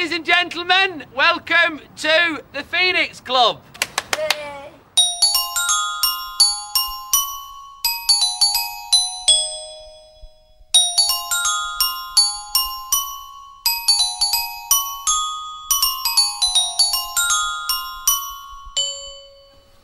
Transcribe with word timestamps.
Ladies 0.00 0.16
and 0.16 0.24
gentlemen, 0.24 1.04
welcome 1.14 1.78
to 1.96 2.42
the 2.54 2.62
Phoenix 2.62 3.20
Club. 3.20 3.62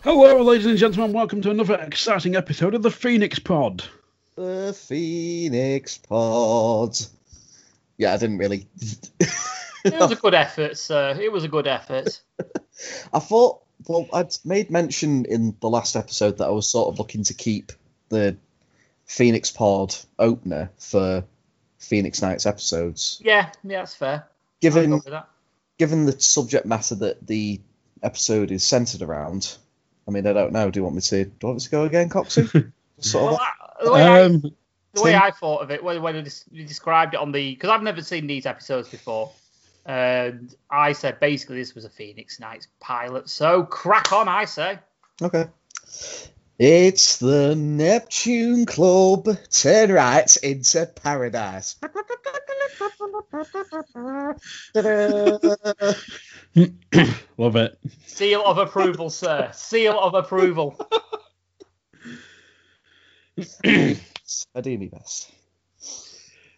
Hello, 0.00 0.42
ladies 0.42 0.64
and 0.64 0.78
gentlemen. 0.78 1.12
Welcome 1.12 1.42
to 1.42 1.50
another 1.50 1.74
exciting 1.74 2.36
episode 2.36 2.74
of 2.74 2.83
the 2.83 2.91
Phoenix 2.91 3.38
Pod. 3.38 3.84
The 4.34 4.74
Phoenix 4.74 5.98
Pod. 5.98 6.96
Yeah, 7.98 8.14
I 8.14 8.16
didn't 8.16 8.38
really. 8.38 8.66
It 9.95 10.00
was 10.00 10.12
a 10.12 10.16
good 10.16 10.34
effort, 10.34 10.78
sir. 10.78 11.16
It 11.20 11.30
was 11.32 11.45
a 11.45 11.48
good 11.48 11.66
effort. 11.66 12.20
I 13.12 13.18
thought, 13.18 13.62
well, 13.86 14.06
I'd 14.12 14.34
made 14.44 14.70
mention 14.70 15.24
in 15.24 15.56
the 15.61 15.69
last 15.69 15.97
episode 15.97 16.38
that 16.38 16.47
I 16.47 16.50
was 16.50 16.69
sort 16.69 16.88
of 16.88 16.98
looking 16.98 17.24
to 17.24 17.34
keep 17.34 17.72
the 18.08 18.36
Phoenix 19.06 19.50
Pod 19.50 19.94
opener 20.19 20.70
for 20.78 21.24
Phoenix 21.78 22.22
Nights 22.22 22.46
episodes. 22.46 23.20
Yeah, 23.24 23.50
yeah, 23.64 23.78
that's 23.78 23.94
fair. 23.94 24.27
Given 24.61 24.91
that. 24.91 25.28
given 25.78 26.06
the 26.06 26.18
subject 26.20 26.66
matter 26.66 26.94
that 26.96 27.27
the 27.27 27.61
episode 28.02 28.50
is 28.50 28.64
centered 28.64 29.02
around, 29.02 29.56
I 30.08 30.11
mean, 30.11 30.27
I 30.27 30.33
don't 30.33 30.52
know. 30.52 30.70
Do 30.70 30.80
you 30.80 30.84
want 30.84 30.96
me 30.96 31.02
to? 31.02 31.24
Do 31.24 31.30
you 31.42 31.48
want 31.48 31.56
me 31.56 31.64
to 31.64 31.70
go 31.70 31.84
again, 31.84 32.08
Coxie? 32.08 32.72
sort 33.00 33.24
Well, 33.24 33.34
of. 33.34 33.41
I, 33.41 33.84
the 33.84 33.92
way, 33.92 34.02
I, 34.02 34.22
Um, 34.22 34.42
the 34.94 35.02
way 35.02 35.14
I 35.14 35.30
thought 35.30 35.62
of 35.62 35.70
it, 35.70 35.84
when, 35.84 36.00
when 36.00 36.16
you 36.50 36.64
described 36.66 37.14
it 37.14 37.20
on 37.20 37.30
the, 37.33 37.55
because 37.55 37.68
I've 37.70 37.83
never 37.83 38.00
seen 38.02 38.27
these 38.27 38.46
episodes 38.46 38.89
before, 38.89 39.30
and 39.87 40.53
I 40.69 40.92
said 40.92 41.20
basically 41.20 41.59
this 41.59 41.75
was 41.75 41.84
a 41.84 41.91
Phoenix 41.91 42.41
Nights 42.41 42.67
pilot. 42.81 43.29
So 43.29 43.62
crack 43.62 44.12
on, 44.12 44.29
I 44.29 44.45
say. 44.45 44.79
Okay. 45.23 45.47
It's 46.59 47.19
the 47.19 47.55
Neptune 47.55 48.67
Club. 48.67 49.29
Turn 49.51 49.92
right 49.92 50.37
into 50.39 50.87
paradise. 50.87 51.77
love 57.39 57.57
it. 57.57 57.79
Seal 58.07 58.42
of 58.45 58.59
approval, 58.59 59.11
sir. 59.11 59.51
Seal 59.53 60.01
of 60.01 60.14
approval. 60.14 60.81
I 63.64 64.61
do 64.62 64.79
my 64.79 64.87
best. 64.87 65.31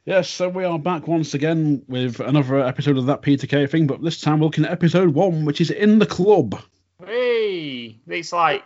Yes, 0.09 0.31
so 0.31 0.49
we 0.49 0.65
are 0.65 0.79
back 0.79 1.07
once 1.07 1.35
again 1.35 1.83
with 1.87 2.19
another 2.21 2.61
episode 2.61 2.97
of 2.97 3.05
that 3.05 3.21
Peter 3.21 3.47
Kay 3.47 3.67
thing, 3.67 3.87
but 3.87 4.03
this 4.03 4.23
time 4.23 4.41
we're 4.41 4.47
looking 4.47 4.65
at 4.65 4.71
episode 4.71 5.11
one, 5.11 5.45
which 5.45 5.61
is 5.61 5.71
in 5.71 5.99
the 5.99 6.07
club. 6.07 6.59
Hey, 7.05 8.01
it's 8.09 8.33
like 8.33 8.65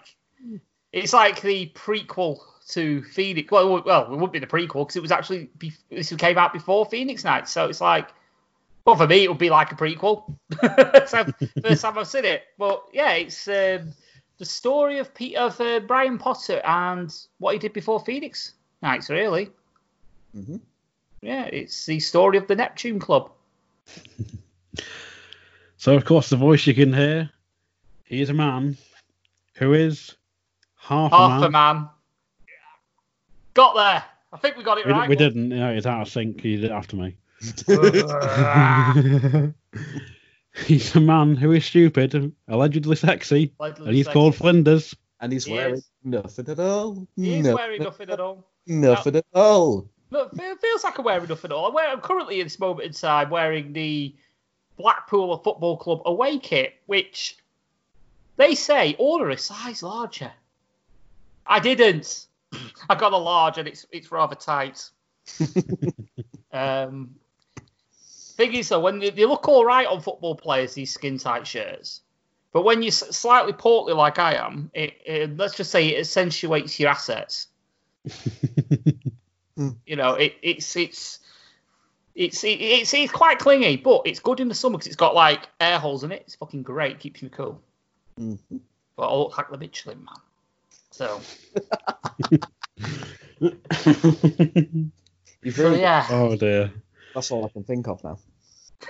it's 0.92 1.12
like 1.12 1.42
the 1.42 1.72
prequel 1.74 2.38
to 2.68 3.02
Phoenix. 3.02 3.50
Well, 3.50 3.82
well, 3.84 4.04
it 4.04 4.10
wouldn't 4.10 4.32
be 4.32 4.38
the 4.38 4.46
prequel 4.46 4.86
because 4.86 4.94
it 4.94 5.02
was 5.02 5.10
actually 5.10 5.50
be, 5.58 5.72
this 5.90 6.14
came 6.14 6.38
out 6.38 6.52
before 6.52 6.86
Phoenix 6.86 7.24
Nights. 7.24 7.50
So 7.50 7.68
it's 7.68 7.80
like, 7.80 8.10
well, 8.84 8.94
for 8.94 9.08
me, 9.08 9.24
it 9.24 9.28
would 9.28 9.38
be 9.38 9.50
like 9.50 9.72
a 9.72 9.74
prequel. 9.74 10.36
so 11.08 11.26
first 11.60 11.82
time 11.82 11.98
I've 11.98 12.06
seen 12.06 12.24
it, 12.24 12.44
but 12.56 12.84
yeah, 12.92 13.14
it's 13.14 13.48
um, 13.48 13.92
the 14.38 14.44
story 14.44 14.98
of 14.98 15.12
Peter, 15.12 15.40
of 15.40 15.60
uh, 15.60 15.80
Brian 15.80 16.18
Potter 16.18 16.62
and 16.64 17.12
what 17.38 17.54
he 17.54 17.58
did 17.58 17.72
before 17.72 17.98
Phoenix 17.98 18.52
Nights. 18.80 19.10
Really, 19.10 19.50
Mhm. 20.36 20.60
Yeah, 21.22 21.44
it's 21.46 21.86
the 21.86 21.98
story 22.00 22.36
of 22.38 22.46
the 22.48 22.54
Neptune 22.56 22.98
Club. 22.98 23.30
So, 25.76 25.94
of 25.96 26.04
course, 26.04 26.28
the 26.30 26.36
voice 26.36 26.66
you 26.66 26.74
can 26.74 26.92
hear, 26.92 27.30
he 28.04 28.20
is 28.20 28.30
a 28.30 28.34
man 28.34 28.76
who 29.56 29.72
is 29.74 30.14
half, 30.76 31.10
Half 31.10 31.42
a 31.42 31.46
a 31.46 31.50
man. 31.50 31.76
man. 31.76 31.88
Got 33.54 33.74
there. 33.74 34.04
I 34.32 34.36
think 34.38 34.56
we 34.56 34.62
got 34.64 34.78
it 34.78 34.86
We, 34.86 34.92
right. 34.92 35.08
we 35.08 35.16
didn't, 35.16 35.50
you 35.50 35.58
know, 35.58 35.72
it's 35.72 35.86
out 35.86 36.02
of 36.02 36.08
sync. 36.08 36.40
He 36.40 36.56
did 36.56 36.64
it 36.66 36.70
after 36.70 36.96
me. 36.96 37.16
he's 40.66 40.94
a 40.96 41.00
man 41.00 41.36
who 41.36 41.52
is 41.52 41.64
stupid, 41.64 42.32
allegedly 42.48 42.96
sexy, 42.96 43.52
Allegedly 43.60 43.86
and 43.88 43.96
he's 43.96 44.06
sexy. 44.06 44.12
called 44.14 44.34
Flinders. 44.36 44.94
And 45.20 45.32
he's 45.32 45.44
He 45.44 45.52
wearing 45.52 45.74
is. 45.74 45.90
nothing 46.04 46.48
at 46.48 46.58
all. 46.58 47.06
He 47.16 47.34
is 47.38 47.44
nothing, 47.44 47.54
wearing 47.56 47.82
nothing 47.82 48.10
at 48.10 48.20
all. 48.20 48.48
Nothing 48.66 49.16
at 49.16 49.24
all. 49.34 49.88
Look, 50.12 50.32
it 50.34 50.60
feels 50.60 50.84
like 50.84 50.98
I'm 50.98 51.06
wearing 51.06 51.26
nothing 51.26 51.50
at 51.50 51.56
all. 51.56 51.70
I'm, 51.78 51.94
I'm 51.94 52.00
currently 52.02 52.38
at 52.40 52.44
this 52.44 52.60
moment 52.60 52.86
in 52.86 52.92
time 52.92 53.30
wearing 53.30 53.72
the 53.72 54.14
Blackpool 54.76 55.34
Football 55.38 55.78
Club 55.78 56.02
away 56.04 56.38
kit, 56.38 56.74
which 56.84 57.38
they 58.36 58.54
say 58.54 58.94
order 58.98 59.30
a 59.30 59.38
size 59.38 59.82
larger. 59.82 60.30
I 61.46 61.60
didn't. 61.60 62.26
I 62.90 62.94
got 62.94 63.14
a 63.14 63.16
large 63.16 63.56
and 63.56 63.66
it's 63.66 63.86
it's 63.90 64.12
rather 64.12 64.34
tight. 64.34 64.90
um, 66.52 67.14
thing 68.36 68.52
is 68.52 68.68
though, 68.68 68.80
when 68.80 68.98
they, 68.98 69.08
they 69.08 69.24
look 69.24 69.48
all 69.48 69.64
right 69.64 69.86
on 69.86 70.02
football 70.02 70.34
players, 70.34 70.74
these 70.74 70.92
skin 70.92 71.16
tight 71.16 71.46
shirts, 71.46 72.02
but 72.52 72.64
when 72.64 72.82
you're 72.82 72.92
slightly 72.92 73.54
portly 73.54 73.94
like 73.94 74.18
I 74.18 74.34
am, 74.34 74.70
it, 74.74 74.92
it 75.06 75.36
let's 75.38 75.56
just 75.56 75.70
say 75.70 75.88
it 75.88 76.00
accentuates 76.00 76.78
your 76.78 76.90
assets. 76.90 77.48
You 79.56 79.96
know, 79.96 80.14
it, 80.14 80.36
it's 80.42 80.76
it's 80.76 81.18
it's 82.14 82.42
it's 82.44 82.94
it's 82.94 83.12
quite 83.12 83.38
clingy, 83.38 83.76
but 83.76 84.02
it's 84.06 84.20
good 84.20 84.40
in 84.40 84.48
the 84.48 84.54
summer 84.54 84.78
because 84.78 84.86
it's 84.86 84.96
got 84.96 85.14
like 85.14 85.48
air 85.60 85.78
holes 85.78 86.04
in 86.04 86.12
it. 86.12 86.22
It's 86.26 86.36
fucking 86.36 86.62
great, 86.62 86.98
keeps 87.00 87.22
you 87.22 87.28
cool. 87.30 87.60
Mhm. 88.18 88.38
But 88.96 89.08
I 89.08 89.14
look 89.14 89.36
like 89.36 89.50
the 89.50 89.58
Michelin 89.58 90.04
man. 90.04 90.16
So, 90.90 91.20
You've 95.42 95.56
so 95.56 95.74
yeah. 95.74 96.06
oh 96.10 96.36
dear. 96.36 96.72
That's 97.14 97.30
all 97.30 97.44
I 97.44 97.48
can 97.48 97.64
think 97.64 97.88
of 97.88 98.02
now. 98.04 98.18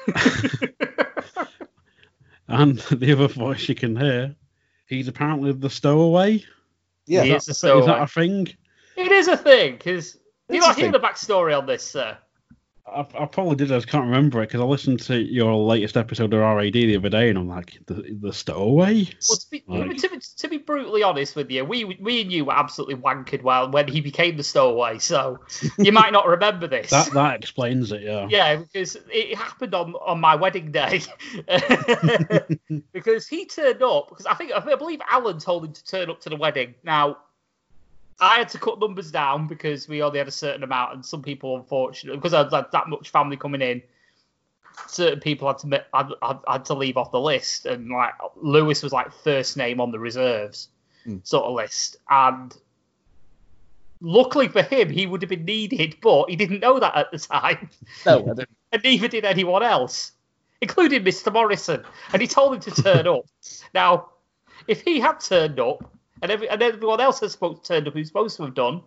And 2.52 2.78
the 2.90 3.12
other 3.12 3.28
voice 3.28 3.66
you 3.68 3.74
can 3.74 3.96
hear, 3.96 4.36
he's 4.86 5.08
apparently 5.08 5.52
the 5.52 5.70
stowaway. 5.70 6.44
Yeah. 7.06 7.22
He 7.22 7.32
Is 7.32 7.48
is 7.48 7.60
that, 7.62 7.68
the 7.68 7.78
is 7.78 7.86
that 7.86 8.02
a 8.02 8.06
thing? 8.06 8.48
It 8.94 9.10
is 9.10 9.26
a 9.28 9.38
thing 9.38 9.76
because 9.76 10.18
you 10.54 10.60
not 10.60 10.76
hear 10.76 10.92
the 10.92 11.00
backstory 11.00 11.56
on 11.56 11.66
this, 11.66 11.84
sir. 11.84 12.16
I, 12.84 13.06
I 13.18 13.26
probably 13.26 13.54
did. 13.54 13.70
I 13.70 13.76
just 13.76 13.86
can't 13.86 14.04
remember 14.04 14.42
it 14.42 14.48
because 14.48 14.60
I 14.60 14.64
listened 14.64 15.00
to 15.02 15.16
your 15.16 15.54
latest 15.54 15.96
episode 15.96 16.34
of 16.34 16.40
RAD 16.40 16.72
the 16.72 16.96
other 16.96 17.08
day, 17.08 17.28
and 17.28 17.38
I'm 17.38 17.48
like, 17.48 17.78
the, 17.86 18.16
the 18.20 18.32
stowaway. 18.32 19.08
Well, 19.28 19.38
to 19.38 19.50
be, 19.50 19.64
Like- 19.68 19.96
to, 19.98 20.08
be, 20.10 20.18
to 20.38 20.48
be 20.48 20.58
brutally 20.58 21.02
honest 21.02 21.36
with 21.36 21.50
you, 21.50 21.64
we 21.64 21.84
we 21.84 22.22
and 22.22 22.32
you 22.32 22.44
were 22.44 22.52
absolutely 22.52 22.96
wankered 22.96 23.42
while 23.42 23.70
when 23.70 23.86
he 23.86 24.00
became 24.00 24.36
the 24.36 24.42
stowaway, 24.42 24.98
so 24.98 25.38
you 25.78 25.92
might 25.92 26.12
not 26.12 26.26
remember 26.26 26.66
this. 26.66 26.90
That 26.90 27.12
that 27.12 27.36
explains 27.36 27.92
it. 27.92 28.02
Yeah. 28.02 28.26
Yeah, 28.28 28.56
because 28.56 28.96
it 29.08 29.36
happened 29.36 29.74
on, 29.74 29.94
on 29.94 30.20
my 30.20 30.34
wedding 30.34 30.72
day. 30.72 31.02
because 32.92 33.28
he 33.28 33.46
turned 33.46 33.82
up 33.82 34.08
because 34.08 34.26
I 34.26 34.34
think 34.34 34.52
I 34.52 34.74
believe 34.74 35.00
Alan 35.08 35.38
told 35.38 35.64
him 35.64 35.72
to 35.72 35.84
turn 35.84 36.10
up 36.10 36.20
to 36.22 36.30
the 36.30 36.36
wedding. 36.36 36.74
Now, 36.82 37.18
I 38.22 38.38
had 38.38 38.48
to 38.50 38.58
cut 38.58 38.78
numbers 38.78 39.10
down 39.10 39.48
because 39.48 39.88
we 39.88 40.00
only 40.00 40.18
had 40.18 40.28
a 40.28 40.32
certain 40.32 40.62
amount, 40.62 40.94
and 40.94 41.04
some 41.04 41.22
people, 41.22 41.56
unfortunately, 41.56 42.18
because 42.18 42.32
I 42.32 42.44
had 42.44 42.70
that 42.70 42.88
much 42.88 43.10
family 43.10 43.36
coming 43.36 43.60
in, 43.60 43.82
certain 44.86 45.18
people 45.18 45.48
had 45.48 45.58
to 45.58 45.84
had, 45.92 46.08
had, 46.22 46.38
had 46.46 46.64
to 46.66 46.74
leave 46.74 46.96
off 46.96 47.10
the 47.10 47.20
list, 47.20 47.66
and 47.66 47.90
like 47.90 48.14
Lewis 48.36 48.80
was 48.80 48.92
like 48.92 49.12
first 49.12 49.56
name 49.56 49.80
on 49.80 49.90
the 49.90 49.98
reserves 49.98 50.68
hmm. 51.02 51.16
sort 51.24 51.46
of 51.46 51.54
list, 51.54 51.96
and 52.10 52.56
luckily 54.00 54.46
for 54.46 54.62
him, 54.62 54.88
he 54.88 55.08
would 55.08 55.20
have 55.22 55.28
been 55.28 55.44
needed, 55.44 55.96
but 56.00 56.30
he 56.30 56.36
didn't 56.36 56.60
know 56.60 56.78
that 56.78 56.94
at 56.94 57.10
the 57.10 57.18
time 57.18 57.70
No, 58.06 58.36
and 58.70 58.82
neither 58.84 59.08
did 59.08 59.24
anyone 59.24 59.64
else, 59.64 60.12
including 60.60 61.04
Mr. 61.04 61.32
Morrison. 61.32 61.82
And 62.12 62.22
he 62.22 62.28
told 62.28 62.54
him 62.54 62.60
to 62.60 62.82
turn 62.82 63.08
up. 63.08 63.26
Now, 63.74 64.10
if 64.68 64.82
he 64.82 65.00
had 65.00 65.18
turned 65.18 65.58
up 65.58 65.92
and, 66.22 66.30
every, 66.30 66.48
and 66.48 66.62
everyone 66.62 67.00
else 67.00 67.20
had 67.20 67.30
supposed 67.30 67.64
turned 67.64 67.86
up 67.88 67.94
who's 67.94 68.08
supposed 68.08 68.36
to 68.38 68.44
have 68.44 68.54
done, 68.54 68.82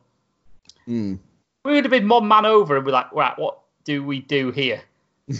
Hmm. 0.85 1.15
we 1.63 1.73
would 1.73 1.83
have 1.85 1.91
been 1.91 2.07
one 2.07 2.27
man 2.27 2.45
over 2.45 2.75
and 2.77 2.85
be 2.85 2.91
like, 2.91 3.11
right, 3.11 3.37
what 3.37 3.59
do 3.83 4.03
we 4.03 4.21
do 4.21 4.51
here? 4.51 4.81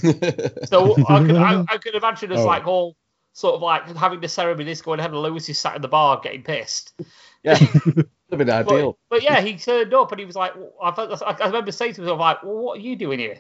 So 0.66 0.96
I 1.08 1.20
could, 1.26 1.36
I, 1.36 1.64
I 1.70 1.78
could 1.78 1.96
imagine 1.96 2.32
us 2.32 2.40
Oh. 2.40 2.46
like 2.46 2.68
all 2.68 2.96
sort 3.34 3.56
of 3.56 3.62
like 3.62 3.96
having 3.98 4.22
the 4.22 4.28
ceremony 4.30 4.66
this 4.66 4.82
going 4.82 5.00
ahead 5.00 5.12
and 5.12 5.20
Lewis 5.22 5.48
is 5.50 5.60
sat 5.60 5.76
in 5.76 5.82
the 5.82 5.88
bar 5.88 6.20
getting 6.24 6.42
pissed. 6.44 6.94
yeah, 7.44 7.58
would 7.86 8.08
have 8.32 8.38
been 8.40 8.48
But, 8.48 8.50
ideal. 8.68 8.98
but 9.10 9.22
yeah, 9.24 9.42
he 9.42 9.58
turned 9.58 9.94
up 9.94 10.12
and 10.12 10.20
he 10.20 10.26
was 10.26 10.36
like, 10.36 10.54
I, 10.82 10.92
felt, 10.92 11.22
I 11.22 11.46
remember 11.46 11.72
saying 11.72 11.94
to 11.96 12.10
him, 12.10 12.18
like, 12.18 12.42
well, 12.44 12.56
what 12.58 12.78
are 12.80 12.82
you 12.82 12.96
doing 12.96 13.20
here? 13.20 13.40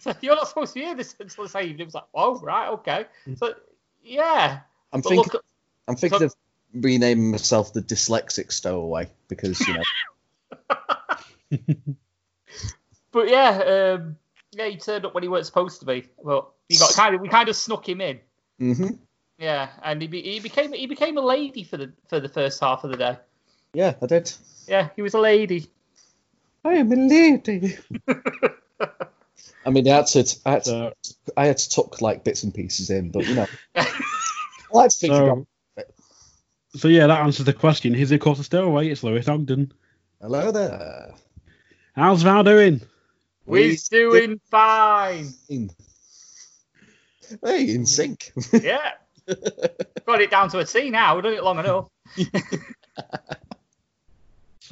So, 0.00 0.12
You're 0.20 0.34
not 0.36 0.48
supposed 0.48 0.72
to 0.74 0.80
be 0.80 0.86
here 0.86 0.94
this 0.94 1.14
until 1.20 1.44
this 1.44 1.54
evening. 1.54 1.78
He 1.78 1.84
was 1.84 1.94
like, 1.94 2.04
oh, 2.14 2.40
right, 2.40 2.68
okay. 2.70 3.06
So, 3.36 3.54
yeah. 4.02 4.60
I'm 4.92 5.00
But 5.00 5.08
thinking, 5.10 5.30
look, 5.32 5.44
I'm 5.88 5.96
thinking 5.96 6.18
so- 6.20 6.24
of 6.26 6.34
renaming 6.74 7.30
myself 7.30 7.72
the 7.72 7.82
dyslexic 7.82 8.52
stowaway 8.52 9.10
because 9.28 9.60
you 9.66 9.74
know. 9.74 9.84
but 13.12 13.28
yeah, 13.28 13.96
um, 13.98 14.16
yeah, 14.52 14.66
he 14.66 14.76
turned 14.76 15.04
up 15.04 15.14
when 15.14 15.22
he 15.22 15.28
weren't 15.28 15.46
supposed 15.46 15.80
to 15.80 15.86
be. 15.86 16.08
But 16.22 16.48
he 16.68 16.76
got 16.76 16.92
kind 16.94 17.14
of, 17.14 17.20
we 17.20 17.28
kind 17.28 17.48
of 17.48 17.56
snuck 17.56 17.88
him 17.88 18.00
in. 18.00 18.20
hmm 18.58 18.88
Yeah, 19.38 19.68
and 19.82 20.00
he, 20.00 20.08
be, 20.08 20.22
he 20.22 20.40
became 20.40 20.72
he 20.72 20.86
became 20.86 21.18
a 21.18 21.22
lady 21.22 21.64
for 21.64 21.76
the 21.76 21.92
for 22.08 22.20
the 22.20 22.28
first 22.28 22.60
half 22.60 22.84
of 22.84 22.90
the 22.90 22.96
day. 22.96 23.18
Yeah, 23.74 23.94
I 24.00 24.06
did. 24.06 24.32
Yeah, 24.66 24.90
he 24.96 25.02
was 25.02 25.14
a 25.14 25.18
lady. 25.20 25.66
I 26.64 26.74
am 26.74 26.92
a 26.92 26.96
lady. 26.96 27.76
I 29.64 29.70
mean, 29.70 29.88
I 29.88 29.96
had 29.96 30.06
to, 30.08 30.38
I 30.44 30.50
had 30.50 30.64
to, 30.64 30.92
I 31.36 31.46
had 31.46 31.58
to 31.58 31.70
tuck 31.70 32.00
like 32.00 32.24
bits 32.24 32.42
and 32.42 32.54
pieces 32.54 32.90
in, 32.90 33.10
but 33.10 33.26
you 33.26 33.34
know, 33.34 33.46
I 33.76 33.86
like 34.72 34.90
to 34.90 34.96
think 34.96 35.14
about. 35.14 35.38
so, 35.38 35.46
so 36.74 36.88
yeah, 36.88 37.06
that 37.06 37.20
answers 37.20 37.46
the 37.46 37.52
question. 37.52 37.94
Here's 37.94 38.12
of 38.12 38.20
course 38.20 38.38
a 38.38 38.44
stowaway. 38.44 38.88
It's 38.88 39.02
Lewis 39.02 39.28
Ogden. 39.28 39.72
Hello 40.20 40.50
there. 40.50 41.14
How's 41.94 42.22
Val 42.22 42.44
doing? 42.44 42.80
We're 43.44 43.76
doing 43.90 44.40
fine. 44.50 45.32
Hey, 47.44 47.70
in 47.70 47.86
sync. 47.86 48.32
Yeah. 48.52 48.92
Got 50.06 50.20
it 50.20 50.30
down 50.30 50.48
to 50.50 50.58
a 50.58 50.64
T 50.64 50.90
now. 50.90 51.14
We've 51.14 51.24
done 51.24 51.34
it 51.34 51.44
long 51.44 51.58
enough. 51.58 51.88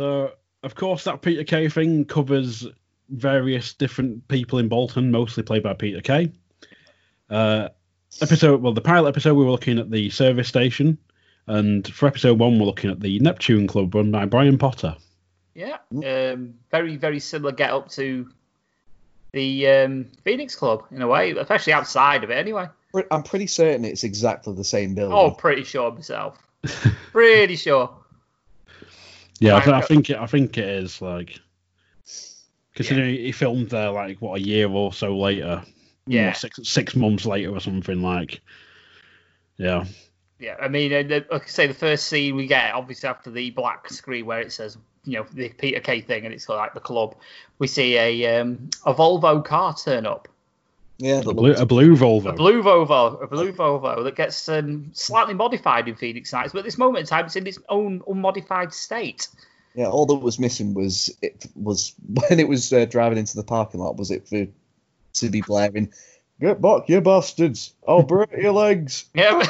So, 0.01 0.33
of 0.63 0.75
course, 0.75 1.05
that 1.05 1.21
Peter 1.21 1.45
Kay 1.45 1.69
thing 1.69 2.07
covers 2.07 2.67
various 3.11 3.75
different 3.75 4.27
people 4.29 4.59
in 4.59 4.67
Bolton, 4.67 5.11
mostly 5.11 5.43
played 5.43 5.63
by 5.63 5.75
Peter 5.75 6.01
Kay. 6.01 6.33
Uh, 7.29 7.69
episode, 8.23 8.63
well, 8.63 8.73
the 8.73 8.81
pilot 8.81 9.09
episode, 9.11 9.35
we 9.35 9.45
were 9.45 9.51
looking 9.51 9.79
at 9.79 9.91
the 9.91 10.09
service 10.09 10.49
station, 10.49 10.97
and 11.47 11.87
for 11.93 12.07
episode 12.07 12.39
one, 12.39 12.59
we're 12.59 12.67
looking 12.67 12.91
at 12.91 13.01
the 13.01 13.19
Neptune 13.21 13.67
Club 13.67 13.95
run 13.95 14.11
by 14.11 14.25
Brian 14.25 14.59
Potter. 14.59 14.97
Yeah. 15.55 15.79
Um, 15.93 16.55
very, 16.71 16.97
very 16.97 17.21
similar 17.21 17.53
get 17.53 17.71
up 17.71 17.89
to 17.91 18.31
the 19.33 19.67
um, 19.69 20.07
Phoenix 20.25 20.55
Club 20.55 20.85
in 20.91 21.03
a 21.03 21.09
way, 21.09 21.33
especially 21.33 21.73
outside 21.73 22.25
of 22.25 22.31
it 22.31 22.35
anyway. 22.39 22.67
I'm 23.11 23.23
pretty 23.23 23.47
certain 23.47 23.85
it's 23.85 24.03
exactly 24.05 24.55
the 24.55 24.65
same 24.65 24.95
building. 24.95 25.17
Oh, 25.17 25.31
pretty 25.31 25.65
sure 25.65 25.93
myself. 25.93 26.39
pretty 27.13 27.57
sure. 27.57 27.91
Yeah, 29.39 29.57
I, 29.57 29.61
th- 29.61 29.75
I 29.75 29.81
think 29.81 30.11
it, 30.11 30.17
I 30.19 30.27
think 30.27 30.59
it 30.59 30.69
is 30.69 31.01
like 31.01 31.39
considering 32.75 33.15
he 33.15 33.33
filmed 33.33 33.71
there 33.71 33.91
like 33.91 34.19
what 34.21 34.41
a 34.41 34.43
year 34.43 34.69
or 34.69 34.93
so 34.93 35.17
later, 35.17 35.63
Yeah. 36.07 36.29
what, 36.29 36.37
six 36.37 36.59
six 36.65 36.97
months 36.97 37.25
later 37.27 37.51
or 37.51 37.61
something 37.61 38.03
like. 38.03 38.41
Yeah, 39.57 39.85
Yeah, 40.41 40.57
I 40.59 40.69
mean, 40.69 40.93
uh, 40.93 41.21
like 41.31 41.45
I 41.45 41.47
say, 41.47 41.67
the 41.67 41.75
first 41.75 42.07
scene 42.07 42.35
we 42.35 42.47
get, 42.47 42.73
obviously 42.73 43.09
after 43.09 43.31
the 43.31 43.51
black 43.51 43.91
screen 43.91 44.25
where 44.25 44.41
it 44.41 44.53
says, 44.53 44.79
you 45.05 45.19
know, 45.19 45.27
the 45.33 45.51
Peter 45.51 45.81
Kay 45.81 46.01
thing, 46.01 46.25
and 46.25 46.35
it's 46.35 46.49
like 46.49 46.73
the 46.73 46.81
club, 46.81 47.15
we 47.59 47.67
see 47.67 47.97
a 47.97 48.41
um, 48.41 48.71
a 48.87 48.95
Volvo 48.95 49.45
car 49.45 49.75
turn 49.75 50.07
up, 50.07 50.29
yeah, 51.01 51.21
a 51.21 51.33
blue, 51.33 51.53
a 51.53 51.65
blue 51.65 51.97
Volvo. 51.97 52.29
a 52.29 52.33
blue 52.33 52.63
Volvo, 52.63 53.23
a 53.23 53.27
blue 53.27 53.53
Volvo 53.53 54.05
that 54.05 54.17
gets 54.17 54.49
um, 54.51 54.91
slightly 54.93 55.33
modified 55.33 55.89
in 55.89 55.95
Phoenix 55.95 56.33
Nights, 56.33 56.53
but 56.53 56.61
at 56.61 56.65
this 56.67 56.77
moment 56.77 57.01
in 57.01 57.07
time, 57.07 57.25
it's 57.25 57.37
in 57.37 57.47
its 57.47 57.59
own 57.71 58.03
unmodified 58.07 58.73
state. 58.75 59.29
Yeah, 59.75 59.89
all 59.89 60.05
that 60.07 60.17
was 60.17 60.39
missing 60.39 60.75
was 60.75 61.15
it 61.23 61.47
was 61.55 61.95
when 62.07 62.39
it 62.41 62.49
was 62.49 62.73
uh, 62.73 62.85
driving 62.85 63.19
into 63.19 63.37
the 63.37 63.45
parking 63.45 63.81
lot. 63.81 63.97
Was 63.97 64.11
it 64.11 64.29
for 64.29 64.47
to 65.15 65.29
be 65.31 65.41
blaring, 65.41 65.93
"Get 66.39 66.61
back, 66.61 66.89
you 66.89 67.01
bastards! 67.01 67.73
I'll 67.89 68.03
break 68.03 68.31
your 68.37 68.53
legs." 68.53 69.07
Yeah, 69.15 69.43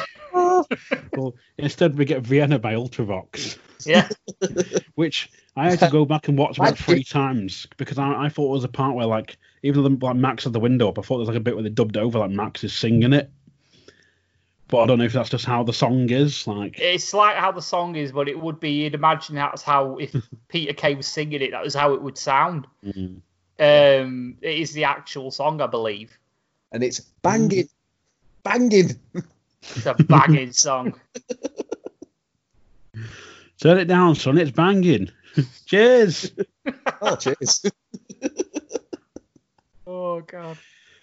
Well, 1.15 1.35
instead 1.57 1.97
we 1.97 2.05
get 2.05 2.21
Vienna 2.21 2.57
by 2.59 2.73
Ultravox, 2.73 3.57
yeah, 3.85 4.07
which 4.95 5.29
I 5.55 5.69
had 5.69 5.79
to 5.79 5.89
go 5.89 6.05
back 6.05 6.27
and 6.29 6.37
watch 6.37 6.57
about 6.57 6.77
three 6.77 7.03
times 7.03 7.67
because 7.77 7.97
I, 7.97 8.25
I 8.25 8.29
thought 8.29 8.47
it 8.47 8.51
was 8.51 8.63
a 8.63 8.69
part 8.69 8.95
where 8.95 9.05
like 9.05 9.37
even 9.63 9.83
though 9.83 9.89
the, 9.89 10.05
like 10.05 10.15
Max 10.15 10.45
had 10.45 10.53
the 10.53 10.59
window 10.59 10.87
up, 10.89 10.97
I 10.97 11.01
thought 11.01 11.15
there 11.15 11.19
was 11.19 11.27
like 11.27 11.37
a 11.37 11.41
bit 11.41 11.55
where 11.55 11.63
they 11.63 11.69
dubbed 11.69 11.97
over 11.97 12.19
like 12.19 12.31
Max 12.31 12.63
is 12.63 12.73
singing 12.73 13.13
it. 13.13 13.29
But 14.69 14.83
I 14.83 14.85
don't 14.87 14.99
know 14.99 15.03
if 15.05 15.11
that's 15.11 15.29
just 15.29 15.43
how 15.43 15.63
the 15.63 15.73
song 15.73 16.09
is. 16.09 16.47
Like, 16.47 16.79
it's 16.79 17.13
like 17.13 17.35
how 17.35 17.51
the 17.51 17.61
song 17.61 17.97
is, 17.97 18.13
but 18.13 18.29
it 18.29 18.39
would 18.39 18.61
be. 18.61 18.71
You'd 18.83 18.95
imagine 18.95 19.35
that's 19.35 19.61
how 19.61 19.97
if 19.97 20.15
Peter 20.47 20.71
Kay 20.71 20.95
was 20.95 21.07
singing 21.07 21.41
it, 21.41 21.51
that 21.51 21.61
was 21.61 21.73
how 21.75 21.93
it 21.93 22.01
would 22.01 22.17
sound. 22.17 22.67
mm, 22.81 23.19
Um, 23.59 24.37
it 24.41 24.59
is 24.59 24.71
the 24.71 24.85
actual 24.85 25.29
song, 25.29 25.59
I 25.59 25.67
believe. 25.67 26.17
And 26.71 26.81
it's 26.85 27.01
banging, 27.01 27.67
banging. 28.43 28.91
It's 29.61 29.85
a 29.85 29.93
banging 29.93 30.51
song. 30.51 30.99
turn 33.59 33.77
it 33.77 33.85
down, 33.85 34.15
son. 34.15 34.37
It's 34.37 34.51
banging. 34.51 35.11
Cheers. 35.65 36.31
Oh, 37.03 37.15
cheers. 37.15 37.65
Oh 39.87 40.21
god. 40.21 40.57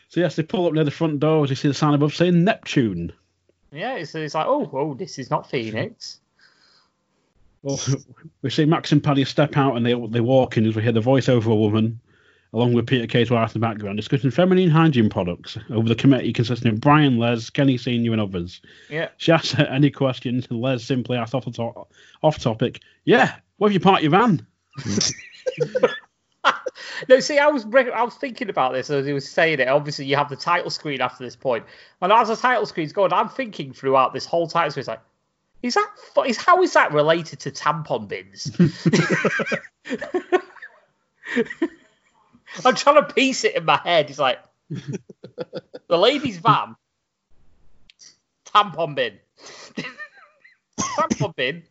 So 0.08 0.20
yes, 0.20 0.37
they 0.37 0.44
pull 0.44 0.66
up 0.66 0.72
near 0.72 0.84
the 0.84 0.93
front 0.93 1.19
door 1.19 1.43
as 1.43 1.50
you 1.50 1.56
see 1.56 1.66
the 1.66 1.75
sign 1.75 1.94
above 1.94 2.14
saying 2.14 2.44
Neptune. 2.44 3.12
Yeah, 3.72 3.96
it's, 3.96 4.14
it's 4.14 4.34
like, 4.34 4.46
oh, 4.46 4.70
oh, 4.72 4.94
this 4.94 5.19
is 5.19 5.31
not 5.31 5.50
Phoenix. 5.50 6.20
Well, 7.62 7.81
we 8.43 8.50
see 8.50 8.64
Max 8.64 8.93
and 8.93 9.02
Paddy 9.02 9.25
step 9.25 9.56
out 9.56 9.76
and 9.76 9.84
they 9.84 9.94
they 10.08 10.20
walk 10.20 10.56
in 10.56 10.66
as 10.66 10.76
we 10.76 10.82
hear 10.82 10.93
the 10.93 11.00
voice 11.00 11.28
over 11.28 11.50
a 11.50 11.56
woman, 11.56 12.00
along 12.53 12.73
with 12.73 12.87
Peter 12.87 13.06
Kay's 13.06 13.31
wife 13.31 13.55
in 13.55 13.61
the 13.61 13.67
background, 13.67 13.97
discussing 13.97 14.31
feminine 14.31 14.71
hygiene 14.71 15.11
products 15.11 15.59
over 15.71 15.89
the 15.89 15.95
committee 15.95 16.33
consisting 16.33 16.73
of 16.73 16.81
Brian, 16.81 17.19
Les, 17.19 17.50
Kenny 17.50 17.77
Senior, 17.77 18.12
and 18.12 18.21
others. 18.21 18.61
Yeah. 18.89 19.09
She 19.19 19.33
asks 19.33 19.53
her 19.53 19.65
any 19.65 19.91
questions, 19.91 20.47
and 20.50 20.61
Les 20.61 20.85
simply 20.85 21.17
asks 21.17 21.35
off 21.35 21.45
to- 21.45 21.87
off 22.23 22.39
topic, 22.39 22.81
"Yeah, 23.05 23.35
where 23.56 23.69
have 23.69 23.75
you 23.75 23.81
parked 23.81 24.03
your 24.03 24.12
van?" 24.12 24.47
No, 27.09 27.21
see, 27.21 27.39
I 27.39 27.47
was 27.47 27.65
I 27.65 28.03
was 28.03 28.17
thinking 28.17 28.50
about 28.50 28.73
this 28.73 28.91
as 28.91 29.06
he 29.06 29.12
was 29.12 29.29
saying 29.29 29.61
it. 29.61 29.69
Obviously, 29.69 30.06
you 30.06 30.17
have 30.17 30.29
the 30.29 30.37
title 30.37 30.71
screen 30.71 31.00
after 31.00 31.23
this 31.23 31.37
point, 31.37 31.65
and 32.00 32.12
as 32.12 32.29
the 32.29 32.35
title 32.35 32.67
screen's 32.67 32.93
going, 32.93 33.12
I'm 33.12 33.28
thinking 33.28 33.73
throughout 33.73 34.12
this 34.12 34.26
whole 34.26 34.49
title 34.49 34.73
screen, 34.73 34.81
it's 34.81 34.88
like, 34.88 35.00
is 35.62 35.75
that 35.75 35.88
is 36.26 36.37
how 36.37 36.62
is 36.62 36.73
that 36.73 36.93
related 36.93 37.38
to 37.40 37.52
tampon 37.52 38.09
bins? 38.09 38.50
I'm 42.64 42.75
trying 42.75 42.97
to 42.97 43.12
piece 43.12 43.45
it 43.45 43.57
in 43.57 43.64
my 43.64 43.81
head. 43.83 44.11
It's 44.11 44.19
like 44.19 44.38
the 44.69 45.99
ladies' 45.99 46.38
van, 46.38 46.76
tampon 48.47 48.95
bin, 48.95 49.19
tampon 50.81 51.35
bin, 51.37 51.62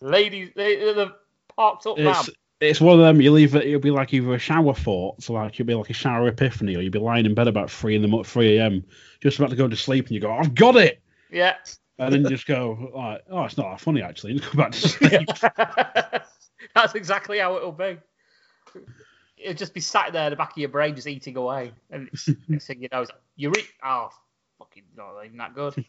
ladies, 0.00 0.50
the, 0.54 0.92
the 0.94 1.14
parked 1.54 1.86
up 1.86 1.96
van. 1.98 2.08
It's 2.08 2.30
it's 2.58 2.80
one 2.80 2.98
of 2.98 3.04
them. 3.04 3.20
You 3.20 3.32
leave 3.32 3.54
it. 3.54 3.66
It'll 3.66 3.80
be 3.80 3.90
like 3.90 4.14
either 4.14 4.34
a 4.34 4.38
shower 4.38 4.72
thought, 4.72 5.22
so 5.22 5.34
like 5.34 5.58
you'll 5.58 5.66
be 5.66 5.74
like 5.74 5.90
a 5.90 5.94
shower 5.94 6.26
epiphany, 6.28 6.76
or 6.76 6.80
you'll 6.80 6.92
be 6.92 6.98
lying 6.98 7.26
in 7.26 7.34
bed 7.34 7.48
about 7.48 7.70
three 7.70 7.94
in 7.96 8.02
the 8.02 8.24
three 8.24 8.56
a.m. 8.56 8.84
just 9.20 9.38
about 9.38 9.50
to 9.50 9.56
go 9.56 9.68
to 9.68 9.76
sleep, 9.76 10.06
and 10.06 10.14
you 10.14 10.20
go, 10.20 10.32
"I've 10.32 10.54
got 10.54 10.76
it," 10.76 11.00
Yeah. 11.30 11.56
and 11.98 12.14
then 12.14 12.26
just 12.28 12.46
go, 12.46 12.90
like, 12.94 13.22
"Oh, 13.30 13.44
it's 13.44 13.58
not 13.58 13.70
that 13.70 13.80
funny 13.80 14.00
actually," 14.02 14.32
and 14.32 14.42
go 14.42 14.52
back 14.54 14.72
to 14.72 14.88
sleep. 14.88 15.28
That's 16.74 16.94
exactly 16.94 17.38
how 17.38 17.56
it'll 17.56 17.72
be. 17.72 17.98
It'll 19.36 19.54
just 19.54 19.74
be 19.74 19.80
sat 19.80 20.12
there 20.12 20.24
in 20.26 20.30
the 20.30 20.36
back 20.36 20.52
of 20.52 20.58
your 20.58 20.68
brain, 20.70 20.94
just 20.94 21.06
eating 21.06 21.36
away. 21.36 21.72
And 21.90 22.10
next 22.48 22.66
thing 22.66 22.82
you 22.82 22.88
know, 22.90 23.02
it's 23.02 23.10
like, 23.10 23.20
you 23.36 23.50
re- 23.50 23.64
oh, 23.84 24.08
fucking 24.58 24.84
not 24.96 25.22
even 25.24 25.36
that 25.38 25.54
good. 25.54 25.84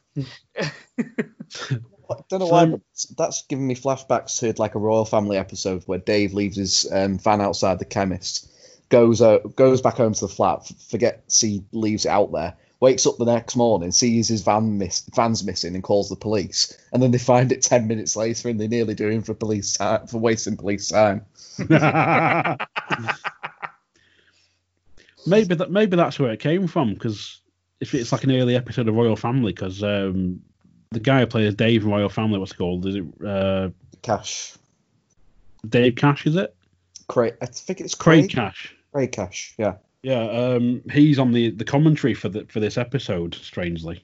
I 0.59 2.15
don't 2.29 2.39
know 2.39 2.47
So- 2.47 2.51
why, 2.51 2.65
but 2.65 2.81
that's 3.17 3.43
giving 3.43 3.67
me 3.67 3.75
flashbacks 3.75 4.39
to 4.39 4.53
like 4.59 4.75
a 4.75 4.79
royal 4.79 5.05
family 5.05 5.37
episode 5.37 5.83
where 5.85 5.99
Dave 5.99 6.33
leaves 6.33 6.57
his 6.57 6.87
um, 6.91 7.17
van 7.19 7.41
outside 7.41 7.79
the 7.79 7.85
chemist, 7.85 8.49
goes 8.89 9.21
uh, 9.21 9.37
goes 9.55 9.81
back 9.81 9.95
home 9.95 10.13
to 10.13 10.21
the 10.21 10.27
flat, 10.27 10.69
forgets 10.89 11.39
he 11.39 11.63
leaves 11.71 12.05
it 12.05 12.09
out 12.09 12.31
there, 12.33 12.55
wakes 12.79 13.07
up 13.07 13.17
the 13.17 13.25
next 13.25 13.55
morning, 13.55 13.91
sees 13.91 14.27
his 14.27 14.41
van 14.41 14.77
miss 14.77 15.03
van's 15.15 15.43
missing, 15.45 15.73
and 15.75 15.83
calls 15.83 16.09
the 16.09 16.15
police, 16.15 16.77
and 16.91 17.01
then 17.01 17.11
they 17.11 17.17
find 17.17 17.51
it 17.51 17.61
ten 17.61 17.87
minutes 17.87 18.15
later, 18.17 18.49
and 18.49 18.59
they 18.59 18.67
nearly 18.67 18.93
do 18.95 19.07
him 19.07 19.21
for 19.23 19.33
police 19.33 19.73
time 19.77 20.07
for 20.07 20.17
wasting 20.17 20.57
police 20.57 20.89
time. 20.89 21.25
maybe 25.27 25.55
that 25.55 25.71
maybe 25.71 25.95
that's 25.95 26.19
where 26.19 26.31
it 26.31 26.39
came 26.39 26.67
from 26.67 26.93
because 26.93 27.41
if 27.79 27.93
it's 27.93 28.11
like 28.11 28.23
an 28.23 28.31
early 28.31 28.55
episode 28.55 28.87
of 28.87 28.95
Royal 28.95 29.15
Family, 29.15 29.53
because 29.53 29.83
um, 29.83 30.41
the 30.91 30.99
guy 30.99 31.19
who 31.19 31.27
plays 31.27 31.53
Dave 31.53 31.83
in 31.83 31.91
Royal 31.91 32.09
Family, 32.09 32.39
what's 32.39 32.51
it 32.51 32.57
called? 32.57 32.85
Is 32.85 32.95
it 32.95 33.05
uh, 33.25 33.69
Cash, 34.01 34.53
Dave 35.67 35.95
Cash? 35.95 36.25
Is 36.25 36.35
it 36.35 36.55
Craig, 37.07 37.35
I 37.41 37.45
think 37.45 37.81
it's 37.81 37.95
Craig 37.95 38.23
Craig. 38.23 38.31
Cash? 38.31 38.75
Craig 38.91 39.11
Cash, 39.11 39.53
yeah. 39.57 39.75
Yeah, 40.03 40.21
um, 40.21 40.83
he's 40.91 41.19
on 41.19 41.33
the, 41.33 41.49
the 41.51 41.65
commentary 41.65 42.13
for 42.13 42.29
the 42.29 42.45
for 42.45 42.59
this 42.59 42.77
episode. 42.77 43.35
Strangely, 43.35 44.03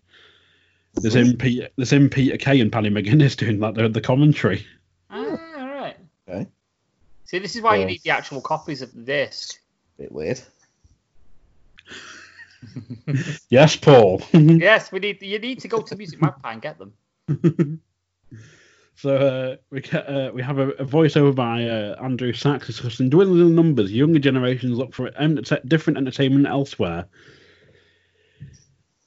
there's 0.96 1.15
him, 1.15 1.38
Peter, 1.38 1.70
there's 1.75 1.94
him, 1.94 2.10
Peter 2.10 2.38
Kay, 2.38 2.60
and 2.60 2.72
Paddy 2.72 2.89
McGuinness 2.92 3.38
doing 3.38 3.60
that 3.60 3.75
the, 3.75 3.89
the 3.89 4.01
commentary. 4.01 4.65
Ah, 5.10 5.38
all 5.58 5.68
right. 5.68 5.98
Okay. 6.27 6.48
See, 7.25 7.39
this 7.39 7.56
is 7.56 7.62
why 7.62 7.77
you 7.77 7.86
need 7.86 8.01
the 8.03 8.10
actual 8.10 8.42
copies 8.42 8.82
of 8.82 8.94
the 8.94 9.01
disc. 9.01 9.60
Bit 9.98 10.12
weird. 10.12 10.42
Yes, 13.50 13.75
Paul. 13.75 14.22
yes, 14.34 14.91
we 14.91 15.00
need. 15.00 15.22
You 15.22 15.39
need 15.39 15.60
to 15.60 15.67
go 15.67 15.82
to 15.82 15.96
Music 15.96 16.22
Magpie 16.22 16.53
and 16.53 16.62
get 16.62 16.77
them. 16.79 16.93
so 18.96 19.15
uh, 19.15 19.55
we 19.70 19.82
get, 19.82 20.10
uh, 20.10 20.32
we 20.34 20.41
have 20.41 20.58
a, 20.58 20.70
a 20.72 20.86
voiceover 20.86 21.34
by 21.34 21.65
uh, 21.65 21.96
Andrew 22.03 22.34
Sachs 22.34 22.67
discussing 22.67 23.10
dwindling 23.10 23.55
numbers. 23.55 23.91
Younger 23.91 24.20
generations 24.20 24.77
look 24.77 24.93
for 24.93 25.10
different 25.67 25.98
entertainment 25.98 26.48
elsewhere. 26.48 27.05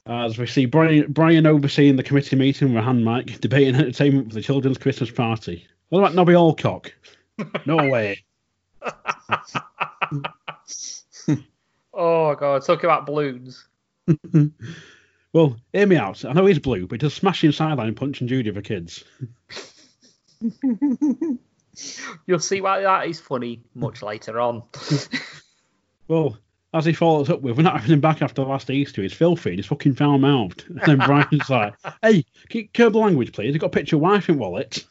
As 0.07 0.39
we 0.39 0.47
see 0.47 0.67
Brian, 0.67 1.11
Brian 1.13 1.47
overseeing 1.47 1.97
the 1.97 2.03
committee 2.03 2.37
meeting 2.37 2.69
with 2.69 2.83
a 2.83 2.83
hand 2.83 3.05
mic, 3.05 3.41
debating 3.41 3.75
entertainment 3.75 4.29
for 4.29 4.35
the 4.35 4.43
children's 4.43 4.79
Christmas 4.79 5.11
party. 5.11 5.67
What 5.89 5.99
about 6.01 6.15
Nobby 6.15 6.35
Alcock? 6.35 6.93
No 7.67 7.77
way. 7.77 8.25
Oh 11.99 12.35
god, 12.35 12.63
talking 12.65 12.85
about 12.85 13.07
balloons. 13.07 13.67
Well, 15.33 15.57
hear 15.75 15.87
me 15.87 15.97
out. 15.97 16.25
I 16.25 16.33
know 16.33 16.47
he's 16.47 16.59
blue, 16.61 16.87
but 16.87 16.95
he 16.95 17.07
does 17.07 17.13
smashing 17.13 17.53
sideline 17.53 17.95
punch 17.95 18.21
and 18.21 18.29
Judy 18.31 18.51
for 18.53 18.63
kids. 18.63 19.05
You'll 22.27 22.39
see 22.39 22.63
why 22.63 22.81
that 22.81 23.07
is 23.07 23.21
funny 23.21 23.61
much 23.75 24.03
later 24.03 24.41
on. 24.41 24.63
Well, 26.09 26.39
as 26.73 26.85
he 26.87 26.93
follows 26.95 27.29
up 27.29 27.43
with, 27.43 27.57
we're 27.57 27.65
not 27.65 27.75
having 27.81 27.93
him 27.95 28.01
back 28.01 28.23
after 28.23 28.43
last 28.45 28.71
Easter. 28.71 29.03
He's 29.03 29.13
filthy. 29.13 29.51
and 29.51 29.59
He's 29.59 29.67
fucking 29.67 29.97
foul 29.97 30.19
mouthed. 30.19 30.65
And 30.69 30.81
then 30.87 30.99
Brian's 30.99 31.51
like, 31.51 31.75
"Hey, 32.01 32.25
curb 32.73 32.93
the 32.93 32.99
language, 33.01 33.33
please? 33.33 33.53
You've 33.53 33.61
got 33.61 33.67
a 33.67 33.71
picture 33.71 33.97
of 33.97 34.03
wife 34.03 34.29
in 34.31 34.39
wallet." 34.39 34.85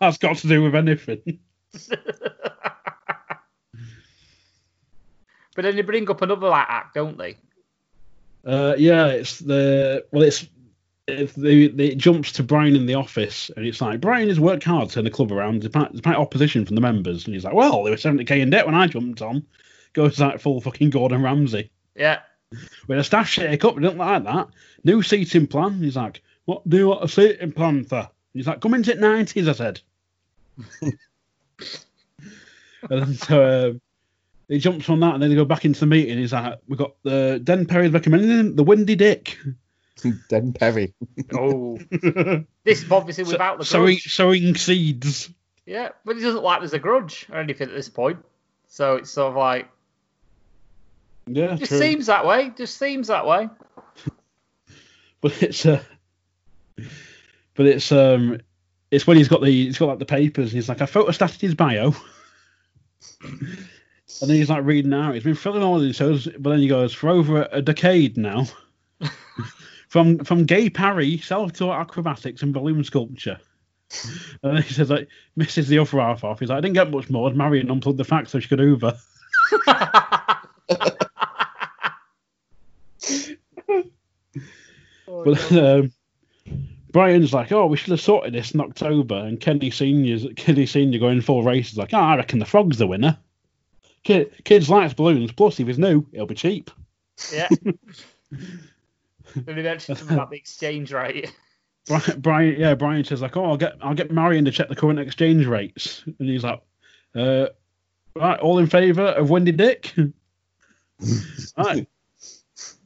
That's 0.00 0.18
got 0.18 0.36
to 0.36 0.46
do 0.48 0.62
with 0.62 0.76
anything. 0.76 1.40
But 5.54 5.62
then 5.62 5.76
they 5.76 5.82
bring 5.82 6.08
up 6.10 6.22
another 6.22 6.48
like, 6.48 6.66
act, 6.68 6.94
don't 6.94 7.16
they? 7.16 7.36
Uh, 8.44 8.74
yeah, 8.76 9.06
it's 9.06 9.38
the 9.38 10.04
well, 10.10 10.22
it's 10.22 10.46
the, 11.06 11.68
the 11.68 11.92
it 11.92 11.98
jumps 11.98 12.32
to 12.32 12.42
Brian 12.42 12.76
in 12.76 12.86
the 12.86 12.94
office, 12.94 13.50
and 13.56 13.66
it's 13.66 13.80
like 13.80 14.00
Brian 14.00 14.28
has 14.28 14.40
worked 14.40 14.64
hard 14.64 14.88
to 14.88 14.94
turn 14.94 15.04
the 15.04 15.10
club 15.10 15.32
around 15.32 15.60
despite, 15.60 15.92
despite 15.92 16.16
opposition 16.16 16.64
from 16.64 16.74
the 16.74 16.80
members, 16.80 17.24
and 17.24 17.34
he's 17.34 17.44
like, 17.44 17.54
"Well, 17.54 17.82
they 17.82 17.90
were 17.90 17.96
seventy 17.96 18.24
k 18.24 18.40
in 18.40 18.50
debt 18.50 18.66
when 18.66 18.74
I 18.74 18.86
jumped 18.86 19.22
on." 19.22 19.44
Goes 19.92 20.18
like 20.18 20.40
full 20.40 20.60
fucking 20.60 20.90
Gordon 20.90 21.22
Ramsay. 21.22 21.70
Yeah. 21.94 22.20
With 22.86 22.98
a 22.98 23.04
staff 23.04 23.28
shake 23.28 23.64
up, 23.64 23.76
we 23.76 23.82
didn't 23.82 23.98
like 23.98 24.24
that. 24.24 24.48
New 24.82 25.02
seating 25.02 25.46
plan. 25.46 25.82
He's 25.82 25.96
like, 25.96 26.20
"What 26.44 26.68
do 26.68 26.76
you 26.76 26.88
want 26.88 27.04
a 27.04 27.08
seating 27.08 27.52
plan 27.52 27.84
for?" 27.84 28.10
He's 28.32 28.46
like, 28.46 28.60
"Come 28.60 28.74
into 28.74 28.92
it 28.92 29.00
nineties," 29.00 29.48
I 29.48 29.52
said. 29.52 29.80
and 32.90 33.16
so 33.16 33.70
um, 33.70 33.80
he 34.48 34.58
jumps 34.58 34.88
on 34.90 35.00
that, 35.00 35.14
and 35.14 35.22
then 35.22 35.30
they 35.30 35.36
go 35.36 35.44
back 35.44 35.64
into 35.64 35.80
the 35.80 35.86
meeting. 35.86 36.18
He's 36.18 36.32
like, 36.32 36.58
"We've 36.68 36.78
got 36.78 36.94
the 37.02 37.40
Den 37.42 37.66
Perry 37.66 37.88
recommending 37.88 38.30
him, 38.30 38.56
the 38.56 38.64
Windy 38.64 38.94
Dick." 38.96 39.38
Den 40.28 40.52
Perry. 40.52 40.92
Oh. 41.32 41.78
this 42.64 42.82
is 42.82 42.90
obviously 42.90 43.24
without 43.24 43.58
the 43.58 43.64
sowing, 43.64 43.94
grudge. 43.94 44.12
sowing 44.12 44.54
seeds. 44.54 45.30
Yeah, 45.66 45.90
but 46.04 46.16
it 46.18 46.20
doesn't 46.20 46.42
like 46.42 46.60
there's 46.60 46.74
a 46.74 46.78
grudge 46.78 47.26
or 47.32 47.38
anything 47.38 47.68
at 47.68 47.74
this 47.74 47.88
point. 47.88 48.18
So 48.68 48.96
it's 48.96 49.10
sort 49.10 49.30
of 49.30 49.36
like 49.36 49.68
Yeah, 51.26 51.54
just 51.56 51.70
true. 51.70 51.78
seems 51.78 52.06
that 52.06 52.26
way. 52.26 52.52
Just 52.54 52.76
seems 52.76 53.08
that 53.08 53.26
way. 53.26 53.48
but 55.22 55.42
it's 55.42 55.64
uh, 55.64 55.82
but 57.54 57.66
it's 57.66 57.90
um, 57.92 58.40
it's 58.90 59.06
when 59.06 59.16
he's 59.16 59.28
got 59.28 59.40
the 59.40 59.50
he's 59.50 59.78
got 59.78 59.86
like 59.86 59.98
the 60.00 60.04
papers, 60.06 60.50
and 60.50 60.56
he's 60.56 60.68
like, 60.68 60.82
I 60.82 60.86
photostated 60.86 61.40
his 61.40 61.54
bio, 61.54 61.94
and 64.20 64.30
then 64.30 64.36
he's 64.36 64.50
like 64.50 64.64
reading 64.64 64.92
out. 64.92 65.14
He's 65.14 65.24
been 65.24 65.34
filling 65.34 65.62
all 65.62 65.78
these 65.78 65.96
shows, 65.96 66.28
but 66.38 66.50
then 66.50 66.60
he 66.60 66.68
goes 66.68 66.92
for 66.92 67.08
over 67.08 67.48
a 67.50 67.62
decade 67.62 68.16
now. 68.16 68.46
from 69.88 70.18
from 70.18 70.44
Gay 70.44 70.70
Paree, 70.70 71.22
self-taught 71.22 71.80
acrobatics 71.80 72.42
and 72.42 72.52
balloon 72.52 72.84
sculpture. 72.84 73.38
And 74.42 74.56
then 74.56 74.62
he 74.62 74.74
says 74.74 74.90
like 74.90 75.08
misses 75.36 75.68
the 75.68 75.78
other 75.78 76.00
half 76.00 76.24
off. 76.24 76.40
He's 76.40 76.48
like, 76.48 76.58
I 76.58 76.60
didn't 76.60 76.74
get 76.74 76.90
much 76.90 77.10
more. 77.10 77.28
I'd 77.28 77.36
marry 77.36 77.60
and 77.60 77.68
unplug 77.68 77.96
the 77.96 78.04
fact 78.04 78.30
so 78.30 78.40
she 78.40 78.48
could 78.48 78.58
Hoover. 78.58 78.98
But 85.24 85.52
um, 85.52 85.92
Brian's 86.92 87.32
like, 87.32 87.50
oh, 87.50 87.66
we 87.66 87.76
should 87.76 87.90
have 87.90 88.00
sorted 88.00 88.34
this 88.34 88.52
in 88.52 88.60
October. 88.60 89.16
And 89.16 89.40
Kenny 89.40 89.70
Senior's 89.70 90.26
Kenny 90.36 90.66
Senior 90.66 90.98
going 90.98 91.22
full 91.22 91.42
race 91.42 91.72
is 91.72 91.78
like, 91.78 91.94
oh, 91.94 91.98
I 91.98 92.16
reckon 92.16 92.38
the 92.38 92.44
frog's 92.44 92.78
the 92.78 92.86
winner. 92.86 93.18
Kid, 94.04 94.44
kids 94.44 94.70
likes 94.70 94.94
balloons. 94.94 95.32
Plus, 95.32 95.58
if 95.58 95.68
it's 95.68 95.78
new, 95.78 96.06
it'll 96.12 96.26
be 96.26 96.34
cheap. 96.34 96.70
yeah. 97.32 97.48
then 99.34 99.56
he 99.56 99.62
mentioned 99.62 99.98
something 99.98 100.16
about 100.16 100.30
the 100.30 100.36
exchange 100.36 100.92
rate. 100.92 101.34
Brian, 101.86 102.20
Brian, 102.20 102.60
yeah, 102.60 102.74
Brian 102.74 103.04
says 103.04 103.20
like, 103.20 103.36
oh, 103.36 103.44
I'll 103.44 103.56
get 103.56 103.76
I'll 103.82 103.94
get 103.94 104.10
Marion 104.10 104.46
to 104.46 104.50
check 104.50 104.68
the 104.68 104.76
current 104.76 104.98
exchange 104.98 105.46
rates, 105.46 106.02
and 106.06 106.28
he's 106.28 106.44
like, 106.44 106.62
uh, 107.14 107.46
right, 108.16 108.40
all 108.40 108.58
in 108.58 108.66
favour 108.68 109.06
of 109.06 109.30
Wendy 109.30 109.52
Dick. 109.52 109.94
right, 111.58 111.86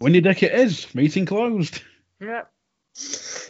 Wendy 0.00 0.20
Dick 0.20 0.42
it 0.42 0.52
is. 0.52 0.92
Meeting 0.94 1.26
closed. 1.26 1.82
Yeah. 2.20 2.42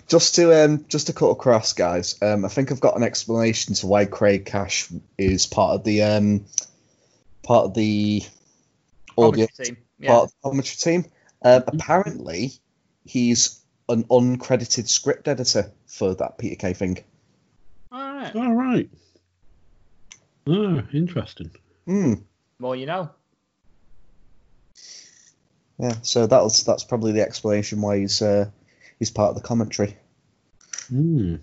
Just 0.06 0.34
to 0.34 0.64
um, 0.64 0.84
just 0.88 1.06
to 1.06 1.12
cut 1.12 1.30
across, 1.30 1.72
guys. 1.72 2.18
Um, 2.20 2.44
I 2.44 2.48
think 2.48 2.70
I've 2.70 2.80
got 2.80 2.96
an 2.96 3.02
explanation 3.02 3.74
to 3.74 3.86
why 3.86 4.04
Craig 4.04 4.44
Cash 4.44 4.90
is 5.16 5.46
part 5.46 5.76
of 5.76 5.84
the 5.84 6.02
um, 6.02 6.44
part 7.42 7.66
of 7.66 7.74
the 7.74 8.22
audience, 9.16 9.50
Commentary 9.56 9.76
team. 9.76 9.84
Yeah. 9.98 10.08
part 10.10 10.24
of 10.24 10.30
the 10.30 10.36
commentary 10.48 10.76
team. 11.02 11.10
Um, 11.42 11.62
apparently, 11.66 12.52
he's 13.04 13.60
an 13.88 14.04
uncredited 14.04 14.88
script 14.88 15.28
editor 15.28 15.72
for 15.86 16.14
that 16.14 16.38
Peter 16.38 16.56
Kay 16.56 16.74
thing. 16.74 16.98
All 17.90 18.14
right. 18.14 18.36
All 18.36 18.54
right. 18.54 18.90
Oh, 20.46 20.82
interesting. 20.92 21.50
Hmm. 21.86 22.14
More 22.58 22.76
you 22.76 22.86
know. 22.86 23.10
Yeah. 25.78 25.94
So 26.02 26.26
that 26.26 26.42
was 26.42 26.64
that's 26.64 26.84
probably 26.84 27.12
the 27.12 27.22
explanation 27.22 27.80
why 27.80 27.98
he's 27.98 28.20
uh, 28.20 28.50
he's 28.98 29.10
part 29.10 29.30
of 29.30 29.36
the 29.36 29.42
commentary. 29.46 29.96
Hmm. 30.88 31.36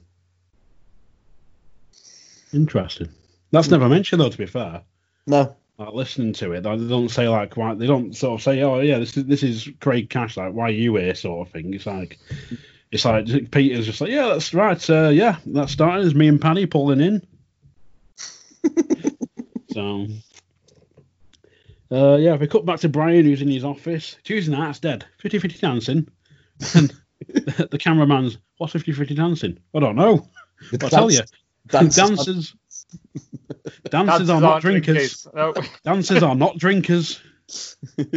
Interesting. 2.53 3.09
That's 3.51 3.69
never 3.69 3.87
mentioned 3.89 4.21
though. 4.21 4.29
To 4.29 4.37
be 4.37 4.45
fair, 4.45 4.81
No. 5.27 5.55
Like 5.77 5.93
listening 5.93 6.33
to 6.33 6.53
it, 6.53 6.61
they 6.61 6.77
don't 6.77 7.09
say 7.09 7.27
like 7.27 7.57
why 7.57 7.73
they 7.73 7.87
don't 7.87 8.15
sort 8.15 8.39
of 8.39 8.43
say, 8.43 8.61
oh 8.61 8.79
yeah, 8.79 8.99
this 8.99 9.17
is 9.17 9.25
this 9.25 9.43
is 9.43 9.69
Craig 9.81 10.09
Cash, 10.09 10.37
like 10.37 10.53
why 10.53 10.65
are 10.65 10.71
you 10.71 10.95
here, 10.95 11.15
sort 11.15 11.47
of 11.47 11.53
thing. 11.53 11.73
It's 11.73 11.85
like 11.85 12.17
it's 12.91 13.05
like 13.05 13.51
Peter's 13.51 13.85
just 13.85 14.01
like, 14.01 14.11
yeah, 14.11 14.27
that's 14.27 14.53
right, 14.53 14.89
uh, 14.89 15.09
yeah, 15.09 15.37
that's 15.45 15.73
starting. 15.73 16.05
It's 16.05 16.15
me 16.15 16.27
and 16.27 16.41
Paddy 16.41 16.65
pulling 16.65 17.01
in. 17.01 17.25
so. 19.71 20.07
Uh, 21.91 22.17
yeah, 22.17 22.33
if 22.33 22.41
we 22.41 22.47
cut 22.47 22.65
back 22.65 22.79
to 22.79 22.89
Brian, 22.89 23.25
who's 23.25 23.41
in 23.41 23.47
his 23.47 23.63
office. 23.63 24.17
Tuesday 24.23 24.51
night's 24.51 24.79
dead. 24.79 25.05
50 25.19 25.39
50 25.39 25.59
dancing. 25.59 26.07
And 26.73 26.93
the, 27.27 27.67
the 27.71 27.77
cameraman's, 27.77 28.37
what's 28.57 28.73
50 28.73 28.91
50 28.91 29.13
dancing? 29.13 29.59
I 29.73 29.79
don't 29.79 29.95
know. 29.95 30.27
I'll 30.81 30.89
tell 30.89 31.11
you. 31.11 31.21
Dancers- 31.67 31.95
dancers 31.95 32.55
dancers 33.89 34.29
are 34.29 34.41
not 34.41 34.61
drinkers. 34.61 35.27
No. 35.35 35.53
Dancers 35.83 36.23
are 36.23 36.35
not 36.35 36.57
drinkers. 36.57 37.19
but 37.97 38.09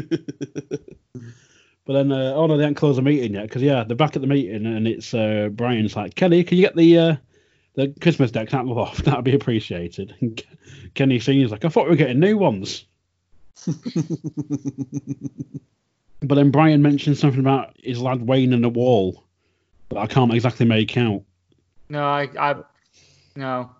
then, 1.86 2.12
uh, 2.12 2.32
oh 2.34 2.46
no, 2.46 2.56
they 2.56 2.62
haven't 2.62 2.76
closed 2.76 2.98
the 2.98 3.02
meeting 3.02 3.34
yet 3.34 3.42
because 3.42 3.62
yeah, 3.62 3.84
they're 3.84 3.96
back 3.96 4.16
at 4.16 4.22
the 4.22 4.28
meeting 4.28 4.66
and 4.66 4.86
it's 4.86 5.12
uh, 5.14 5.48
Brian's 5.52 5.96
like, 5.96 6.14
Kenny, 6.14 6.44
can 6.44 6.56
you 6.58 6.64
get 6.64 6.76
the 6.76 6.98
uh, 6.98 7.16
the 7.74 7.94
Christmas 8.00 8.30
deck 8.30 8.54
out 8.54 8.62
of 8.62 8.68
the 8.68 8.74
loft? 8.74 9.04
That'd 9.04 9.24
be 9.24 9.34
appreciated. 9.34 10.14
And 10.20 10.36
Ke- 10.36 10.94
Kenny 10.94 11.18
Senior's 11.18 11.50
like, 11.50 11.64
I 11.64 11.68
thought 11.68 11.84
we 11.84 11.90
were 11.90 11.96
getting 11.96 12.20
new 12.20 12.38
ones. 12.38 12.84
but 16.22 16.34
then 16.34 16.50
Brian 16.50 16.82
mentioned 16.82 17.18
something 17.18 17.40
about 17.40 17.74
his 17.82 18.00
lad 18.00 18.22
Wayne 18.22 18.52
and 18.52 18.62
the 18.64 18.68
wall 18.68 19.24
that 19.88 19.98
I 19.98 20.06
can't 20.06 20.32
exactly 20.32 20.66
make 20.66 20.96
out. 20.96 21.22
No, 21.88 22.04
I, 22.04 22.28
I, 22.38 22.56
no. 23.36 23.70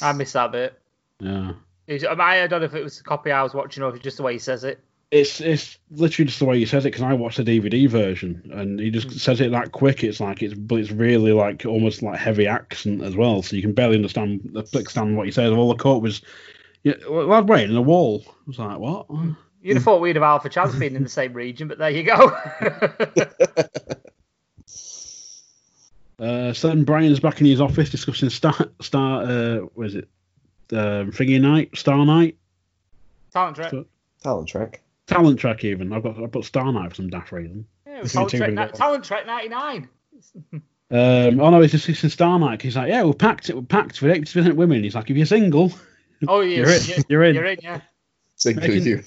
I 0.00 0.12
miss 0.12 0.32
that 0.32 0.52
bit. 0.52 0.78
Yeah. 1.20 1.52
It's- 1.86 2.08
I, 2.08 2.42
I 2.42 2.46
don't 2.46 2.60
know 2.60 2.66
if 2.66 2.74
it 2.74 2.82
was 2.82 2.98
the 2.98 3.04
copy 3.04 3.30
I 3.30 3.42
was 3.42 3.54
watching 3.54 3.82
or 3.82 3.90
if 3.90 3.96
it's 3.96 4.04
just 4.04 4.16
the 4.16 4.22
way 4.22 4.32
he 4.32 4.38
says 4.38 4.64
it. 4.64 4.80
It's 5.10 5.42
it's 5.42 5.78
literally 5.90 6.28
just 6.28 6.38
the 6.38 6.46
way 6.46 6.58
he 6.58 6.64
says 6.64 6.86
it 6.86 6.92
because 6.92 7.02
I 7.02 7.12
watched 7.12 7.36
the 7.36 7.44
DVD 7.44 7.86
version 7.86 8.50
and 8.54 8.80
he 8.80 8.90
just 8.90 9.08
hmm. 9.08 9.16
says 9.18 9.42
it 9.42 9.50
that 9.50 9.72
quick. 9.72 10.02
It's 10.02 10.20
like 10.20 10.42
it's 10.42 10.54
but 10.54 10.76
it's 10.76 10.90
really 10.90 11.32
like 11.32 11.66
almost 11.66 12.02
like 12.02 12.18
heavy 12.18 12.46
accent 12.46 13.02
as 13.02 13.14
well, 13.14 13.42
so 13.42 13.54
you 13.54 13.60
can 13.60 13.74
barely 13.74 13.96
understand 13.96 14.40
understand 14.56 15.14
what 15.14 15.26
he 15.26 15.32
says. 15.32 15.52
All 15.52 15.68
the 15.68 15.76
quote 15.76 16.02
was, 16.02 16.22
Yeah, 16.82 16.94
lad 17.06 17.46
waiting 17.46 17.68
in 17.68 17.74
the 17.74 17.82
wall. 17.82 18.24
I 18.26 18.32
was 18.46 18.58
like, 18.58 18.78
what? 18.78 19.06
You'd 19.62 19.76
have 19.76 19.84
thought 19.84 20.00
we'd 20.00 20.16
have 20.16 20.22
Alpha 20.22 20.48
Chance 20.48 20.76
being 20.76 20.96
in 20.96 21.02
the 21.02 21.10
same 21.10 21.34
region, 21.34 21.68
but 21.68 21.76
there 21.76 21.90
you 21.90 22.04
go. 22.04 22.34
Uh, 26.22 26.52
so 26.52 26.68
then 26.68 26.84
Brian's 26.84 27.18
back 27.20 27.40
in 27.40 27.46
his 27.46 27.60
office 27.60 27.90
discussing 27.90 28.30
Star, 28.30 28.54
Star 28.80 29.22
uh, 29.22 29.56
what 29.74 29.86
is 29.88 29.94
it? 29.96 30.08
Um, 30.70 31.10
Thingy 31.10 31.40
Night? 31.40 31.76
Star 31.76 32.04
Night? 32.06 32.36
Talent 33.32 33.56
track. 33.56 33.70
So- 33.70 33.86
Talent 34.22 34.48
track. 34.48 34.80
Talent 35.08 35.40
track, 35.40 35.64
even. 35.64 35.92
I've 35.92 36.04
got 36.04 36.22
I 36.22 36.26
put 36.28 36.44
Star 36.44 36.72
Night 36.72 36.90
for 36.90 36.94
some 36.94 37.10
daft 37.10 37.32
reason. 37.32 37.66
Yeah, 37.86 37.96
it 37.98 38.02
was 38.04 38.12
Between 38.12 38.28
Talent 38.28 38.30
two 38.30 38.38
Trek, 38.54 38.68
and. 38.70 38.74
Talent 38.78 39.04
Trek 39.04 39.26
99. 39.26 39.88
Um, 40.92 41.40
oh 41.40 41.48
no, 41.48 41.62
he's 41.62 41.72
discussing 41.72 42.10
Star 42.10 42.38
Night. 42.38 42.60
He's 42.60 42.76
like, 42.76 42.90
yeah, 42.90 43.02
we're 43.02 43.14
packed. 43.14 43.48
It, 43.48 43.56
we're 43.56 43.62
packed 43.62 44.02
with 44.02 44.14
80% 44.14 44.56
women. 44.56 44.82
He's 44.84 44.94
like, 44.94 45.08
if 45.08 45.16
you're 45.16 45.24
single, 45.24 45.72
Oh, 46.28 46.40
yeah, 46.42 46.56
You're 46.58 46.68
in, 46.68 47.04
you're 47.08 47.24
in. 47.24 47.34
You're 47.34 47.44
in, 47.46 47.58
yeah. 47.62 47.80
Single 48.36 48.68
Making- 48.68 48.84
you. 48.86 49.02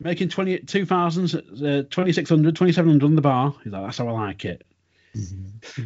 making 0.00 0.30
20, 0.30 0.60
2,000, 0.60 1.34
uh, 1.34 1.82
2,600, 1.90 2.56
2,700 2.56 3.04
on 3.04 3.14
the 3.14 3.20
bar. 3.20 3.54
He's 3.62 3.74
like, 3.74 3.84
that's 3.84 3.98
how 3.98 4.08
I 4.08 4.12
like 4.12 4.44
it. 4.46 4.64
Yeah. 5.12 5.84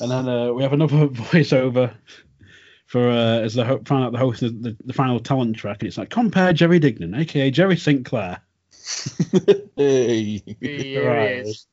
And 0.00 0.10
then 0.10 0.28
uh, 0.28 0.52
we 0.52 0.62
have 0.62 0.72
another 0.72 1.08
voiceover 1.08 1.94
for 2.86 3.08
uh, 3.08 3.40
as 3.40 3.54
the 3.54 3.64
ho- 3.64 3.82
find 3.84 4.04
out 4.04 4.12
the 4.12 4.18
host 4.18 4.42
of 4.42 4.62
the, 4.62 4.76
the 4.84 4.92
final 4.92 5.20
talent 5.20 5.56
track, 5.56 5.78
and 5.82 5.88
it's 5.88 5.98
like 5.98 6.08
compère 6.10 6.54
Jerry 6.54 6.80
Dignan, 6.80 7.18
aka 7.18 7.50
Jerry 7.50 7.76
St. 7.76 8.04
Clair. 8.04 8.40
hey. 9.76 10.42
Here 10.60 11.06
Right. 11.08 11.44
he 11.44 11.50
is. 11.50 11.66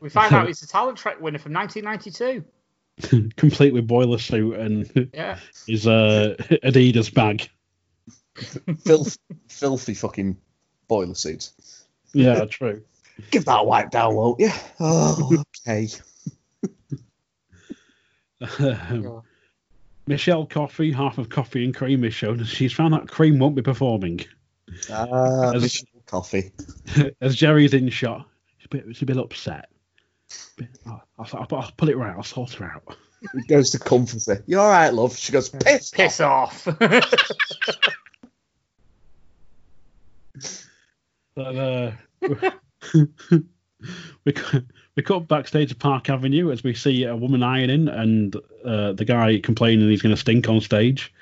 We 0.00 0.08
find 0.08 0.32
out 0.34 0.46
he's 0.48 0.62
a 0.62 0.66
Talent 0.68 0.98
track 0.98 1.20
winner 1.20 1.38
from 1.38 1.52
1992. 1.54 3.30
complete 3.36 3.72
with 3.72 3.86
boiler 3.86 4.18
suit 4.18 4.54
and 4.58 5.08
Yeah. 5.14 5.38
his 5.66 5.86
uh, 5.86 6.34
Adidas 6.64 7.12
bag. 7.12 7.48
Filth, 8.84 9.18
filthy 9.48 9.94
fucking 9.94 10.36
boiler 10.88 11.14
suit. 11.14 11.50
Yeah, 12.12 12.44
true. 12.46 12.82
Give 13.30 13.44
that 13.44 13.60
a 13.60 13.62
wipe 13.64 13.90
down, 13.90 14.14
won't 14.16 14.40
you? 14.40 14.50
Oh, 14.80 15.42
okay. 15.66 15.88
Um, 18.58 19.22
Michelle 20.06 20.46
Coffee, 20.46 20.90
half 20.92 21.18
of 21.18 21.28
Coffee 21.28 21.64
and 21.64 21.74
Cream 21.74 22.04
is 22.04 22.14
shown, 22.14 22.42
she's 22.44 22.72
found 22.72 22.94
that 22.94 23.08
Cream 23.08 23.38
won't 23.38 23.54
be 23.54 23.62
performing. 23.62 24.20
Ah, 24.90 25.52
As- 25.54 25.62
Michelle 25.62 25.86
coffee. 26.06 26.52
As 27.20 27.36
Jerry's 27.36 27.74
in 27.74 27.88
shot, 27.90 28.26
she's 28.58 28.66
a 28.66 28.68
bit, 28.68 28.84
she's 28.88 29.02
a 29.02 29.06
bit 29.06 29.18
upset. 29.18 29.68
Bit- 30.56 30.68
I'll, 30.86 31.02
I'll, 31.18 31.46
I'll 31.52 31.72
put 31.76 31.88
it 31.88 31.96
right, 31.96 32.14
I'll 32.16 32.22
sort 32.22 32.52
her 32.54 32.64
out. 32.66 32.96
He 33.34 33.42
goes 33.46 33.70
to 33.70 33.78
comfort 33.78 34.24
her. 34.26 34.42
You 34.46 34.58
all 34.60 34.70
right, 34.70 34.88
love? 34.94 35.14
She 35.16 35.30
goes, 35.32 35.50
piss. 35.50 35.90
Piss 35.90 36.20
off. 36.20 36.66
But, 41.34 41.56
uh, 41.56 41.92
we 44.24 44.32
cu- 44.32 44.62
we 44.96 45.02
cut 45.02 45.28
backstage 45.28 45.70
at 45.70 45.78
Park 45.78 46.10
Avenue 46.10 46.50
as 46.50 46.62
we 46.62 46.74
see 46.74 47.04
a 47.04 47.16
woman 47.16 47.42
ironing 47.42 47.88
and 47.88 48.36
uh, 48.64 48.92
the 48.92 49.04
guy 49.04 49.38
complaining 49.38 49.88
he's 49.88 50.02
going 50.02 50.14
to 50.14 50.20
stink 50.20 50.48
on 50.48 50.60
stage. 50.60 51.12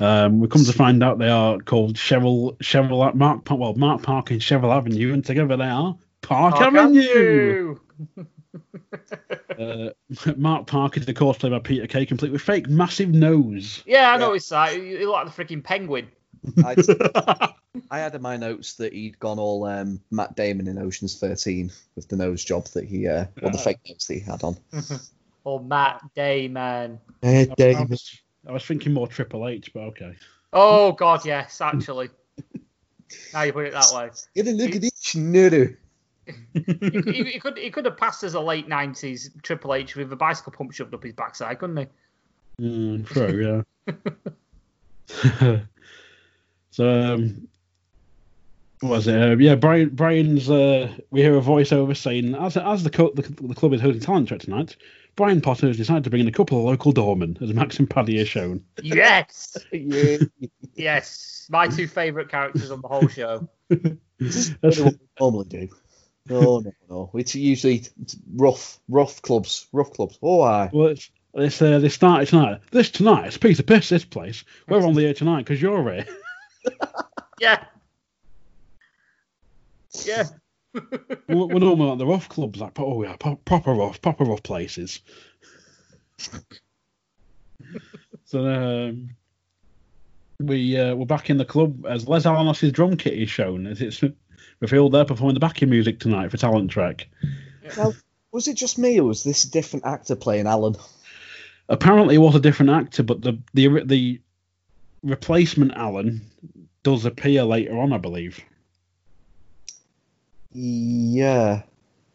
Um, 0.00 0.40
we 0.40 0.48
come 0.48 0.64
to 0.64 0.72
find 0.72 1.02
out 1.02 1.18
they 1.18 1.30
are 1.30 1.58
called 1.58 1.96
Cheryl 1.96 2.56
Cheryl 2.58 3.14
Mark 3.14 3.48
well 3.50 3.74
Mark 3.74 4.02
Park 4.02 4.30
and 4.30 4.40
Cheryl 4.40 4.74
Avenue, 4.74 5.14
and 5.14 5.24
together 5.24 5.56
they 5.56 5.64
are 5.64 5.96
Park, 6.20 6.60
Avenue. 6.60 7.78
Uh, 9.58 9.90
Mark 10.36 10.66
Park 10.66 10.96
is 10.96 11.08
of 11.08 11.14
course 11.14 11.38
played 11.38 11.52
by 11.52 11.58
Peter 11.58 11.86
Kay, 11.86 12.06
complete 12.06 12.32
with 12.32 12.42
fake 12.42 12.68
massive 12.68 13.10
nose. 13.10 13.82
Yeah, 13.86 14.12
I 14.12 14.16
noticed 14.16 14.50
that. 14.50 14.74
You 14.74 14.82
you 14.82 15.06
look 15.06 15.26
like 15.26 15.34
the 15.34 15.44
freaking 15.44 15.62
penguin. 15.62 16.08
I, 16.64 17.52
I 17.90 17.98
had 17.98 18.14
in 18.14 18.22
my 18.22 18.36
notes 18.36 18.74
that 18.74 18.92
he'd 18.92 19.18
gone 19.18 19.38
all 19.38 19.64
um, 19.64 20.00
Matt 20.10 20.36
Damon 20.36 20.68
in 20.68 20.78
Ocean's 20.78 21.18
13 21.18 21.70
with 21.96 22.08
the 22.08 22.16
nose 22.16 22.44
job 22.44 22.66
that 22.68 22.84
he, 22.84 23.08
uh, 23.08 23.26
or 23.42 23.50
the 23.50 23.58
fake 23.58 23.78
nose 23.88 24.06
that 24.06 24.14
he 24.14 24.20
had 24.20 24.42
on. 24.42 24.56
Or 25.44 25.58
Matt 25.58 26.00
Damon. 26.14 27.00
Hey, 27.20 27.50
I 27.58 27.82
was, 27.82 28.20
I 28.46 28.52
was 28.52 28.64
thinking 28.64 28.92
more 28.92 29.08
Triple 29.08 29.48
H, 29.48 29.72
but 29.74 29.80
okay. 29.80 30.14
Oh, 30.52 30.92
God, 30.92 31.26
yes, 31.26 31.60
actually. 31.60 32.10
now 33.34 33.42
you 33.42 33.52
put 33.52 33.66
it 33.66 33.72
that 33.72 33.90
way. 33.92 34.10
Get 34.36 34.46
a 34.46 34.52
look 34.52 34.76
at 34.76 34.82
this 34.82 35.16
nutter. 35.16 35.80
He, 36.26 36.32
he, 36.54 37.24
he 37.24 37.40
could, 37.40 37.58
he 37.58 37.72
could 37.72 37.86
have 37.86 37.96
passed 37.96 38.22
as 38.22 38.34
a 38.34 38.40
late 38.40 38.68
90s 38.68 39.30
Triple 39.42 39.74
H 39.74 39.96
with 39.96 40.12
a 40.12 40.16
bicycle 40.16 40.52
pump 40.52 40.72
shoved 40.72 40.94
up 40.94 41.02
his 41.02 41.14
backside, 41.14 41.58
couldn't 41.58 41.76
he? 41.76 41.86
Mm, 42.60 43.04
true, 43.04 43.64
yeah. 45.24 45.58
So, 46.72 46.88
um, 47.14 47.46
what 48.80 48.88
was 48.90 49.06
it? 49.06 49.14
Uh, 49.22 49.36
yeah, 49.36 49.54
Brian. 49.54 49.90
Brian's. 49.90 50.50
Uh, 50.50 50.92
we 51.10 51.20
hear 51.20 51.36
a 51.38 51.40
voiceover 51.40 51.96
saying, 51.96 52.34
as 52.34 52.56
as 52.56 52.82
the, 52.82 52.90
co- 52.90 53.12
the 53.14 53.22
the 53.22 53.54
club 53.54 53.72
is 53.74 53.80
hosting 53.80 54.00
talent 54.02 54.26
track 54.26 54.40
tonight, 54.40 54.74
Brian 55.14 55.40
Potter 55.40 55.68
has 55.68 55.76
decided 55.76 56.02
to 56.04 56.10
bring 56.10 56.22
in 56.22 56.26
a 56.28 56.32
couple 56.32 56.58
of 56.58 56.64
local 56.64 56.90
doormen, 56.90 57.38
as 57.40 57.52
Max 57.54 57.78
and 57.78 57.88
Paddy 57.88 58.20
are 58.20 58.24
shown. 58.26 58.64
Yes! 58.82 59.56
Yeah. 59.72 60.16
Yes! 60.74 61.46
My 61.50 61.68
two 61.68 61.86
favourite 61.86 62.28
characters 62.28 62.70
on 62.72 62.80
the 62.80 62.88
whole 62.88 63.06
show. 63.08 63.48
That's- 63.68 64.50
What 64.60 64.76
we 64.78 64.98
normally 65.20 65.44
do? 65.46 65.68
No, 66.28 66.60
no, 66.60 66.72
no. 66.88 67.10
It's 67.14 67.34
usually 67.34 67.82
rough, 68.34 68.78
rough 68.88 69.20
clubs, 69.22 69.66
rough 69.72 69.92
clubs. 69.92 70.18
Oh, 70.22 70.40
I. 70.40 70.70
well, 70.72 70.88
it's, 70.88 71.10
it's 71.34 71.60
uh, 71.60 71.78
they 71.80 71.88
started 71.88 72.28
tonight. 72.28 72.60
This 72.70 72.90
tonight, 72.90 73.26
it's 73.26 73.36
a 73.36 73.40
piece 73.40 73.58
of 73.58 73.66
piss. 73.66 73.88
This 73.88 74.04
place. 74.04 74.44
We're 74.68 74.86
on 74.86 74.94
the 74.94 75.04
air 75.06 75.14
tonight 75.14 75.38
because 75.44 75.60
you're 75.60 75.82
here. 75.92 76.06
Yeah. 77.40 77.64
Yeah. 80.04 80.24
we're, 81.28 81.46
we're 81.46 81.58
normally 81.58 81.90
at 81.90 81.98
the 81.98 82.06
rough 82.06 82.28
clubs, 82.28 82.60
like 82.60 82.78
oh 82.78 83.02
yeah, 83.02 83.16
pro- 83.16 83.34
proper 83.34 83.72
rough, 83.72 84.00
proper 84.00 84.24
rough 84.24 84.44
places. 84.44 85.00
so 88.24 88.46
um, 88.46 89.10
we 90.38 90.78
uh, 90.78 90.94
we're 90.94 91.04
back 91.04 91.30
in 91.30 91.36
the 91.36 91.44
club 91.44 91.84
as 91.86 92.08
Les 92.08 92.24
Alanos' 92.24 92.72
drum 92.72 92.96
kit 92.96 93.14
is 93.14 93.28
shown 93.28 93.66
as 93.66 93.82
it's 93.82 94.02
revealed 94.60 94.92
they're 94.92 95.04
performing 95.04 95.34
the 95.34 95.40
backing 95.40 95.70
music 95.70 95.98
tonight 95.98 96.30
for 96.30 96.36
Talent 96.36 96.70
Track. 96.70 97.08
Now, 97.76 97.92
was 98.30 98.48
it 98.48 98.56
just 98.56 98.78
me 98.78 99.00
or 99.00 99.04
was 99.04 99.24
this 99.24 99.44
a 99.44 99.50
different 99.50 99.84
actor 99.84 100.16
playing 100.16 100.46
Alan? 100.46 100.76
Apparently, 101.68 102.14
it 102.14 102.18
was 102.18 102.34
a 102.34 102.40
different 102.40 102.70
actor, 102.70 103.02
but 103.02 103.20
the 103.20 103.38
the 103.52 103.82
the 103.84 104.20
replacement 105.02 105.72
Alan 105.72 106.22
does 106.82 107.04
appear 107.04 107.44
later 107.44 107.78
on, 107.78 107.92
I 107.92 107.98
believe. 107.98 108.40
Yeah, 110.52 111.62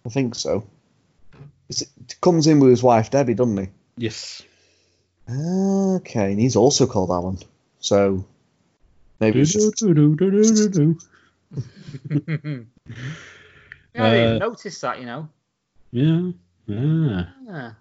I 0.05 0.09
think 0.09 0.35
so. 0.35 0.67
It 1.69 2.15
comes 2.21 2.47
in 2.47 2.59
with 2.59 2.69
his 2.69 2.83
wife 2.83 3.09
Debbie, 3.11 3.33
doesn't 3.33 3.57
he? 3.57 3.67
Yes. 3.97 4.41
Okay, 5.29 6.31
and 6.31 6.39
he's 6.39 6.55
also 6.55 6.87
called 6.87 7.09
Alan. 7.09 7.39
So 7.79 8.25
maybe 9.19 9.41
it's 9.41 9.53
just. 9.53 9.81
Yeah, 13.95 14.03
I 14.05 14.09
didn't 14.11 14.35
Uh, 14.35 14.37
notice 14.49 14.79
that, 14.81 14.99
you 14.99 15.05
know. 15.07 15.29
Yeah. 15.91 16.31
Yeah. 16.67 17.25
Yeah. 17.47 17.71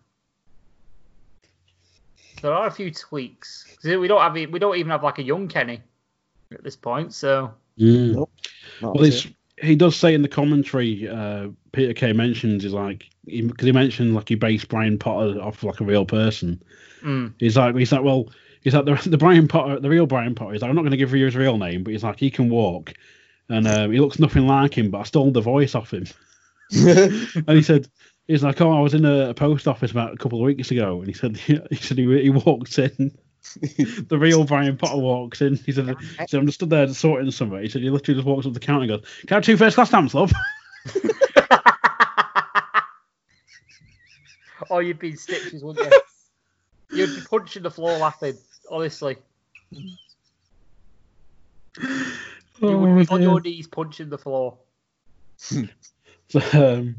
There 2.40 2.54
are 2.54 2.66
a 2.66 2.70
few 2.70 2.90
tweaks. 2.90 3.66
We 3.84 4.08
don't 4.08 4.20
have 4.20 4.36
e- 4.36 4.46
we 4.46 4.58
don't 4.58 4.76
even 4.76 4.90
have 4.90 5.02
like 5.02 5.18
a 5.18 5.22
young 5.22 5.48
Kenny 5.48 5.82
at 6.52 6.64
this 6.64 6.76
point, 6.76 7.12
so 7.12 7.52
Mm. 7.78 8.14
Nope. 8.14 8.30
Well, 8.80 9.04
it's, 9.04 9.26
he 9.62 9.76
does 9.76 9.96
say 9.96 10.14
in 10.14 10.22
the 10.22 10.28
commentary, 10.28 11.08
uh, 11.08 11.48
Peter 11.72 11.94
Kay 11.94 12.12
mentions 12.12 12.64
is 12.64 12.72
like 12.72 13.08
because 13.24 13.66
he, 13.66 13.72
mentioned 13.72 14.14
like 14.14 14.28
he 14.28 14.34
based 14.34 14.68
Brian 14.68 14.98
Potter 14.98 15.40
off 15.40 15.62
like 15.62 15.80
a 15.80 15.84
real 15.84 16.04
person. 16.04 16.62
mm, 17.02 17.32
He's 17.38 17.56
like 17.56 17.74
he's 17.74 17.92
like 17.92 18.02
well 18.02 18.28
he's 18.62 18.74
like 18.74 18.84
the, 18.84 18.94
the 19.10 19.18
Brian 19.18 19.48
Potter 19.48 19.80
the 19.80 19.88
real 19.88 20.06
Brian 20.06 20.34
Potter. 20.34 20.52
He's 20.52 20.62
like 20.62 20.68
I'm 20.68 20.76
not 20.76 20.82
going 20.82 20.92
to 20.92 20.96
give 20.96 21.14
you 21.14 21.24
his 21.24 21.36
real 21.36 21.58
name, 21.58 21.84
but 21.84 21.92
he's 21.92 22.04
like 22.04 22.18
he 22.18 22.30
can 22.30 22.50
walk, 22.50 22.94
and 23.48 23.66
um, 23.66 23.92
he 23.92 24.00
looks 24.00 24.18
nothing 24.18 24.46
like 24.46 24.76
him, 24.76 24.90
but 24.90 24.98
I 24.98 25.02
stole 25.04 25.30
the 25.30 25.40
voice 25.40 25.74
off 25.74 25.92
him. 25.92 26.06
and 26.72 27.50
he 27.50 27.62
said. 27.62 27.88
He's 28.28 28.42
like, 28.42 28.60
oh, 28.60 28.76
I 28.76 28.80
was 28.80 28.92
in 28.92 29.04
a, 29.04 29.28
a 29.28 29.34
post 29.34 29.68
office 29.68 29.92
about 29.92 30.12
a 30.12 30.16
couple 30.16 30.40
of 30.40 30.46
weeks 30.46 30.72
ago, 30.72 30.98
and 30.98 31.06
he 31.06 31.12
said, 31.12 31.36
he 31.70 31.76
said 31.76 31.96
he, 31.96 32.22
he 32.22 32.30
walked 32.30 32.76
in, 32.76 33.16
the 34.08 34.18
real 34.18 34.44
Brian 34.44 34.76
Potter 34.76 34.98
walks 34.98 35.40
in. 35.40 35.56
He 35.56 35.72
said, 35.72 35.96
he 35.98 36.26
said 36.26 36.40
I'm 36.40 36.46
just 36.46 36.58
stood 36.58 36.70
there 36.70 36.88
sorting 36.88 37.30
something. 37.30 37.60
He 37.60 37.68
said 37.68 37.82
he 37.82 37.90
literally 37.90 38.18
just 38.18 38.26
walks 38.26 38.46
up 38.46 38.52
the 38.52 38.60
counter 38.60 38.82
and 38.82 39.02
goes, 39.02 39.10
"Can 39.26 39.34
I 39.34 39.34
have 39.36 39.44
two 39.44 39.56
first 39.56 39.74
class 39.76 39.88
stamps, 39.88 40.14
love?" 40.14 40.32
or 44.70 44.82
you'd 44.82 44.98
be 44.98 45.10
in 45.10 45.16
stitches, 45.16 45.62
wouldn't 45.62 45.92
you? 45.92 46.00
You'd 46.98 47.16
be 47.16 47.22
punching 47.28 47.62
the 47.62 47.70
floor 47.70 47.98
laughing, 47.98 48.36
honestly. 48.70 49.16
You 49.70 49.96
would 52.60 53.06
be 53.06 53.14
on 53.14 53.22
your 53.22 53.40
knees 53.40 53.66
punching 53.66 54.08
the 54.08 54.18
floor. 54.18 54.58
So, 55.36 55.60
um, 56.54 56.96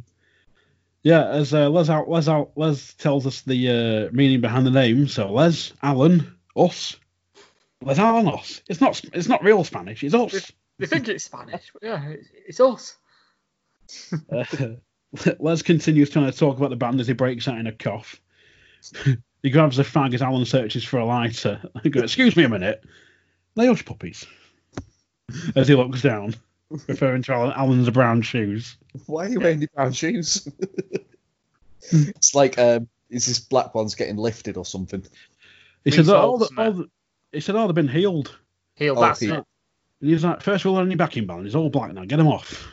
yeah, 1.03 1.27
as 1.27 1.53
uh, 1.53 1.69
Les 1.69 1.89
out, 1.89 2.09
Les 2.09 2.27
out, 2.27 2.51
Les 2.55 2.93
tells 2.93 3.25
us 3.25 3.41
the 3.41 3.69
uh, 4.09 4.09
meaning 4.13 4.41
behind 4.41 4.65
the 4.65 4.71
name. 4.71 5.07
So 5.07 5.31
Les, 5.31 5.73
Alan, 5.81 6.36
us, 6.57 6.97
Les 7.81 7.97
Alanos. 7.97 8.61
It's 8.67 8.81
not. 8.81 9.01
It's 9.13 9.27
not 9.27 9.43
real 9.43 9.63
Spanish. 9.63 10.03
It's 10.03 10.13
us. 10.13 10.51
They 10.79 10.85
think 10.85 11.07
it's 11.07 11.23
Spanish, 11.23 11.71
but 11.73 11.83
yeah, 11.83 12.07
it's, 12.09 12.27
it's 12.47 12.59
us. 12.59 12.95
Uh, 14.31 14.45
Les 15.39 15.61
continues 15.61 16.09
trying 16.09 16.29
to 16.31 16.37
talk 16.37 16.57
about 16.57 16.69
the 16.69 16.75
band 16.75 16.99
as 16.99 17.07
he 17.07 17.13
breaks 17.13 17.47
out 17.47 17.57
in 17.57 17.67
a 17.67 17.71
cough. 17.71 18.21
he 19.43 19.49
grabs 19.49 19.79
a 19.79 19.83
fag 19.83 20.13
as 20.13 20.21
Alan 20.21 20.45
searches 20.45 20.83
for 20.83 20.97
a 20.97 21.05
lighter. 21.05 21.61
I 21.75 21.89
go, 21.89 22.01
"Excuse 22.01 22.35
me 22.35 22.43
a 22.43 22.49
minute, 22.49 22.83
they 23.55 23.67
hush 23.67 23.85
puppies." 23.85 24.25
As 25.55 25.67
he 25.67 25.75
looks 25.75 26.01
down, 26.01 26.35
referring 26.87 27.21
to 27.23 27.33
Alan, 27.33 27.51
Alan's 27.51 27.89
brown 27.89 28.21
shoes. 28.21 28.77
Why 29.07 29.25
are 29.25 29.29
you 29.29 29.39
wearing 29.39 29.59
your 29.59 29.69
brown 29.73 29.91
shoes? 29.91 30.47
it's 31.91 32.33
like 32.33 32.57
um, 32.57 32.87
is 33.09 33.25
this 33.25 33.39
black 33.39 33.73
one's 33.75 33.95
getting 33.95 34.17
lifted 34.17 34.57
or 34.57 34.65
something? 34.65 35.05
He 35.83 35.91
said, 35.91 35.99
Reese 35.99 36.09
"Oh, 36.09 36.13
the, 36.13 36.45
Olsen, 36.45 36.59
all 36.59 36.71
the, 36.73 36.89
he 37.31 37.39
said, 37.39 37.55
oh, 37.55 37.67
they've 37.67 37.75
been 37.75 37.87
healed." 37.87 38.37
Heel, 38.75 38.95
Oh, 38.97 39.01
that's 39.01 39.19
heel. 39.19 39.35
it. 39.35 39.45
And 40.01 40.09
he's 40.11 40.23
like, 40.23 40.41
first 40.41 40.63
of 40.65 40.69
all, 40.71 40.77
learn 40.77 40.89
your 40.91 40.97
backing 40.97 41.25
band. 41.25 41.45
He's 41.45 41.55
all 41.55 41.69
black 41.69 41.93
now. 41.93 42.05
Get 42.05 42.19
him 42.19 42.27
off. 42.27 42.67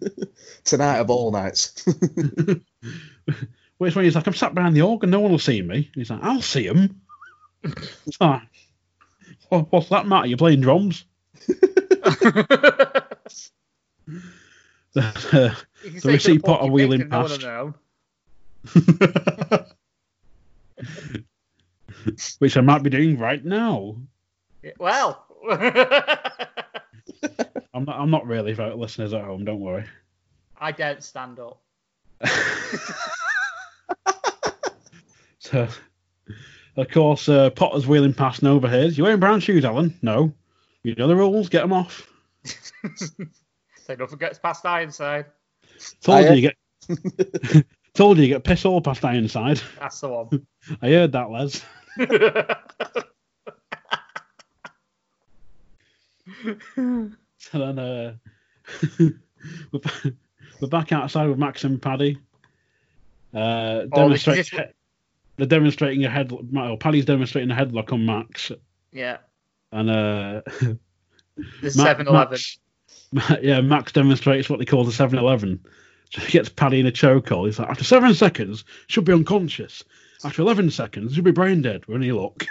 Tonight 0.64 0.98
of 0.98 1.10
all 1.10 1.32
nights. 1.32 1.84
Whereas 3.78 3.96
when 3.96 4.04
he's 4.04 4.14
like, 4.14 4.26
I'm 4.26 4.34
sat 4.34 4.54
behind 4.54 4.76
the 4.76 4.82
organ, 4.82 5.10
no 5.10 5.20
one 5.20 5.32
will 5.32 5.38
see 5.38 5.60
me. 5.62 5.90
He's 5.94 6.10
like, 6.10 6.22
I'll 6.22 6.42
see 6.42 6.66
him. 6.66 7.00
ah, 8.20 8.42
what, 9.48 9.72
what's 9.72 9.88
that 9.88 10.06
matter? 10.06 10.26
You're 10.28 10.38
playing 10.38 10.60
drums. 10.60 11.04
the 11.46 13.04
You 15.84 16.00
The 16.00 16.08
receipt 16.08 16.40
for 16.42 16.46
pot 16.46 16.60
are 16.62 16.70
wheeling 16.70 17.08
past. 17.08 17.40
no 17.42 17.64
one 17.64 17.74
past. 18.74 18.76
will 18.76 18.94
know. 19.54 19.64
which 22.38 22.56
I 22.56 22.60
might 22.60 22.82
be 22.82 22.90
doing 22.90 23.18
right 23.18 23.44
now. 23.44 23.96
Well, 24.78 25.24
I'm 27.74 27.84
not. 27.84 28.00
I'm 28.00 28.10
not 28.10 28.26
really 28.26 28.54
for 28.54 28.74
listeners 28.74 29.12
at 29.12 29.22
home. 29.24 29.44
Don't 29.44 29.60
worry. 29.60 29.84
I 30.58 30.72
don't 30.72 31.02
stand 31.02 31.38
up. 31.40 31.60
So, 35.38 35.68
of 36.76 36.88
course, 36.88 37.28
uh, 37.28 37.50
Potter's 37.50 37.86
wheeling 37.86 38.14
past 38.14 38.38
and 38.40 38.48
overhears. 38.48 38.96
You 38.96 39.04
wearing 39.04 39.20
brown 39.20 39.40
shoes, 39.40 39.62
Alan? 39.64 39.94
No. 40.00 40.32
You 40.82 40.94
know 40.94 41.06
the 41.06 41.14
rules. 41.14 41.50
Get 41.50 41.60
them 41.60 41.72
off. 41.74 42.08
So 43.84 43.94
don't 43.94 44.08
forget 44.10 44.30
it's 44.30 44.38
past 44.38 44.64
Ironside. 44.64 45.26
Told 46.00 46.24
I- 46.24 46.28
you 46.34 46.34
you 46.34 46.50
get. 46.50 47.66
told 47.94 48.16
you 48.16 48.22
you 48.24 48.28
get 48.30 48.44
piss 48.44 48.64
all 48.64 48.80
past 48.80 49.04
Ironside. 49.04 49.60
That's 49.78 50.00
the 50.00 50.08
one. 50.08 50.46
I 50.80 50.88
heard 50.88 51.12
that, 51.12 51.30
Les. 51.30 51.62
And 56.46 57.16
then 57.52 57.78
uh, 57.78 58.14
we're, 58.98 59.78
ba- 59.80 60.12
we're 60.60 60.68
back 60.68 60.92
outside 60.92 61.28
with 61.28 61.38
Max 61.38 61.64
and 61.64 61.80
Paddy. 61.80 62.18
Uh, 63.34 63.82
Oh, 63.92 63.96
demonstrate, 63.96 64.46
just- 64.46 64.52
they're 65.36 65.46
demonstrating 65.46 66.04
a 66.04 66.10
head. 66.10 66.32
Well, 66.52 66.76
Paddy's 66.76 67.04
demonstrating 67.04 67.50
a 67.50 67.54
headlock 67.54 67.92
on 67.92 68.06
Max, 68.06 68.52
yeah, 68.92 69.18
and 69.72 69.90
uh, 69.90 70.42
the 71.62 71.70
7 71.70 72.06
Eleven. 72.06 72.38
Yeah, 73.42 73.60
Max 73.60 73.92
demonstrates 73.92 74.48
what 74.48 74.58
they 74.60 74.64
call 74.64 74.84
the 74.84 74.92
7-Eleven. 74.92 75.64
So 76.10 76.20
he 76.20 76.30
gets 76.32 76.48
Paddy 76.48 76.78
in 76.80 76.86
a 76.86 76.92
chokehold. 76.92 77.46
He's 77.46 77.58
like, 77.58 77.68
after 77.68 77.82
seven 77.84 78.14
seconds, 78.14 78.64
should 78.86 79.04
be 79.04 79.12
unconscious. 79.12 79.82
After 80.22 80.42
11 80.42 80.70
seconds, 80.70 81.14
should 81.14 81.24
be 81.24 81.32
brain 81.32 81.62
dead. 81.62 81.86
When 81.86 82.02
you 82.02 82.20
look, 82.20 82.44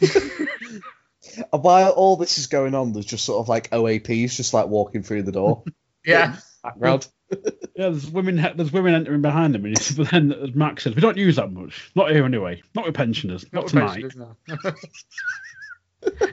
while 1.50 1.90
all 1.90 2.16
this 2.16 2.38
is 2.38 2.46
going 2.48 2.74
on, 2.74 2.92
there's 2.92 3.06
just 3.06 3.24
sort 3.24 3.40
of 3.40 3.48
like 3.48 3.70
OAPs 3.70 4.36
just 4.36 4.52
like 4.54 4.66
walking 4.66 5.02
through 5.02 5.22
the 5.22 5.32
door. 5.32 5.64
Yeah. 6.04 6.34
Background. 6.64 7.06
yeah, 7.30 7.90
there's 7.90 8.10
women. 8.10 8.34
There's 8.56 8.72
women 8.72 8.94
entering 8.96 9.22
behind 9.22 9.54
them, 9.54 9.64
and 9.64 9.76
but 9.96 10.10
then 10.10 10.32
as 10.32 10.52
Max 10.52 10.82
says, 10.82 10.96
"We 10.96 11.00
don't 11.00 11.16
use 11.16 11.36
that 11.36 11.52
much. 11.52 11.92
Not 11.94 12.10
here 12.10 12.24
anyway. 12.24 12.60
Not 12.74 12.86
with 12.86 12.96
pensioners. 12.96 13.44
Not, 13.52 13.62
Not 13.62 13.68
tonight." 13.68 14.02
mentioned, 14.02 14.26
isn't 14.50 14.76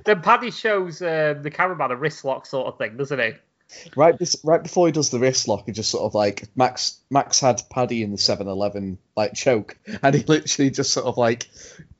then 0.05 0.21
Paddy 0.21 0.49
shows 0.51 1.01
uh, 1.01 1.35
the 1.39 1.51
cameraman 1.51 1.91
a 1.91 1.95
wrist 1.95 2.25
lock 2.25 2.45
sort 2.45 2.67
of 2.67 2.77
thing, 2.77 2.97
doesn't 2.97 3.19
he? 3.19 3.33
Right, 3.95 4.17
bes- 4.17 4.43
right 4.43 4.61
before 4.63 4.87
he 4.87 4.91
does 4.91 5.09
the 5.11 5.19
wrist 5.19 5.47
lock, 5.47 5.65
he 5.67 5.71
just 5.71 5.91
sort 5.91 6.03
of 6.03 6.15
like 6.15 6.47
Max. 6.55 6.99
Max 7.11 7.39
had 7.39 7.61
Paddy 7.69 8.01
in 8.03 8.11
the 8.11 8.17
7-Eleven 8.17 8.97
like 9.15 9.33
choke, 9.35 9.77
and 10.01 10.15
he 10.15 10.23
literally 10.23 10.71
just 10.71 10.91
sort 10.91 11.05
of 11.05 11.17
like 11.17 11.47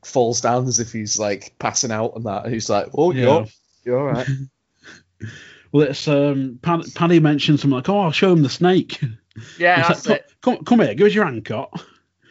falls 0.04 0.40
down 0.40 0.66
as 0.66 0.80
if 0.80 0.92
he's 0.92 1.18
like 1.18 1.54
passing 1.58 1.92
out 1.92 2.14
and 2.16 2.26
that. 2.26 2.44
And 2.44 2.52
he's 2.54 2.68
like, 2.68 2.88
"Oh, 2.94 3.12
Yeah. 3.12 3.22
you're 3.22 3.46
you're 3.84 3.98
all 4.00 4.12
right." 4.14 4.26
Well, 5.72 5.86
it's 5.86 6.08
um, 6.08 6.58
Pad, 6.62 6.82
Paddy 6.96 7.20
mentioned 7.20 7.60
something 7.60 7.76
like, 7.76 7.88
"Oh, 7.88 8.00
I'll 8.00 8.10
show 8.10 8.32
him 8.32 8.42
the 8.42 8.48
snake." 8.48 9.00
Yeah, 9.56 9.86
that's 9.86 10.08
like, 10.08 10.22
it. 10.22 10.32
come, 10.42 10.56
come, 10.56 10.64
come 10.64 10.80
here, 10.80 10.94
give 10.94 11.06
us 11.06 11.14
your 11.14 11.24
hand 11.24 11.44
cut. 11.44 11.70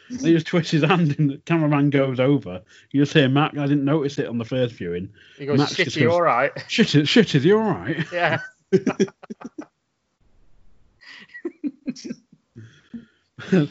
And 0.09 0.19
he 0.19 0.33
just 0.33 0.47
twists 0.47 0.71
his 0.71 0.83
hand, 0.83 1.15
and 1.17 1.29
the 1.29 1.37
cameraman 1.45 1.89
goes 1.89 2.19
over. 2.19 2.61
You 2.91 3.01
just 3.03 3.13
hear 3.13 3.29
Mac. 3.29 3.55
I 3.57 3.65
didn't 3.65 3.85
notice 3.85 4.19
it 4.19 4.27
on 4.27 4.37
the 4.39 4.43
first 4.43 4.73
viewing. 4.75 5.13
He 5.37 5.45
goes, 5.45 5.57
Max 5.57 5.75
shit, 5.75 5.85
just 5.85 5.95
you 5.95 6.07
goes- 6.07 6.15
all 6.15 6.21
right? 6.21 6.51
Shit, 6.67 6.93
it, 6.95 7.07
shit, 7.07 7.33
is 7.33 7.43
he 7.43 7.53
all 7.53 7.61
right? 7.61 8.05
Yeah. 8.11 8.41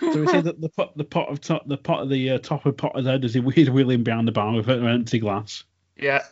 So 0.00 0.20
we 0.20 0.26
see 0.26 0.40
that 0.40 0.60
the 0.60 0.68
pot, 0.68 0.96
the 0.96 1.04
pot 1.04 1.28
of 1.28 1.40
top, 1.40 1.68
the 1.68 1.76
pot 1.76 2.02
of 2.02 2.08
the 2.08 2.30
uh, 2.30 2.38
top 2.38 2.66
of 2.66 2.76
Potter's 2.76 3.06
head 3.06 3.24
as 3.24 3.34
he 3.34 3.40
wheels 3.40 3.70
wheeling 3.70 4.02
behind 4.02 4.26
the 4.26 4.32
bar 4.32 4.52
with 4.52 4.68
an 4.68 4.84
empty 4.84 5.20
glass. 5.20 5.62
Yeah. 5.96 6.24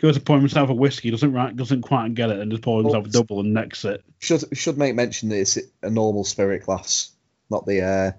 Goes 0.00 0.16
to 0.16 0.20
pour 0.20 0.38
himself 0.38 0.68
a 0.68 0.74
whiskey, 0.74 1.12
doesn't 1.12 1.32
right, 1.32 1.54
doesn't 1.54 1.82
quite 1.82 2.12
get 2.14 2.30
it, 2.30 2.40
and 2.40 2.50
just 2.50 2.64
pours 2.64 2.84
himself 2.84 3.06
a 3.06 3.10
double 3.10 3.40
and 3.40 3.54
necks 3.54 3.84
it. 3.84 4.02
Should 4.18 4.56
should 4.56 4.78
make 4.78 4.96
mention 4.96 5.28
that 5.28 5.38
it's 5.38 5.58
a 5.82 5.90
normal 5.90 6.24
spirit 6.24 6.64
glass, 6.64 7.12
not 7.50 7.66
the 7.66 7.82
uh 7.82 8.12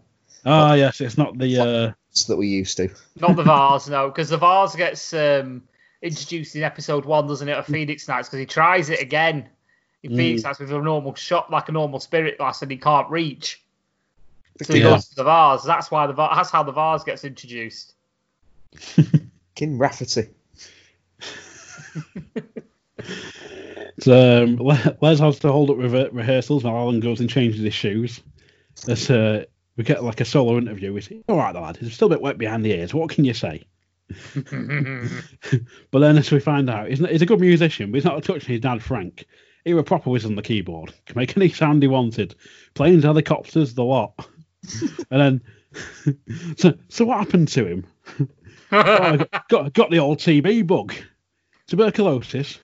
Ah, 0.46 0.76
yes, 0.76 1.02
it's 1.02 1.18
not 1.18 1.38
the. 1.38 1.60
Uh, 1.60 1.92
that 2.30 2.38
we 2.38 2.48
used 2.48 2.78
to. 2.78 2.90
Not 3.20 3.36
the 3.36 3.44
vase, 3.44 3.90
no, 3.90 4.08
because 4.08 4.30
the 4.30 4.38
vase 4.38 4.76
gets 4.76 5.14
um, 5.14 5.64
introduced 6.02 6.56
in 6.56 6.64
episode 6.64 7.06
one, 7.06 7.28
doesn't 7.28 7.48
it, 7.50 7.58
of 7.58 7.66
Phoenix 7.66 8.08
Nights? 8.08 8.28
Because 8.30 8.40
he 8.40 8.46
tries 8.46 8.90
it 8.90 9.02
again 9.02 9.48
in 10.04 10.12
Mm. 10.12 10.18
Phoenix 10.18 10.44
Nights 10.44 10.60
with 10.60 10.72
a 10.72 10.78
normal 10.82 11.16
shot, 11.16 11.50
like 11.52 11.70
a 11.70 11.72
normal 11.72 12.00
spirit 12.00 12.38
glass, 12.38 12.62
and 12.62 12.70
he 12.72 12.78
can't 12.78 13.10
reach. 13.10 13.62
So 14.62 14.74
he 14.74 14.80
Yeah. 14.80 14.92
goes 14.92 15.08
to 15.10 15.16
the 15.16 15.24
vase. 15.24 15.64
That's 15.64 15.90
why 15.92 16.08
the 16.08 16.14
va- 16.14 16.32
that's 16.36 16.50
how 16.52 16.64
the 16.64 16.72
vase 16.72 17.04
gets 17.04 17.24
introduced. 17.24 17.94
King 19.56 19.78
Rafferty. 19.78 20.30
so, 24.00 24.44
um, 24.44 24.58
Les 25.02 25.20
has 25.20 25.40
to 25.40 25.52
hold 25.52 25.70
up 25.72 25.78
re- 25.78 26.10
rehearsals 26.12 26.64
while 26.64 26.76
Alan 26.76 27.00
goes 27.00 27.20
and 27.20 27.30
changes 27.30 27.62
his 27.62 27.74
shoes. 27.74 28.22
As, 28.88 29.10
uh, 29.10 29.46
we 29.76 29.84
get 29.84 30.04
like 30.04 30.22
a 30.22 30.26
solo 30.26 30.58
interview. 30.58 30.94
We 30.94 31.02
say, 31.02 31.22
"All 31.28 31.38
right, 31.38 31.54
lad, 31.56 31.78
he's 31.78 31.94
still 31.94 32.08
a 32.08 32.12
bit 32.12 32.22
wet 32.22 32.38
behind 32.38 32.64
the 32.66 32.72
ears. 32.74 32.94
What 32.94 33.10
can 33.10 33.26
you 33.26 33.34
say?" 33.34 33.64
But 35.92 36.00
then, 36.00 36.18
as 36.18 36.32
we 36.32 36.40
find 36.40 36.70
out, 36.70 36.90
he's, 36.90 37.00
not, 37.02 37.12
he's 37.12 37.22
a 37.22 37.26
good 37.26 37.40
musician, 37.40 37.92
but 37.92 37.98
he's 37.98 38.06
not 38.06 38.24
touching 38.24 38.54
his 38.54 38.62
dad, 38.62 38.82
Frank. 38.84 39.26
He 39.66 39.74
were 39.74 39.84
proper 39.84 40.10
whiz 40.10 40.26
on 40.26 40.36
the 40.36 40.42
keyboard. 40.42 40.94
Can 41.06 41.18
make 41.18 41.36
any 41.36 41.50
sound 41.50 41.82
he 41.82 41.88
wanted. 41.88 42.36
Planes, 42.74 43.04
helicopters, 43.04 43.74
the 43.74 43.84
lot. 43.84 44.28
and 45.12 45.42
then, 46.06 46.18
so, 46.58 46.74
so 46.90 47.06
what 47.06 47.20
happened 47.20 47.48
to 47.50 47.66
him? 47.66 47.86
Oh, 48.72 49.18
got, 49.18 49.50
got, 49.50 49.74
got 49.74 49.92
the 49.92 50.00
old 50.00 50.20
TB 50.20 50.68
bug. 50.68 50.94
Tuberculosis. 51.68 52.60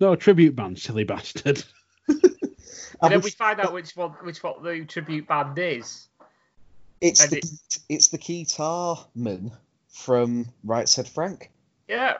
No 0.00 0.14
tribute 0.14 0.54
band, 0.54 0.78
silly 0.78 1.04
bastard. 1.04 1.62
and 2.08 3.12
then 3.12 3.20
we 3.20 3.30
find 3.30 3.60
out 3.60 3.72
which 3.72 3.96
one, 3.96 4.12
which 4.22 4.42
what 4.42 4.62
the 4.62 4.84
tribute 4.84 5.26
band 5.26 5.58
is. 5.58 6.08
It's 7.00 7.20
and 7.22 7.30
the 7.32 7.36
it- 7.38 7.78
it's 7.88 8.08
the 8.08 8.18
guitar 8.18 9.06
man 9.14 9.52
from 9.98 10.46
Right 10.64 10.88
Said 10.88 11.08
Frank. 11.08 11.50
Yeah. 11.88 12.18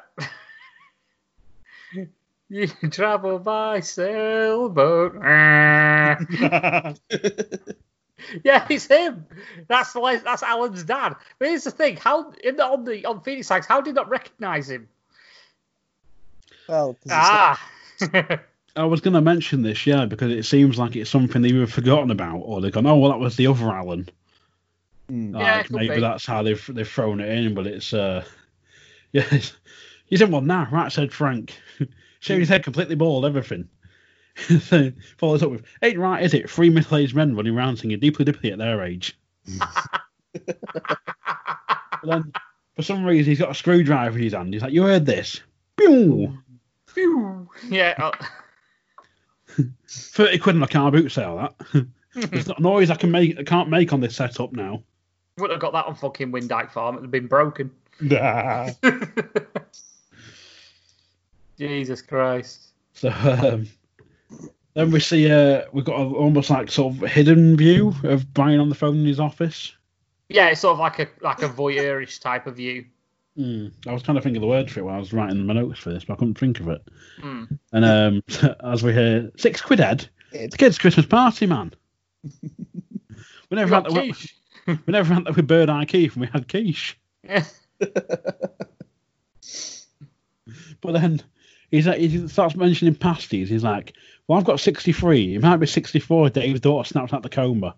you 2.49 2.67
travel 2.91 3.39
by 3.39 3.81
sailboat. 3.81 5.15
yeah, 5.23 6.95
it's 8.69 8.87
him. 8.87 9.27
That's 9.69 9.93
the 9.93 10.21
that's 10.25 10.43
Alan's 10.43 10.85
dad. 10.85 11.15
But 11.39 11.49
here's 11.49 11.65
the 11.65 11.71
thing: 11.71 11.97
how 11.97 12.33
in 12.43 12.57
the, 12.57 12.65
on 12.65 12.85
the 12.85 13.05
on 13.07 13.21
Phoenix 13.23 13.51
Nights, 13.51 13.67
how 13.67 13.81
did 13.81 13.95
not 13.95 14.09
recognise 14.09 14.69
him? 14.71 14.89
Well, 16.69 16.95
'cause 16.95 17.03
it's 17.05 18.13
not- 18.13 18.29
Ah. 18.31 18.41
I 18.77 18.85
was 18.85 19.01
going 19.01 19.15
to 19.15 19.21
mention 19.21 19.63
this, 19.63 19.87
yeah, 19.87 20.05
because 20.05 20.31
it 20.31 20.45
seems 20.45 20.79
like 20.79 20.95
it's 20.95 21.11
something 21.11 21.43
they've 21.43 21.73
forgotten 21.73 22.13
about, 22.13 22.37
or 22.39 22.61
they've 22.61 22.71
gone, 22.71 22.87
oh, 22.87 22.97
well, 22.99 23.11
that 23.11 23.19
was 23.19 23.35
the 23.37 23.49
other 23.49 23.69
Alan. 23.71 24.09
Hmm. 25.09 25.35
Yeah, 25.37 25.57
Like, 25.59 25.71
maybe 25.71 25.95
be. 25.97 26.01
that's 26.01 26.27
how 26.27 26.43
they've 26.43 26.65
they've 26.75 26.89
thrown 26.89 27.21
it 27.21 27.29
in, 27.31 27.55
but 27.55 27.67
it's 27.67 27.93
uh, 27.95 28.25
yeah, 29.13 29.25
it's, 29.31 29.57
he's 30.07 30.21
in 30.21 30.31
one 30.31 30.47
now, 30.47 30.69
right? 30.71 30.93
Said 30.93 31.13
Frank, 31.13 31.59
shaved 32.21 32.41
his 32.41 32.49
head 32.49 32.65
completely 32.65 32.95
bald, 32.95 33.25
everything. 33.25 33.69
So 34.61 34.93
follows 35.17 35.43
up 35.43 35.51
with, 35.51 35.65
ain't 35.83 35.99
right, 35.99 36.23
is 36.23 36.33
it? 36.33 36.49
Three 36.49 36.71
middle-aged 36.71 37.13
men 37.13 37.35
running 37.35 37.57
around 37.57 37.79
singing 37.79 37.99
deeply 37.99 38.25
dippy 38.25 38.53
at 38.53 38.59
their 38.59 38.85
age. 38.85 39.19
but 40.33 40.57
then, 42.05 42.33
for 42.77 42.83
some 42.83 43.05
reason 43.05 43.31
he's 43.31 43.41
got 43.41 43.51
a 43.51 43.55
screwdriver 43.55 44.17
in 44.17 44.23
his 44.23 44.33
hand. 44.35 44.53
He's 44.55 44.63
like, 44.63 44.73
"You 44.73 44.85
heard 44.85 45.07
this? 45.07 45.41
Pew! 45.77 46.39
Phew. 46.87 47.49
Yeah. 47.69 47.95
uh, 47.99 49.65
Thirty 49.89 50.39
quid 50.39 50.55
on 50.55 50.63
a 50.63 50.69
car 50.69 50.93
boot 50.93 51.11
sale. 51.11 51.37
That 51.75 51.87
it's 52.15 52.47
not 52.47 52.61
a 52.61 52.63
noise 52.63 52.91
I 52.91 52.95
can 52.95 53.11
make. 53.11 53.41
I 53.41 53.43
can't 53.43 53.69
make 53.69 53.93
on 53.93 54.01
this 54.01 54.15
setup 54.17 54.53
now. 54.53 54.85
Would 55.39 55.51
have 55.51 55.61
got 55.61 55.73
that 55.73 55.87
on 55.87 55.95
fucking 55.95 56.33
Windike 56.33 56.71
Farm. 56.71 56.97
It'd 56.97 57.05
have 57.05 57.11
been 57.11 57.27
broken. 57.27 57.71
Nah. 58.01 58.71
Jesus 61.59 62.03
Christ. 62.03 62.73
So 62.95 63.11
um, 63.11 63.69
then 64.75 64.91
we 64.91 65.01
see 65.01 65.31
uh, 65.31 65.63
we've 65.73 65.85
got 65.85 66.01
a, 66.01 66.05
almost 66.05 66.51
like 66.51 66.71
sort 66.71 66.95
of 66.95 67.01
hidden 67.03 67.57
view 67.57 67.95
of 68.05 68.33
Brian 68.33 68.61
on 68.61 68.69
the 68.69 68.75
phone 68.75 68.99
in 68.99 69.07
his 69.07 69.21
office. 69.21 69.75
Yeah, 70.29 70.49
it's 70.49 70.61
sort 70.61 70.75
of 70.75 70.79
like 70.79 70.99
a 70.99 71.09
like 71.21 71.43
a 71.43 71.49
voyeurish 71.49 72.21
type 72.21 72.47
of 72.47 72.57
view. 72.57 72.85
Mm. 73.39 73.73
I 73.87 73.93
was 73.93 74.03
trying 74.03 74.17
to 74.17 74.21
think 74.21 74.37
of 74.37 74.43
the 74.43 74.49
word 74.49 74.71
for 74.71 74.81
it 74.81 74.83
while 74.83 74.97
I 74.97 74.99
was 74.99 75.13
writing 75.13 75.47
my 75.47 75.55
notes 75.55 75.79
for 75.79 75.91
this, 75.91 76.05
but 76.05 76.15
I 76.15 76.17
couldn't 76.17 76.39
think 76.39 76.61
of 76.61 76.69
it. 76.69 76.83
Mm. 77.21 77.59
And 77.73 77.85
um, 77.85 78.23
as 78.65 78.83
we 78.83 78.93
hear, 78.93 79.31
six 79.37 79.61
quid, 79.61 79.81
Ed. 79.81 80.09
Ed. 80.33 80.41
It's 80.41 80.57
kids' 80.57 80.79
Christmas 80.79 81.07
party, 81.07 81.47
man. 81.47 81.73
we 82.43 82.51
never 83.53 83.75
had 83.75 83.85
Got 83.85 83.95
that. 83.95 84.01
quiche. 84.01 84.35
We 84.87 84.93
never 84.93 85.15
had 85.15 85.25
that 85.25 85.37
with 85.37 85.47
Bird 85.47 85.71
Eye 85.71 85.87
Keith, 85.87 86.13
and 86.13 86.21
we 86.21 86.27
had 86.27 86.49
quiche. 86.49 86.99
Yeah. 87.25 87.45
But 90.81 90.93
then 90.93 91.21
he's 91.71 91.87
like, 91.87 91.99
he 91.99 92.29
starts 92.29 92.55
mentioning 92.55 92.95
pasties. 92.95 93.49
He's 93.49 93.65
like, 93.65 93.95
"Well, 94.27 94.39
I've 94.39 94.45
got 94.45 94.61
63. 94.61 95.35
It 95.35 95.43
might 95.43 95.57
be 95.57 95.67
64." 95.67 96.29
if 96.29 96.33
Dave's 96.33 96.61
daughter 96.61 96.87
snaps 96.89 97.13
out 97.13 97.23
the 97.23 97.29
coma, 97.29 97.75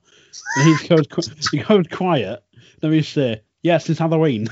and 0.57 0.79
he 0.79 0.89
goes, 0.89 1.07
he 1.51 1.59
goes 1.59 1.87
quiet. 1.89 2.43
Then 2.81 2.93
he 2.93 3.03
say, 3.03 3.41
"Yeah, 3.63 3.79
since 3.79 3.99
Halloween." 3.99 4.49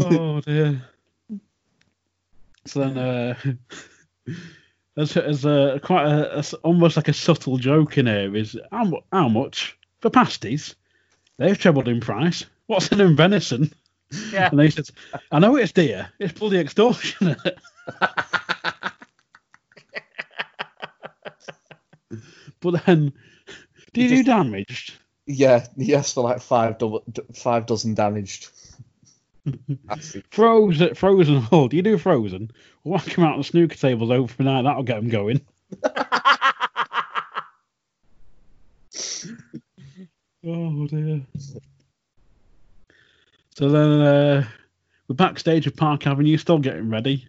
oh 0.00 0.40
dear. 0.44 0.82
So 2.66 2.80
then, 2.80 2.98
uh, 2.98 3.34
there's, 4.98 5.14
there's 5.14 5.46
uh, 5.46 5.78
quite 5.80 6.06
a, 6.08 6.40
a 6.40 6.44
almost 6.64 6.96
like 6.96 7.06
a 7.06 7.12
subtle 7.12 7.56
joke 7.56 7.98
in 7.98 8.06
here. 8.06 8.34
Is 8.34 8.58
how, 8.72 9.04
how 9.12 9.28
much 9.28 9.78
for 10.00 10.10
pasties? 10.10 10.74
They've 11.38 11.56
trebled 11.56 11.86
in 11.86 12.00
price. 12.00 12.44
What's 12.66 12.88
in 12.88 12.98
them 12.98 13.14
venison? 13.14 13.72
yeah. 14.32 14.48
And 14.50 14.58
they 14.58 14.70
said, 14.70 14.88
I 15.30 15.38
know 15.38 15.54
it's 15.54 15.70
dear. 15.70 16.08
It's 16.18 16.32
bloody 16.32 16.58
extortionate. 16.58 17.38
but 22.60 22.84
then, 22.84 23.12
do 23.92 24.02
you 24.02 24.08
do 24.08 24.24
damaged? 24.24 24.94
Yeah, 25.26 25.64
yes, 25.76 26.14
for 26.14 26.24
like 26.24 26.40
five 26.40 26.82
five 27.36 27.66
dozen 27.66 27.94
damaged. 27.94 28.50
Frozen, 30.30 30.94
frozen 30.94 31.36
hold. 31.40 31.70
Do 31.70 31.76
you 31.76 31.82
do 31.82 31.98
frozen? 31.98 32.50
Whack 32.84 33.04
them 33.04 33.24
out 33.24 33.32
on 33.34 33.38
the 33.38 33.44
snooker 33.44 33.76
tables 33.76 34.10
overnight. 34.10 34.64
That'll 34.64 34.82
get 34.82 34.96
them 34.96 35.08
going. 35.08 35.40
Oh 40.46 40.86
dear. 40.86 41.20
So 43.56 43.68
then 43.68 44.00
uh, 44.00 44.48
we're 45.08 45.14
backstage 45.16 45.66
of 45.66 45.76
Park 45.76 46.06
Avenue, 46.06 46.36
still 46.36 46.58
getting 46.58 46.88
ready. 46.88 47.26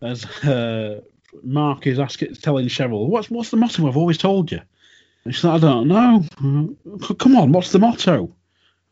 As 0.00 0.24
uh, 0.42 1.02
Mark 1.42 1.86
is 1.86 1.98
asking, 1.98 2.34
telling 2.36 2.66
Cheryl, 2.68 3.08
"What's 3.08 3.30
what's 3.30 3.50
the 3.50 3.58
motto 3.58 3.86
I've 3.86 3.96
always 3.96 4.16
told 4.18 4.50
you?" 4.50 4.60
And 5.24 5.34
she's 5.34 5.44
like, 5.44 5.62
"I 5.62 5.66
don't 5.66 5.88
know. 5.88 6.24
Uh, 6.38 7.14
Come 7.14 7.36
on, 7.36 7.52
what's 7.52 7.72
the 7.72 7.78
motto?" 7.78 8.34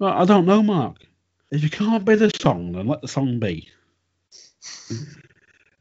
I 0.00 0.24
don't 0.26 0.46
know, 0.46 0.62
Mark. 0.62 0.98
If 1.50 1.62
you 1.62 1.70
can't 1.70 2.04
be 2.04 2.14
the 2.14 2.30
song, 2.40 2.72
then 2.72 2.86
let 2.86 3.00
the 3.02 3.08
song 3.08 3.38
be. 3.38 3.70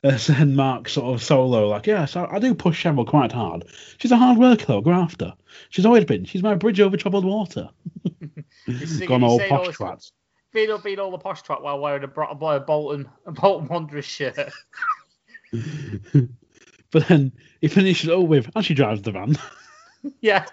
and 0.03 0.19
then 0.19 0.55
Mark 0.55 0.87
sort 0.87 1.13
of 1.13 1.21
solo, 1.23 1.67
like, 1.67 1.87
yes, 1.87 2.15
I, 2.15 2.25
I 2.25 2.39
do 2.39 2.53
push 2.55 2.83
Cheryl 2.83 3.05
quite 3.05 3.31
hard. 3.31 3.65
She's 3.97 4.11
a 4.11 4.17
hard 4.17 4.37
worker, 4.37 4.65
though. 4.67 4.81
Go 4.81 4.91
after. 4.91 5.33
She's 5.69 5.85
always 5.85 6.05
been. 6.05 6.25
She's 6.25 6.43
my 6.43 6.55
bridge 6.55 6.79
over 6.79 6.95
troubled 6.97 7.25
water. 7.25 7.69
Singing- 8.65 9.07
Gone 9.07 9.23
all 9.23 9.39
posh 9.39 9.75
twats. 9.75 10.11
Being 10.53 10.71
up, 10.71 10.83
being 10.83 10.99
all 10.99 11.11
the 11.11 11.17
posh 11.17 11.43
twat 11.43 11.61
while 11.61 11.79
wearing 11.79 12.03
a, 12.03 12.21
a 12.21 12.59
Bolton 12.59 13.09
a 13.25 13.31
Bolton 13.31 13.67
Wanderers 13.67 14.05
shirt. 14.05 14.37
But 16.89 17.07
then 17.09 17.33
he 17.59 17.67
finishes 17.67 18.09
it 18.09 18.13
all 18.13 18.25
with, 18.25 18.49
and 18.55 18.63
she 18.63 18.73
drives 18.73 19.01
the 19.01 19.11
van. 19.11 19.37
yeah. 20.21 20.45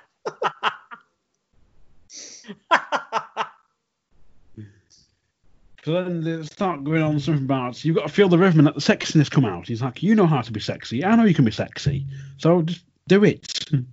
So 5.84 5.92
then 5.92 6.22
they 6.22 6.42
start 6.44 6.82
going 6.82 7.02
on 7.02 7.20
something 7.20 7.44
about 7.44 7.84
you've 7.84 7.96
got 7.96 8.06
to 8.06 8.12
feel 8.12 8.28
the 8.30 8.38
rhythm 8.38 8.60
and 8.60 8.66
let 8.66 8.74
the 8.74 8.80
sexiness 8.80 9.30
come 9.30 9.44
out. 9.44 9.68
He's 9.68 9.82
like, 9.82 10.02
you 10.02 10.14
know 10.14 10.26
how 10.26 10.40
to 10.40 10.50
be 10.52 10.60
sexy. 10.60 11.04
I 11.04 11.14
know 11.14 11.24
you 11.24 11.34
can 11.34 11.44
be 11.44 11.50
sexy. 11.50 12.06
So 12.38 12.62
just 12.62 12.84
do 13.06 13.22
it. 13.24 13.70
And 13.70 13.86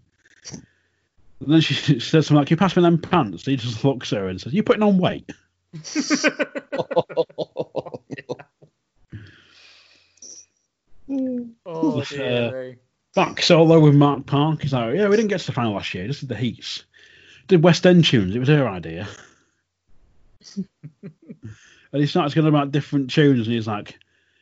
then 1.41 1.60
she, 1.62 1.73
she 1.73 1.99
says 1.99 2.27
something 2.27 2.38
like, 2.38 2.49
you 2.49 2.56
pass 2.58 2.75
me 2.77 2.82
them 2.82 2.97
pants. 2.97 3.45
He 3.45 3.58
just 3.58 3.84
looks 3.84 4.13
at 4.13 4.19
her 4.19 4.27
and 4.30 4.39
says, 4.39 4.54
"You're 4.54 4.63
putting 4.63 4.84
on 4.84 4.97
weight? 4.99 5.30
Oh 11.65 11.99
Uh, 11.99 12.06
dear. 12.06 12.69
me. 12.71 12.77
Back 13.15 13.41
solo 13.41 13.80
with 13.80 13.93
Mark 13.95 14.25
Park. 14.25 14.62
He's 14.62 14.71
like, 14.73 14.95
yeah, 14.95 15.10
we 15.10 15.17
didn't 15.17 15.27
get 15.30 15.41
to 15.41 15.45
the 15.47 15.51
final 15.51 15.73
last 15.73 15.93
year. 15.93 16.08
This 16.08 16.21
is 16.23 16.30
the 16.30 16.36
Heats. 16.36 16.86
Did 17.47 17.63
West 17.63 17.86
End 17.86 18.06
tunes. 18.06 18.34
It 18.36 18.39
was 18.39 18.47
her 18.47 18.67
idea. 18.67 19.08
And 21.91 22.01
he 22.01 22.08
starts 22.08 22.34
going 22.34 22.47
about 22.47 22.71
different 22.71 23.10
tunes, 23.10 23.47
and 23.47 23.56
he's 23.56 23.67
like, 23.67 23.97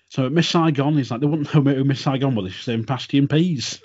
so 0.10 0.26
at 0.26 0.32
Miss 0.32 0.50
Saigon, 0.50 0.98
he's 0.98 1.12
like, 1.12 1.22
they 1.22 1.28
wouldn't 1.28 1.54
know 1.54 1.62
who 1.74 1.84
Miss 1.84 2.02
Saigon 2.02 2.36
was. 2.36 2.54
She's 2.54 2.66
saying 2.66 2.86
pasty 2.86 3.18
and 3.18 3.30
peas. 3.30 3.80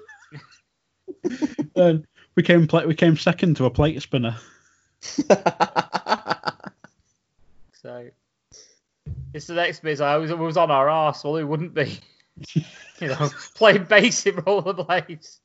and 1.77 2.07
we 2.35 2.43
came, 2.43 2.67
pla 2.67 2.85
we 2.85 2.95
came 2.95 3.17
second 3.17 3.57
to 3.57 3.67
a 3.67 3.71
plate 3.71 4.01
spinner. 4.03 4.37
So 7.85 8.09
it's 9.35 9.47
the 9.47 9.55
next 9.55 9.83
bit. 9.83 10.01
I 10.01 10.17
was, 10.17 10.33
was 10.33 10.57
on 10.57 10.71
our 10.71 10.89
arse. 10.89 11.23
Well, 11.23 11.37
it 11.37 11.45
wouldn't 11.45 11.75
be. 11.75 12.01
you 12.55 13.09
know, 13.09 13.29
playing 13.55 13.85
bass 13.85 14.25
in 14.25 14.37
rollerblades 14.37 15.39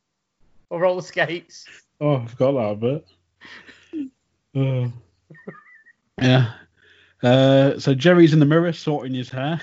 or 0.69 0.79
roller 0.79 1.01
skates. 1.01 1.65
Oh, 1.99 2.15
I 2.15 2.25
forgot 2.27 2.79
that 2.79 3.03
bit. 3.91 4.10
Oh. 4.55 4.93
yeah. 6.21 6.53
Uh, 7.21 7.79
so 7.79 7.93
Jerry's 7.93 8.34
in 8.34 8.39
the 8.39 8.45
mirror 8.45 8.73
sorting 8.73 9.13
his 9.13 9.29
hair. 9.29 9.62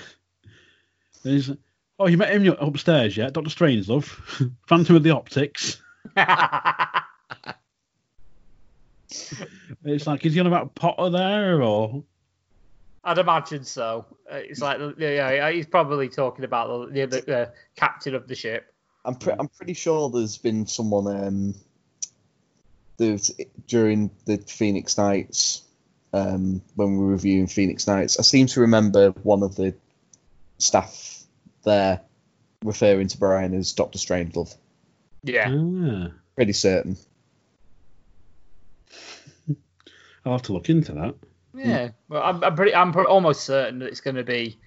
And 1.23 1.33
he's, 1.33 1.51
oh, 1.99 2.07
you 2.07 2.17
met 2.17 2.31
him 2.31 2.55
upstairs 2.59 3.17
yet? 3.17 3.33
Dr. 3.33 3.49
Strangelove. 3.49 4.05
Phantom 4.67 4.95
of 4.95 5.03
the 5.03 5.11
Optics. 5.11 5.81
It's 9.83 10.05
like, 10.07 10.25
is 10.25 10.33
he 10.33 10.39
on 10.39 10.47
about 10.47 10.75
Potter 10.75 11.09
there 11.09 11.61
or? 11.63 12.03
I'd 13.03 13.17
imagine 13.17 13.63
so. 13.63 14.05
Uh, 14.29 14.35
It's 14.35 14.59
like, 14.59 14.79
yeah, 14.97 15.31
yeah, 15.31 15.51
he's 15.51 15.65
probably 15.65 16.09
talking 16.09 16.43
about 16.43 16.93
the, 16.93 17.05
the, 17.05 17.21
the 17.21 17.53
captain 17.75 18.13
of 18.15 18.27
the 18.27 18.35
ship. 18.35 18.73
I'm 19.05 19.15
pre- 19.15 19.35
I'm 19.39 19.47
pretty 19.47 19.73
sure 19.73 20.09
there's 20.09 20.37
been 20.37 20.67
someone 20.67 21.07
um 21.07 21.55
during 23.67 24.11
the 24.25 24.37
Phoenix 24.37 24.97
Nights 24.97 25.61
um 26.13 26.61
when 26.75 26.93
we 26.93 26.97
were 27.03 27.11
reviewing 27.11 27.47
Phoenix 27.47 27.87
Nights. 27.87 28.19
I 28.19 28.21
seem 28.23 28.47
to 28.47 28.61
remember 28.61 29.09
one 29.23 29.43
of 29.43 29.55
the 29.55 29.73
staff 30.57 31.23
there 31.63 32.01
referring 32.63 33.07
to 33.09 33.17
Brian 33.17 33.53
as 33.53 33.73
Doctor 33.73 33.99
Strangelove. 33.99 34.55
Yeah. 35.23 35.47
Ah, 35.49 36.11
Pretty 36.35 36.53
certain. 36.53 36.97
I'll 40.25 40.33
have 40.33 40.41
to 40.43 40.53
look 40.53 40.69
into 40.69 40.93
that. 40.93 41.15
Yeah. 41.53 41.89
Well, 42.09 42.21
I'm, 42.21 42.43
I'm 42.43 42.55
pretty. 42.55 42.75
I'm 42.75 42.91
pro- 42.91 43.05
almost 43.05 43.43
certain 43.45 43.79
that 43.79 43.87
it's 43.87 44.01
going 44.01 44.17
to 44.17 44.23
be. 44.23 44.57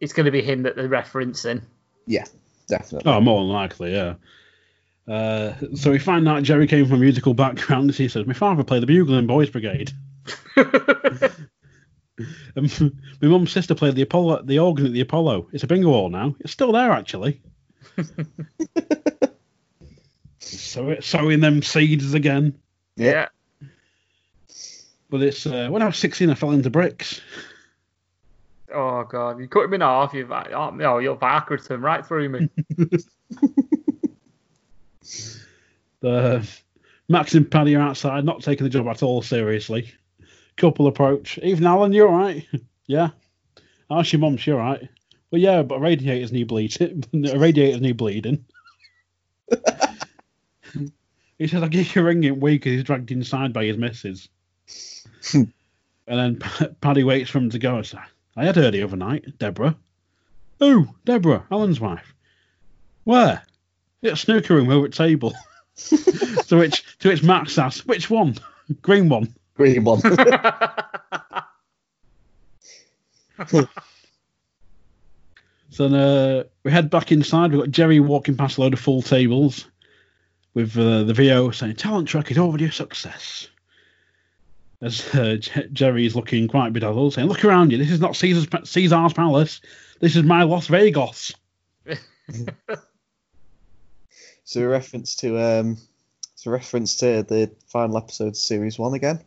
It's 0.00 0.12
going 0.14 0.24
to 0.24 0.32
be 0.32 0.40
him 0.42 0.62
that 0.62 0.76
they're 0.76 0.88
referencing. 0.88 1.62
Yeah, 2.06 2.24
definitely. 2.68 3.12
Oh, 3.12 3.20
more 3.20 3.40
than 3.42 3.50
likely, 3.52 3.92
yeah. 3.92 4.14
Uh, 5.06 5.52
so 5.74 5.90
we 5.90 5.98
find 5.98 6.26
out 6.26 6.42
Jerry 6.42 6.66
came 6.66 6.86
from 6.86 6.96
a 6.96 7.00
musical 7.00 7.34
background. 7.34 7.90
As 7.90 7.98
he 7.98 8.08
says, 8.08 8.26
my 8.26 8.32
father 8.32 8.64
played 8.64 8.82
the 8.82 8.86
bugle 8.86 9.18
in 9.18 9.26
Boys 9.26 9.50
Brigade. 9.50 9.92
And 12.54 12.92
my 13.22 13.28
mum's 13.28 13.50
sister 13.50 13.74
played 13.74 13.94
the 13.94 14.02
Apollo, 14.02 14.42
the 14.42 14.58
organ 14.58 14.84
at 14.86 14.92
the 14.92 15.00
Apollo. 15.00 15.48
It's 15.52 15.64
a 15.64 15.66
bingo 15.66 15.88
hall 15.88 16.10
now. 16.10 16.34
It's 16.40 16.52
still 16.52 16.72
there, 16.72 16.90
actually. 16.90 17.40
so 20.38 20.90
it's 20.90 21.06
sowing 21.06 21.40
them 21.40 21.62
seeds 21.62 22.12
again. 22.12 22.58
yeah. 22.96 23.28
But 25.08 25.22
it's 25.22 25.46
uh, 25.46 25.68
when 25.70 25.80
I 25.82 25.86
was 25.86 25.96
16, 25.96 26.28
I 26.28 26.34
fell 26.34 26.50
into 26.50 26.68
bricks. 26.70 27.20
Oh 28.72 29.02
god, 29.04 29.40
you 29.40 29.48
cut 29.48 29.64
him 29.64 29.74
in 29.74 29.80
half. 29.80 30.14
You've 30.14 30.30
oh, 30.30 30.70
no, 30.70 30.98
you're 30.98 31.16
backward 31.16 31.64
to 31.64 31.74
him 31.74 31.84
right 31.84 32.06
through 32.06 32.28
me. 32.28 32.48
The 36.00 36.48
Max 37.08 37.34
and 37.34 37.50
Paddy 37.50 37.76
are 37.76 37.82
outside, 37.82 38.24
not 38.24 38.42
taking 38.42 38.64
the 38.64 38.70
job 38.70 38.88
at 38.88 39.02
all 39.02 39.20
seriously. 39.20 39.92
Couple 40.60 40.86
approach. 40.88 41.38
Even 41.42 41.66
Alan, 41.66 41.94
you're 41.94 42.10
right. 42.10 42.46
yeah. 42.86 43.08
How's 43.88 44.12
your 44.12 44.20
mum? 44.20 44.36
She 44.36 44.52
alright? 44.52 44.86
Well, 45.30 45.40
yeah, 45.40 45.62
but 45.62 45.76
a 45.76 45.78
radiator's 45.78 46.32
knee 46.32 46.44
bleeding. 46.44 47.02
a 47.14 47.38
radiator's 47.38 47.80
knee 47.80 47.92
bleeding. 47.92 48.44
he 51.38 51.46
says, 51.46 51.62
I'll 51.62 51.68
give 51.70 51.96
you 51.96 52.02
a 52.02 52.04
ring 52.04 52.24
in 52.24 52.40
week 52.40 52.60
because 52.60 52.74
he's 52.74 52.84
dragged 52.84 53.10
inside 53.10 53.54
by 53.54 53.64
his 53.64 53.78
missus. 53.78 54.28
and 55.32 55.50
then 56.06 56.36
P- 56.36 56.66
Paddy 56.82 57.04
waits 57.04 57.30
for 57.30 57.38
him 57.38 57.48
to 57.48 57.58
go. 57.58 57.82
I 58.36 58.44
had 58.44 58.56
her 58.56 58.70
the 58.70 58.82
other 58.82 58.98
night, 58.98 59.38
Deborah. 59.38 59.76
Oh, 60.60 60.94
Deborah, 61.06 61.46
Alan's 61.50 61.80
wife. 61.80 62.12
Where? 63.04 63.42
At 64.02 64.18
snooker 64.18 64.56
room 64.56 64.68
over 64.68 64.84
at 64.84 64.92
table. 64.92 65.32
to 65.76 66.58
which 66.58 66.84
to 66.98 67.08
which 67.08 67.22
Max 67.22 67.56
asks, 67.56 67.86
which 67.86 68.10
one? 68.10 68.36
Green 68.82 69.08
one. 69.08 69.34
Green 69.60 69.84
one. 69.84 70.00
So 75.72 75.88
then, 75.88 75.94
uh, 75.94 76.44
we 76.64 76.72
head 76.72 76.90
back 76.90 77.12
inside. 77.12 77.52
We've 77.52 77.60
got 77.60 77.70
Jerry 77.70 78.00
walking 78.00 78.36
past 78.36 78.58
a 78.58 78.60
load 78.60 78.72
of 78.72 78.80
full 78.80 79.02
tables 79.02 79.66
with 80.52 80.76
uh, 80.76 81.04
the 81.04 81.14
VO 81.14 81.50
saying, 81.52 81.76
Talent 81.76 82.08
Trek 82.08 82.30
is 82.30 82.38
already 82.38 82.64
a 82.64 82.72
success. 82.72 83.48
As 84.82 85.14
uh, 85.14 85.36
J- 85.36 85.68
Jerry 85.72 86.06
is 86.06 86.16
looking 86.16 86.48
quite 86.48 86.72
bedazzled, 86.72 87.14
saying, 87.14 87.28
Look 87.28 87.44
around 87.44 87.70
you. 87.70 87.78
This 87.78 87.90
is 87.90 88.00
not 88.00 88.16
Caesar's, 88.16 88.46
pa- 88.46 88.64
Caesar's 88.64 89.12
Palace. 89.12 89.60
This 90.00 90.16
is 90.16 90.24
my 90.24 90.42
Las 90.42 90.66
Vegas. 90.66 91.32
So 94.44 94.62
a 94.62 94.68
reference 94.68 95.14
to 95.16 95.38
um, 95.38 95.76
it's 96.32 96.44
a 96.44 96.50
reference 96.50 96.96
to 96.96 97.22
the 97.22 97.52
final 97.68 97.96
episode 97.98 98.28
of 98.28 98.36
series 98.36 98.80
one 98.80 98.94
again. 98.94 99.20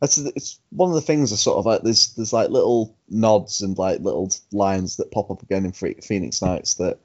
That's 0.00 0.18
it's 0.18 0.58
one 0.70 0.88
of 0.88 0.94
the 0.94 1.00
things. 1.00 1.32
Are 1.32 1.36
sort 1.36 1.58
of 1.58 1.66
like 1.66 1.82
there's 1.82 2.14
there's 2.14 2.32
like 2.32 2.50
little 2.50 2.96
nods 3.08 3.60
and 3.62 3.76
like 3.76 4.00
little 4.00 4.30
lines 4.52 4.96
that 4.96 5.10
pop 5.10 5.30
up 5.30 5.42
again 5.42 5.64
in 5.64 5.72
Phe- 5.72 6.00
Phoenix 6.02 6.40
Nights 6.40 6.74
that 6.74 6.98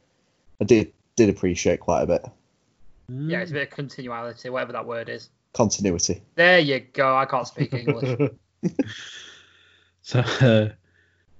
I 0.62 0.64
did 0.64 0.94
did 1.16 1.30
appreciate 1.30 1.80
quite 1.82 2.04
a 2.04 2.08
bit. 2.08 2.26
yeah, 3.10 3.40
it's 3.40 3.52
a 3.52 3.54
bit 3.54 3.70
of 3.70 3.76
continuality, 3.76 4.50
whatever 4.50 4.74
that 4.74 4.86
word 4.86 5.10
is. 5.10 5.30
Continuity. 5.54 6.22
There 6.36 6.60
you 6.60 6.80
go. 6.80 7.16
I 7.16 7.26
can't 7.26 7.48
speak 7.48 7.74
English. 7.74 8.32
So 10.06 10.20
uh, 10.20 10.70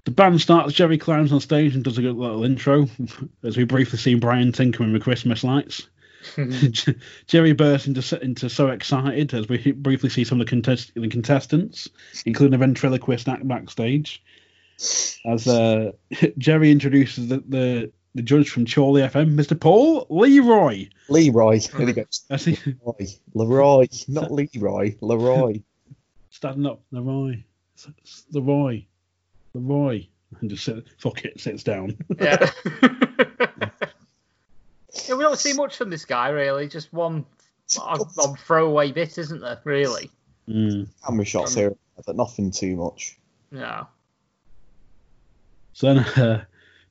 the 0.04 0.10
band 0.10 0.40
starts. 0.40 0.72
Jerry 0.72 0.98
climbs 0.98 1.32
on 1.32 1.38
stage 1.38 1.76
and 1.76 1.84
does 1.84 1.98
a 1.98 2.02
good 2.02 2.16
little 2.16 2.42
intro 2.42 2.88
as 3.44 3.56
we 3.56 3.62
briefly 3.62 3.96
see 3.96 4.16
Brian 4.16 4.50
tinkering 4.50 4.92
with 4.92 5.04
Christmas 5.04 5.44
lights. 5.44 5.88
Jerry 7.26 7.52
bursts 7.52 7.86
into 7.86 8.22
into 8.22 8.48
so 8.48 8.68
excited 8.68 9.34
as 9.34 9.48
we 9.48 9.72
briefly 9.72 10.10
see 10.10 10.24
some 10.24 10.40
of 10.40 10.46
the, 10.46 10.50
contest, 10.50 10.92
the 10.94 11.08
contestants, 11.08 11.88
including 12.24 12.54
a 12.54 12.58
ventriloquist 12.58 13.28
act 13.28 13.46
backstage. 13.46 14.22
As 15.24 15.46
uh, 15.48 15.92
Jerry 16.38 16.70
introduces 16.70 17.28
the, 17.28 17.42
the 17.48 17.92
the 18.14 18.22
judge 18.22 18.48
from 18.48 18.64
Chorley 18.66 19.02
FM, 19.02 19.34
Mr. 19.34 19.58
Paul 19.58 20.06
Leroy. 20.08 20.88
Leroy. 21.08 21.60
Here 21.76 21.86
he 21.86 21.92
goes. 21.92 22.24
As 22.30 22.44
he 22.46 22.58
Leroy. 22.64 23.06
Leroy. 23.34 23.86
Not 24.08 24.30
Leroy. 24.32 24.96
Leroy. 25.02 25.60
standing 26.30 26.66
up, 26.66 26.80
Leroy, 26.92 27.42
S- 27.76 27.88
S- 28.04 28.24
Leroy, 28.32 28.84
Leroy, 29.52 30.06
and 30.40 30.48
just 30.50 30.64
sit, 30.64 30.84
fuck 30.98 31.24
it, 31.26 31.38
sits 31.40 31.62
down. 31.62 31.96
yeah. 32.18 32.50
Yeah, 35.08 35.14
we 35.14 35.22
don't 35.24 35.38
see 35.38 35.52
much 35.52 35.76
from 35.76 35.90
this 35.90 36.04
guy 36.04 36.28
really. 36.28 36.68
Just 36.68 36.92
one 36.92 37.24
odd, 37.80 38.02
odd 38.18 38.38
throwaway 38.40 38.92
bit, 38.92 39.18
isn't 39.18 39.40
there? 39.40 39.60
Really? 39.64 40.10
Mm. 40.48 40.88
Camera 41.04 41.24
shots 41.24 41.54
here, 41.54 41.74
but 42.04 42.16
nothing 42.16 42.50
too 42.50 42.76
much. 42.76 43.18
No. 43.50 43.86
So 45.72 45.94
then 45.94 45.98
uh, 45.98 46.44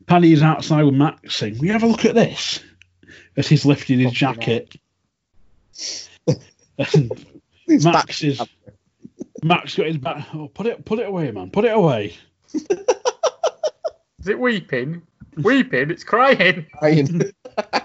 Paddy's 0.06 0.42
outside 0.44 0.84
with 0.84 0.94
Max 0.94 1.36
saying, 1.36 1.58
We 1.60 1.70
have 1.70 1.84
a 1.84 1.88
look 1.88 2.06
at 2.06 2.16
this 2.16 2.62
as 3.38 3.48
he's 3.48 3.66
lifting 3.66 4.00
his 4.00 4.18
Fucking 4.18 4.42
jacket. 4.42 4.76
Max 7.68 7.84
back- 7.84 8.24
is 8.24 8.42
Max 9.44 9.76
got 9.76 9.88
his 9.88 9.98
back. 9.98 10.28
Oh, 10.34 10.48
put 10.48 10.66
it, 10.68 10.86
put 10.86 11.00
it 11.00 11.08
away, 11.08 11.32
man. 11.32 11.50
Put 11.52 11.66
it 11.66 11.74
away. 11.74 12.16
Is 12.54 14.30
it 14.30 14.40
weeping? 14.40 15.04
Weeping? 15.38 15.92
It's 15.92 16.04
crying. 16.04 16.66
crying. 16.80 17.22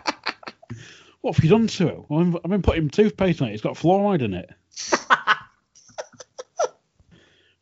What 1.21 1.37
have 1.37 1.45
you 1.45 1.51
done 1.51 1.67
to 1.67 1.89
it? 1.89 1.99
Well, 2.09 2.21
I've 2.21 2.37
I've 2.37 2.51
been 2.51 2.63
putting 2.63 2.89
toothpaste 2.89 3.43
on 3.43 3.49
it. 3.49 3.53
It's 3.53 3.63
got 3.63 3.75
fluoride 3.75 4.23
in 4.23 4.35
it. 4.35 4.51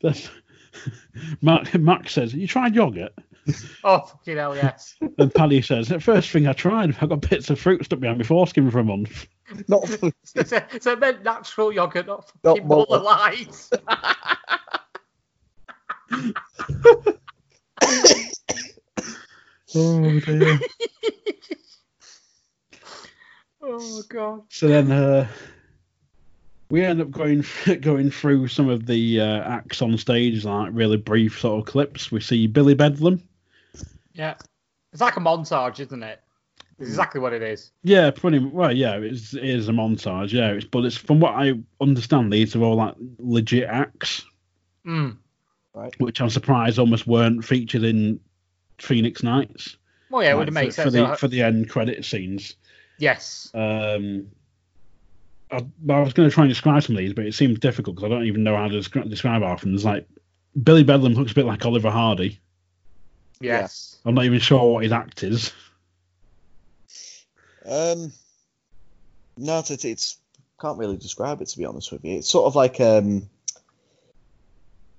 Then 0.00 0.14
Max, 1.42 1.74
Max 1.74 2.12
says, 2.12 2.34
"You 2.34 2.46
tried 2.46 2.74
yogurt?" 2.74 3.12
Oh 3.82 4.00
fucking 4.00 4.36
hell, 4.36 4.54
yes. 4.54 4.94
And 5.18 5.34
Paddy 5.34 5.62
says, 5.62 5.88
"The 5.88 5.98
first 6.00 6.30
thing 6.30 6.46
I 6.46 6.52
tried, 6.52 6.96
I 7.00 7.06
got 7.06 7.28
bits 7.28 7.50
of 7.50 7.58
fruit 7.58 7.84
stuck 7.84 8.00
behind 8.00 8.18
my 8.18 8.24
foreskin 8.24 8.70
for 8.70 8.78
a 8.78 8.84
month." 8.84 9.26
Not 9.66 9.90
It's 10.34 10.52
a, 10.52 10.66
it's 10.72 10.86
a 10.86 10.96
meant 10.96 11.24
natural 11.24 11.72
yogurt, 11.72 12.06
not 12.06 12.30
Not 12.44 12.58
fucking 12.58 12.68
Muller 12.68 12.86
Muller. 12.88 13.02
Light. 13.02 13.70
Oh 19.74 20.20
dear. 20.20 20.60
oh 23.68 24.02
god. 24.08 24.42
So 24.50 24.68
then 24.68 24.90
uh, 24.90 25.28
we 26.70 26.84
end 26.84 27.00
up 27.00 27.10
going 27.10 27.44
going 27.80 28.10
through 28.10 28.48
some 28.48 28.68
of 28.68 28.86
the 28.86 29.20
uh, 29.20 29.40
acts 29.42 29.82
on 29.82 29.96
stage, 29.98 30.44
like 30.44 30.70
really 30.72 30.96
brief 30.96 31.38
sort 31.40 31.60
of 31.60 31.66
clips. 31.72 32.10
We 32.10 32.20
see 32.20 32.46
Billy 32.46 32.74
Bedlam. 32.74 33.22
Yeah. 34.12 34.34
It's 34.92 35.00
like 35.02 35.16
a 35.16 35.20
montage, 35.20 35.80
isn't 35.80 36.02
it? 36.02 36.20
It's 36.78 36.88
exactly 36.88 37.20
what 37.20 37.32
it 37.32 37.42
is. 37.42 37.72
Yeah, 37.82 38.10
pretty 38.10 38.38
well. 38.38 38.72
Yeah, 38.72 38.96
it's, 38.96 39.34
it 39.34 39.44
is 39.44 39.68
a 39.68 39.72
montage. 39.72 40.32
Yeah, 40.32 40.50
it's, 40.50 40.64
but 40.64 40.84
it's 40.84 40.96
from 40.96 41.20
what 41.20 41.34
I 41.34 41.54
understand, 41.80 42.32
these 42.32 42.54
are 42.54 42.62
all 42.62 42.76
like 42.76 42.94
legit 43.18 43.68
acts, 43.68 44.24
Mm. 44.86 45.18
which 45.98 46.20
I'm 46.20 46.30
surprised 46.30 46.78
almost 46.78 47.06
weren't 47.06 47.44
featured 47.44 47.82
in 47.82 48.20
Phoenix 48.78 49.22
Nights. 49.22 49.76
Well, 50.08 50.22
yeah, 50.22 50.30
it 50.30 50.36
like, 50.36 50.46
would 50.46 50.54
make 50.54 50.68
for, 50.68 50.72
sense. 50.72 50.84
for 50.86 50.90
the 50.90 51.04
Uh, 51.04 51.16
for 51.16 51.28
the 51.28 51.42
end 51.42 51.68
credit 51.68 52.04
scenes. 52.04 52.54
Yes. 52.98 53.50
Um, 53.54 54.28
I, 55.50 55.64
I 55.88 56.00
was 56.00 56.12
going 56.12 56.28
to 56.28 56.34
try 56.34 56.44
and 56.44 56.50
describe 56.50 56.82
some 56.82 56.96
of 56.96 57.00
these, 57.00 57.14
but 57.14 57.24
it 57.24 57.34
seems 57.34 57.58
difficult 57.58 57.96
because 57.96 58.10
I 58.10 58.14
don't 58.14 58.26
even 58.26 58.42
know 58.44 58.56
how 58.56 58.68
to 58.68 58.74
descri- 58.74 59.08
describe 59.08 59.42
half 59.42 59.58
of 59.58 59.60
them. 59.62 59.72
There's 59.72 59.84
like 59.84 60.06
Billy 60.62 60.84
Bedlam 60.84 61.14
looks 61.14 61.32
a 61.32 61.34
bit 61.34 61.46
like 61.46 61.64
Oliver 61.64 61.90
Hardy. 61.90 62.40
Yes. 63.40 63.98
I'm 64.04 64.14
not 64.14 64.24
even 64.24 64.40
sure 64.40 64.72
what 64.72 64.82
his 64.82 64.92
act 64.92 65.22
is. 65.22 65.52
Um, 67.64 68.12
no, 69.36 69.58
it's, 69.58 69.84
it's 69.84 70.18
can't 70.60 70.78
really 70.78 70.96
describe 70.96 71.40
it 71.40 71.48
to 71.48 71.58
be 71.58 71.64
honest 71.64 71.92
with 71.92 72.04
you. 72.04 72.18
It's 72.18 72.28
sort 72.28 72.46
of 72.46 72.56
like 72.56 72.80
um, 72.80 73.28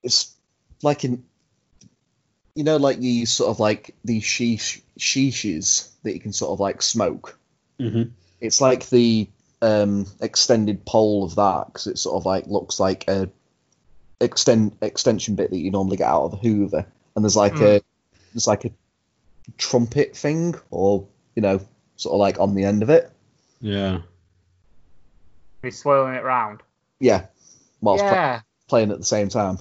it's 0.03 0.33
like 0.81 1.03
in, 1.03 1.23
you 2.55 2.63
know, 2.63 2.77
like 2.77 2.99
these 2.99 3.31
sort 3.31 3.49
of 3.49 3.59
like 3.59 3.95
these 4.05 4.23
sheesh 4.23 4.81
sheeshes 4.97 5.89
that 6.03 6.13
you 6.13 6.19
can 6.19 6.33
sort 6.33 6.51
of 6.51 6.59
like 6.59 6.81
smoke. 6.81 7.38
Hmm 7.79 8.03
It's 8.41 8.61
like 8.61 8.89
the 8.89 9.27
um 9.61 10.05
extended 10.21 10.85
pole 10.85 11.23
of 11.23 11.35
that 11.35 11.67
because 11.67 11.87
it 11.87 11.97
sort 11.97 12.15
of 12.15 12.25
like 12.25 12.47
looks 12.47 12.79
like 12.79 13.09
a 13.09 13.29
extend 14.21 14.75
extension 14.81 15.35
bit 15.35 15.49
that 15.49 15.57
you 15.57 15.71
normally 15.71 15.97
get 15.97 16.07
out 16.07 16.25
of 16.25 16.33
a 16.33 16.37
Hoover, 16.37 16.85
and 17.15 17.25
there's 17.25 17.35
like 17.35 17.55
a 17.55 17.81
there's 18.33 18.47
like 18.47 18.65
a 18.65 18.71
trumpet 19.57 20.15
thing 20.15 20.55
or 20.69 21.07
you 21.35 21.41
know 21.41 21.59
sort 21.95 22.13
of 22.13 22.19
like 22.19 22.39
on 22.39 22.55
the 22.55 22.65
end 22.65 22.83
of 22.83 22.89
it. 22.89 23.11
Yeah. 23.61 23.99
He's 25.61 25.77
swirling 25.77 26.15
it 26.15 26.23
round. 26.23 26.61
Yeah, 26.99 27.25
whilst 27.81 28.03
pla- 28.03 28.11
yeah. 28.11 28.41
playing 28.69 28.91
at 28.91 28.97
the 28.97 29.05
same 29.05 29.27
time. 29.27 29.57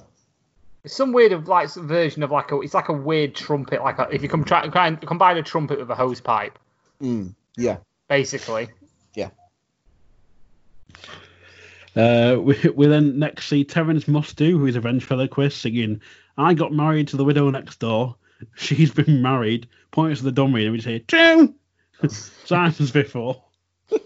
It's 0.85 0.95
some 0.95 1.11
weird 1.11 1.33
of 1.33 1.49
like 1.49 1.67
some 1.67 1.89
version 1.89 2.23
of 2.23 2.31
like 2.31 2.51
a 2.51 2.59
it's 2.61 2.73
like 2.73 2.87
a 2.87 2.93
weird 2.93 3.35
trumpet 3.35 3.81
like 3.81 3.99
a, 3.99 4.07
if 4.09 4.23
you 4.23 4.29
come 4.29 4.45
try, 4.45 4.65
try 4.67 4.87
and 4.87 5.01
combine 5.01 5.35
a 5.35 5.43
trumpet 5.43 5.79
with 5.79 5.89
a 5.89 5.95
hose 5.95 6.21
pipe 6.21 6.57
Mm, 7.01 7.33
yeah, 7.55 7.77
basically. 8.09 8.67
Yeah. 9.15 9.29
Uh, 11.95 12.37
we, 12.39 12.55
we 12.75 12.87
then 12.87 13.17
next 13.17 13.47
see 13.47 13.63
Terence 13.63 14.05
Mustu, 14.05 14.51
who 14.51 14.65
is 14.65 14.75
a 14.75 14.81
ventriloquist, 14.81 15.61
singing 15.61 16.01
I 16.37 16.53
Got 16.53 16.73
Married 16.73 17.07
to 17.09 17.17
the 17.17 17.23
Widow 17.23 17.49
Next 17.49 17.79
Door. 17.79 18.15
She's 18.55 18.91
been 18.91 19.21
married. 19.21 19.67
Points 19.91 20.19
to 20.19 20.25
the 20.25 20.31
dummy, 20.31 20.63
and 20.65 20.73
we 20.73 20.81
say, 20.81 20.99
Two! 20.99 21.53
Simons 22.07 22.91
before. 22.91 23.41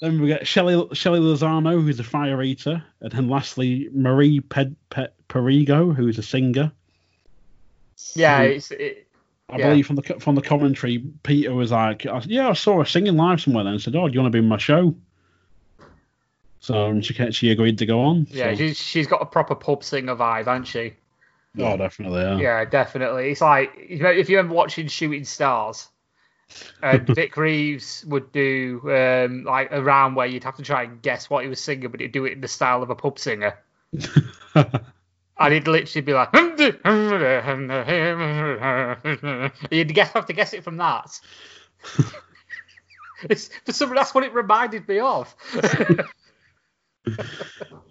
then 0.00 0.20
we 0.20 0.28
get 0.28 0.46
Shelley, 0.46 0.86
Shelley 0.94 1.20
Lozano, 1.20 1.82
who's 1.82 2.00
a 2.00 2.04
fire 2.04 2.42
eater. 2.42 2.82
And 3.00 3.12
then 3.12 3.28
lastly, 3.28 3.88
Marie 3.92 4.40
Ped, 4.40 4.74
Ped, 4.90 5.12
Perigo, 5.28 5.94
who's 5.94 6.18
a 6.18 6.22
singer. 6.22 6.72
Yeah, 8.14 8.44
Mhm. 8.44 8.56
it's 8.56 8.70
it, 8.70 9.06
I 9.52 9.58
Yeah. 9.58 9.68
believe 9.70 9.86
from 9.86 9.96
the 9.96 10.02
from 10.02 10.34
the 10.34 10.42
commentary, 10.42 10.98
Peter 11.22 11.52
was 11.54 11.72
like, 11.72 12.04
"Yeah, 12.26 12.48
I 12.48 12.52
saw 12.52 12.78
her 12.78 12.84
singing 12.84 13.16
live 13.16 13.40
somewhere." 13.40 13.64
Then 13.64 13.74
and 13.74 13.82
said, 13.82 13.96
"Oh, 13.96 14.06
do 14.08 14.14
you 14.14 14.20
want 14.20 14.32
to 14.32 14.36
be 14.36 14.42
in 14.42 14.48
my 14.48 14.58
show?" 14.58 14.94
So 16.60 17.00
she 17.00 17.14
she 17.32 17.50
agreed 17.50 17.78
to 17.78 17.86
go 17.86 18.00
on. 18.00 18.26
Yeah, 18.30 18.50
so- 18.50 18.56
she's 18.56 18.76
she's 18.78 19.06
got 19.06 19.22
a 19.22 19.26
proper 19.26 19.54
pub 19.54 19.82
singer 19.82 20.14
vibe, 20.14 20.46
hasn't 20.46 20.66
she? 20.66 20.94
oh, 21.58 21.76
definitely. 21.76 22.20
Yeah. 22.20 22.38
Yeah, 22.38 22.64
definitely. 22.64 23.30
It's 23.30 23.40
like 23.40 23.72
if 23.76 24.00
you- 24.00 24.06
if 24.06 24.28
you 24.30 24.36
remember 24.36 24.54
watching 24.54 24.86
Shooting 24.86 25.24
Stars, 25.24 25.88
and 26.82 27.06
Vic 27.06 27.36
Reeves 27.36 28.04
would 28.06 28.30
do 28.32 28.80
um, 28.84 29.44
like 29.44 29.68
a 29.72 29.82
round 29.82 30.16
where 30.16 30.26
you'd 30.26 30.44
have 30.44 30.56
to 30.56 30.62
try 30.62 30.82
and 30.84 31.00
guess 31.02 31.28
what 31.30 31.42
he 31.42 31.48
was 31.48 31.60
singing, 31.60 31.88
but 31.90 32.00
he'd 32.00 32.12
do 32.12 32.24
it 32.26 32.32
in 32.34 32.40
the 32.40 32.48
style 32.48 32.82
of 32.82 32.90
a 32.90 32.94
pub 32.94 33.18
singer. 33.18 33.54
And 35.40 35.54
he'd 35.54 35.66
literally 35.66 36.02
be 36.02 36.12
like, 36.12 36.28
you'd 39.70 39.94
guess, 39.94 40.12
have 40.12 40.26
to 40.26 40.32
guess 40.34 40.52
it 40.52 40.62
from 40.62 40.76
that. 40.76 41.18
It's, 43.28 43.50
for 43.66 43.72
some, 43.72 43.94
that's 43.94 44.14
what 44.14 44.24
it 44.24 44.32
reminded 44.32 44.88
me 44.88 44.98
of. 45.00 45.34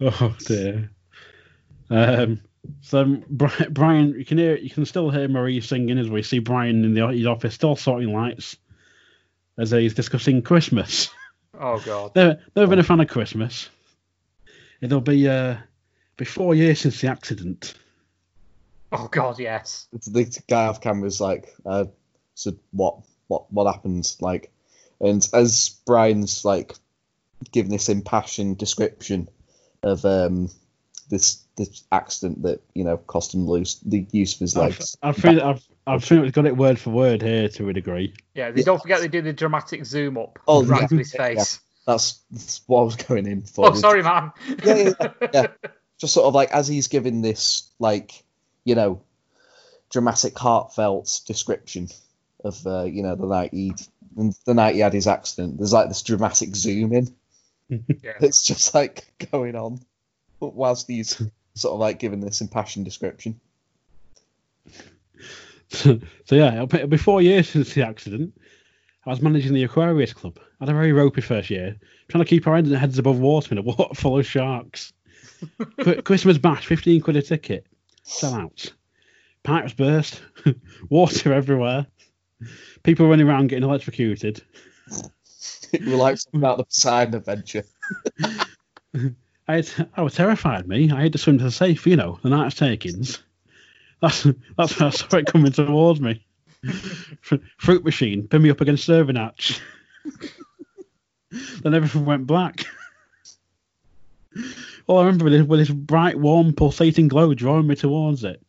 Oh 0.01 0.35
dear. 0.45 0.89
Um, 1.89 2.41
so 2.81 3.21
Brian, 3.29 4.13
you 4.17 4.23
can 4.23 4.37
hear, 4.37 4.55
you 4.55 4.69
can 4.69 4.85
still 4.85 5.09
hear 5.09 5.27
Marie 5.27 5.59
singing 5.61 5.97
as 5.97 6.09
we 6.09 6.23
see 6.23 6.39
Brian 6.39 6.85
in 6.85 6.93
the 6.93 7.07
his 7.07 7.25
office 7.25 7.53
still 7.53 7.75
sorting 7.75 8.13
lights 8.13 8.55
as 9.57 9.71
he's 9.71 9.93
discussing 9.93 10.41
Christmas. 10.41 11.09
oh 11.59 11.79
god. 11.79 12.11
Never, 12.15 12.39
never 12.55 12.69
been 12.69 12.79
a 12.79 12.83
fan 12.83 13.01
of 13.01 13.09
Christmas. 13.09 13.69
It'll 14.79 15.01
be 15.01 15.27
uh, 15.27 15.57
be 16.19 16.25
four 16.25 16.53
years 16.55 16.81
since 16.81 17.01
the 17.01 17.07
accident. 17.09 17.73
Oh 18.91 19.07
god, 19.07 19.39
yes. 19.39 19.87
the 19.91 20.41
guy 20.47 20.65
off 20.65 20.81
camera 20.81 21.03
was 21.03 21.21
like, 21.21 21.53
uh, 21.65 21.85
"So 22.35 22.53
what? 22.71 22.99
What? 23.27 23.51
What 23.51 23.71
happened?" 23.71 24.15
Like, 24.19 24.51
and 24.99 25.27
as 25.33 25.77
Brian's 25.85 26.43
like 26.43 26.73
giving 27.51 27.71
this 27.71 27.89
impassioned 27.89 28.57
description 28.57 29.29
of 29.83 30.03
um 30.05 30.49
this 31.09 31.43
this 31.55 31.83
accident 31.91 32.43
that 32.43 32.61
you 32.73 32.83
know 32.83 32.97
cost 32.97 33.33
him 33.33 33.47
lose 33.47 33.79
the 33.85 34.05
use 34.11 34.33
of 34.35 34.39
his 34.39 34.57
I've, 34.57 34.71
legs. 34.71 34.97
I've, 35.01 35.17
feel, 35.17 35.41
I've, 35.41 35.63
I've 35.85 36.05
pretty 36.05 36.23
much 36.23 36.33
got 36.33 36.45
it 36.45 36.57
word 36.57 36.79
for 36.79 36.91
word 36.91 37.21
here 37.21 37.49
to 37.49 37.69
a 37.69 37.73
degree. 37.73 38.13
Yeah, 38.33 38.51
they 38.51 38.63
don't 38.63 38.81
forget 38.81 39.01
they 39.01 39.07
do 39.07 39.21
the 39.21 39.33
dramatic 39.33 39.85
zoom 39.85 40.17
up 40.17 40.39
Oh, 40.47 40.63
right 40.63 40.81
yeah. 40.81 40.87
to 40.87 40.97
his 40.97 41.13
Yeah, 41.13 41.27
face. 41.27 41.59
That's, 41.85 42.19
that's 42.29 42.61
what 42.67 42.81
I 42.81 42.83
was 42.83 42.95
going 42.97 43.25
in 43.25 43.41
for. 43.41 43.67
Oh, 43.67 43.73
sorry, 43.73 44.03
man. 44.03 44.31
Yeah, 44.63 44.93
yeah, 44.99 45.11
yeah. 45.33 45.47
Just 45.99 46.13
sort 46.13 46.25
of 46.25 46.33
like 46.33 46.51
as 46.51 46.67
he's 46.67 46.87
giving 46.87 47.21
this 47.21 47.69
like 47.79 48.23
you 48.63 48.75
know 48.75 49.01
dramatic, 49.89 50.37
heartfelt 50.37 51.21
description 51.27 51.89
of 52.43 52.65
uh, 52.65 52.83
you 52.83 53.03
know 53.03 53.15
the 53.15 53.27
night 53.27 53.53
he 53.53 53.73
the 54.45 54.53
night 54.53 54.75
he 54.75 54.81
had 54.81 54.93
his 54.93 55.07
accident. 55.07 55.57
There's 55.57 55.73
like 55.73 55.87
this 55.87 56.03
dramatic 56.03 56.55
zoom 56.55 56.93
in. 56.93 57.15
Yeah. 58.01 58.13
It's 58.19 58.41
just 58.41 58.73
like 58.73 59.29
going 59.31 59.55
on 59.55 59.79
whilst 60.39 60.87
he's 60.87 61.21
sort 61.53 61.73
of 61.73 61.79
like 61.79 61.99
giving 61.99 62.19
this 62.19 62.41
impassioned 62.41 62.85
description. 62.85 63.39
so 65.67 65.99
yeah, 66.31 66.53
it'll 66.53 66.65
be, 66.65 66.77
it'll 66.77 66.89
be 66.89 66.97
four 66.97 67.21
years 67.21 67.47
since 67.47 67.75
the 67.75 67.85
accident. 67.85 68.33
I 69.05 69.11
was 69.11 69.21
managing 69.21 69.53
the 69.53 69.63
Aquarius 69.63 70.13
Club. 70.13 70.39
I 70.59 70.65
had 70.65 70.69
a 70.69 70.73
very 70.73 70.93
ropey 70.93 71.21
first 71.21 71.49
year, 71.49 71.77
trying 72.07 72.23
to 72.23 72.29
keep 72.29 72.47
our 72.47 72.55
heads 72.55 72.71
heads 72.71 72.97
above 72.97 73.19
water 73.19 73.53
in 73.53 73.59
a 73.59 73.61
water 73.61 73.93
full 73.93 74.17
of 74.17 74.25
sharks. 74.25 74.91
Christmas 76.03 76.37
bash, 76.37 76.65
fifteen 76.65 77.01
quid 77.01 77.17
a 77.17 77.21
ticket. 77.21 77.65
Sell 78.03 78.33
out. 78.33 78.73
Pipes 79.43 79.73
burst, 79.73 80.21
water 80.89 81.33
everywhere. 81.33 81.87
People 82.83 83.07
running 83.07 83.27
around 83.27 83.47
getting 83.47 83.63
electrocuted. 83.63 84.41
It 85.71 85.85
was 85.85 85.93
like 85.93 86.17
something 86.17 86.43
out 86.43 86.53
of 86.53 86.57
the 86.59 86.63
Poseidon 86.65 87.15
adventure. 87.15 87.63
I, 89.47 89.55
had, 89.55 89.89
I 89.95 90.01
was 90.01 90.15
terrified. 90.15 90.67
Me, 90.67 90.91
I 90.91 91.03
had 91.03 91.13
to 91.13 91.17
swim 91.17 91.37
to 91.37 91.43
the 91.45 91.51
safe. 91.51 91.85
You 91.85 91.95
know, 91.95 92.19
the 92.21 92.29
night's 92.29 92.55
takings. 92.55 93.21
That's 94.01 94.23
that's 94.57 94.79
when 94.79 94.87
I 94.87 94.91
saw 94.91 95.17
it 95.17 95.25
coming 95.25 95.51
towards 95.51 95.99
me. 95.99 96.25
Fruit 97.57 97.83
machine, 97.83 98.27
pin 98.27 98.41
me 98.41 98.49
up 98.49 98.61
against 98.61 98.85
serving 98.85 99.15
hatch. 99.15 99.61
then 101.61 101.73
everything 101.73 102.05
went 102.05 102.27
black. 102.27 102.65
All 104.89 104.97
I 104.97 105.05
remember 105.05 105.25
was 105.25 105.43
with 105.43 105.59
this 105.59 105.69
bright, 105.69 106.17
warm, 106.17 106.51
pulsating 106.51 107.09
glow 107.09 107.35
drawing 107.35 107.67
me 107.67 107.75
towards 107.75 108.23
it. 108.23 108.41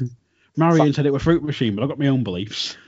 Marion 0.56 0.94
said 0.94 1.04
it 1.04 1.12
was 1.12 1.22
fruit 1.22 1.44
machine, 1.44 1.76
but 1.76 1.84
I 1.84 1.86
got 1.86 1.98
my 1.98 2.06
own 2.06 2.24
beliefs. 2.24 2.78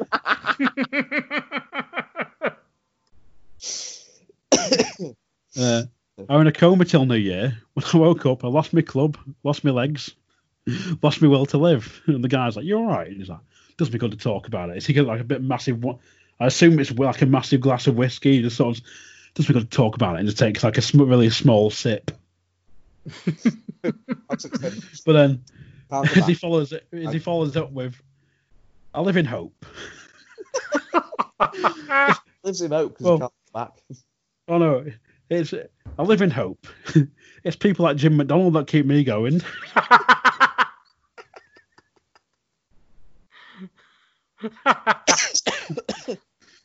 Uh, 5.56 5.82
I 6.28 6.36
was 6.36 6.42
in 6.42 6.46
a 6.46 6.52
coma 6.52 6.84
till 6.84 7.04
New 7.04 7.16
Year. 7.16 7.58
When 7.74 7.84
I 7.92 7.96
woke 7.96 8.26
up, 8.26 8.44
I 8.44 8.48
lost 8.48 8.72
my 8.72 8.80
club, 8.80 9.18
lost 9.42 9.64
my 9.64 9.72
legs, 9.72 10.14
lost 11.02 11.20
my 11.20 11.26
will 11.26 11.46
to 11.46 11.58
live. 11.58 12.00
And 12.06 12.22
the 12.22 12.28
guy's 12.28 12.54
like, 12.54 12.64
"You're 12.64 12.78
all 12.78 12.86
right." 12.86 13.08
And 13.08 13.16
he's 13.16 13.28
like, 13.28 13.40
"Doesn't 13.76 13.92
me 13.92 13.98
good 13.98 14.12
to 14.12 14.16
talk 14.16 14.46
about 14.46 14.70
it." 14.70 14.76
Is 14.76 14.86
he 14.86 14.92
got 14.92 15.06
like 15.06 15.20
a 15.20 15.24
bit 15.24 15.42
massive? 15.42 15.84
I 16.38 16.46
assume 16.46 16.78
it's 16.78 16.92
like 16.92 17.22
a 17.22 17.26
massive 17.26 17.60
glass 17.60 17.88
of 17.88 17.96
whiskey. 17.96 18.36
He 18.36 18.42
just 18.42 18.56
sort 18.56 18.78
of 18.78 18.84
does 19.34 19.48
me 19.48 19.54
good 19.54 19.68
to 19.68 19.76
talk 19.76 19.96
about 19.96 20.14
it 20.14 20.20
and 20.20 20.28
just 20.28 20.38
takes 20.38 20.62
like 20.62 20.78
a 20.78 20.82
sm- 20.82 21.02
really 21.02 21.30
small 21.30 21.70
sip. 21.70 22.12
That's 24.28 24.44
extended. 24.44 24.84
But 25.06 25.12
then 25.12 25.44
Pound 25.90 26.08
as 26.16 26.26
he 26.26 26.34
follows 26.34 26.72
it, 26.72 26.86
as 26.92 27.12
he 27.12 27.18
follows 27.18 27.56
up 27.56 27.72
with, 27.72 28.00
"I 28.94 29.00
live 29.00 29.16
in 29.16 29.24
hope." 29.24 29.64
lives 32.44 32.60
in 32.62 32.70
hope 32.70 32.98
because 32.98 33.04
Well- 33.04 33.14
he 33.16 33.20
can't 33.20 33.32
come 33.52 33.62
back. 33.64 33.72
Oh 34.48 34.58
no, 34.58 34.84
it's 35.30 35.52
I 35.98 36.02
live 36.02 36.22
in 36.22 36.30
hope. 36.30 36.66
it's 37.44 37.56
people 37.56 37.84
like 37.84 37.96
Jim 37.96 38.16
McDonald 38.16 38.54
that 38.54 38.66
keep 38.66 38.86
me 38.86 39.04
going. 39.04 39.42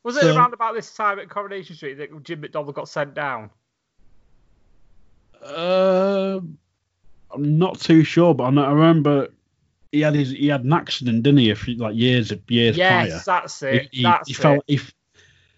Was 0.04 0.18
it 0.18 0.22
So- 0.22 0.36
around 0.36 0.54
about 0.54 0.76
this 0.76 0.94
time 0.94 1.20
at 1.20 1.30
Coronation 1.30 1.76
Street 1.76 1.96
that 1.96 2.24
Jim 2.24 2.42
McDonald 2.42 2.76
got 2.76 2.90
sent 2.90 3.14
down? 3.14 3.50
I'm 7.44 7.58
not 7.60 7.80
too 7.80 8.04
sure, 8.04 8.34
but 8.34 8.46
I, 8.46 8.50
know, 8.52 8.64
I 8.64 8.72
remember 8.72 9.28
he 9.92 10.02
had 10.02 10.16
his 10.16 10.32
he 10.32 10.48
had 10.48 10.64
an 10.64 10.74
accident, 10.74 11.24
didn't 11.24 11.40
he? 11.40 11.52
A 11.52 11.56
few, 11.56 11.76
like 11.76 11.96
years 11.96 12.34
years 12.48 12.78
yes, 12.78 13.24
prior. 13.26 13.42
that's 13.42 13.62
it. 13.64 13.90
He, 13.92 13.98
he, 13.98 14.04
that's 14.04 14.28
he 14.28 14.34
it. 14.34 14.38
fell. 14.38 14.64
He, 14.68 14.80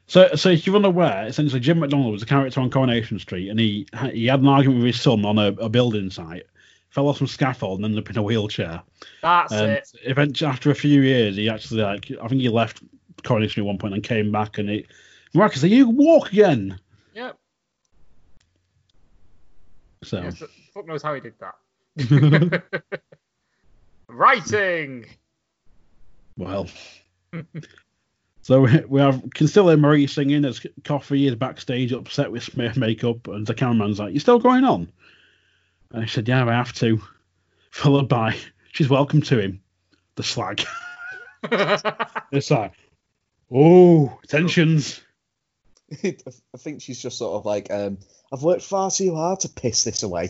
so, 0.07 0.35
so 0.35 0.49
if 0.49 0.67
you're 0.67 0.75
unaware, 0.75 1.25
essentially 1.25 1.59
Jim 1.59 1.79
McDonald 1.79 2.11
was 2.11 2.21
a 2.21 2.27
character 2.27 2.59
on 2.59 2.69
Coronation 2.69 3.17
Street, 3.19 3.49
and 3.49 3.59
he 3.59 3.87
he 4.11 4.25
had 4.25 4.41
an 4.41 4.47
argument 4.47 4.79
with 4.79 4.93
his 4.93 5.01
son 5.01 5.25
on 5.25 5.37
a, 5.37 5.47
a 5.53 5.69
building 5.69 6.09
site, 6.09 6.45
fell 6.89 7.07
off 7.07 7.17
some 7.17 7.27
scaffold, 7.27 7.79
and 7.79 7.85
ended 7.85 8.03
up 8.03 8.09
in 8.09 8.17
a 8.17 8.23
wheelchair. 8.23 8.83
That's 9.21 9.53
And 9.53 9.71
it. 9.71 9.91
eventually, 10.03 10.49
after 10.49 10.69
a 10.71 10.75
few 10.75 11.01
years, 11.01 11.35
he 11.37 11.49
actually 11.49 11.81
like 11.81 12.11
I 12.21 12.27
think 12.27 12.41
he 12.41 12.49
left 12.49 12.83
Coronation 13.23 13.51
Street 13.51 13.63
at 13.63 13.67
one 13.67 13.77
point 13.77 13.93
and 13.93 14.03
came 14.03 14.31
back, 14.31 14.57
and 14.57 14.69
it 14.69 14.87
miraculously 15.33 15.73
you 15.73 15.89
walk 15.89 16.31
again. 16.31 16.79
Yep. 17.13 17.37
So 20.03 20.21
Yes, 20.21 20.43
fuck 20.73 20.85
knows 20.87 21.01
how 21.01 21.13
he 21.13 21.21
did 21.21 21.33
that. 21.39 21.55
Writing. 24.09 25.05
Well. 26.37 26.67
so 28.41 28.61
we, 28.61 28.79
we 28.87 29.01
have 29.01 29.23
can 29.33 29.47
Marie 29.79 30.07
singing 30.07 30.45
as 30.45 30.65
Coffey 30.83 31.27
is 31.27 31.35
backstage 31.35 31.93
upset 31.93 32.31
with 32.31 32.43
Smith 32.43 32.77
makeup, 32.77 33.27
and 33.27 33.45
the 33.45 33.53
cameraman's 33.53 33.99
like, 33.99 34.13
"You're 34.13 34.19
still 34.19 34.39
going 34.39 34.63
on?" 34.63 34.91
And 35.91 36.03
I 36.03 36.05
said, 36.05 36.27
"Yeah, 36.27 36.45
I 36.45 36.53
have 36.53 36.73
to." 36.73 37.01
Followed 37.71 38.09
by, 38.09 38.35
"She's 38.71 38.89
welcome 38.89 39.21
to 39.23 39.39
him." 39.39 39.61
The 40.15 40.23
slag. 40.23 40.63
it's 42.31 42.51
like, 42.51 42.73
oh, 43.51 44.17
tensions. 44.27 45.01
I 46.03 46.15
think 46.57 46.81
she's 46.81 47.01
just 47.01 47.17
sort 47.17 47.35
of 47.35 47.45
like, 47.45 47.71
um, 47.71 47.97
I've 48.31 48.43
worked 48.43 48.63
far 48.63 48.89
too 48.89 49.13
hard 49.13 49.41
to 49.41 49.49
piss 49.49 49.83
this 49.83 50.03
away. 50.03 50.29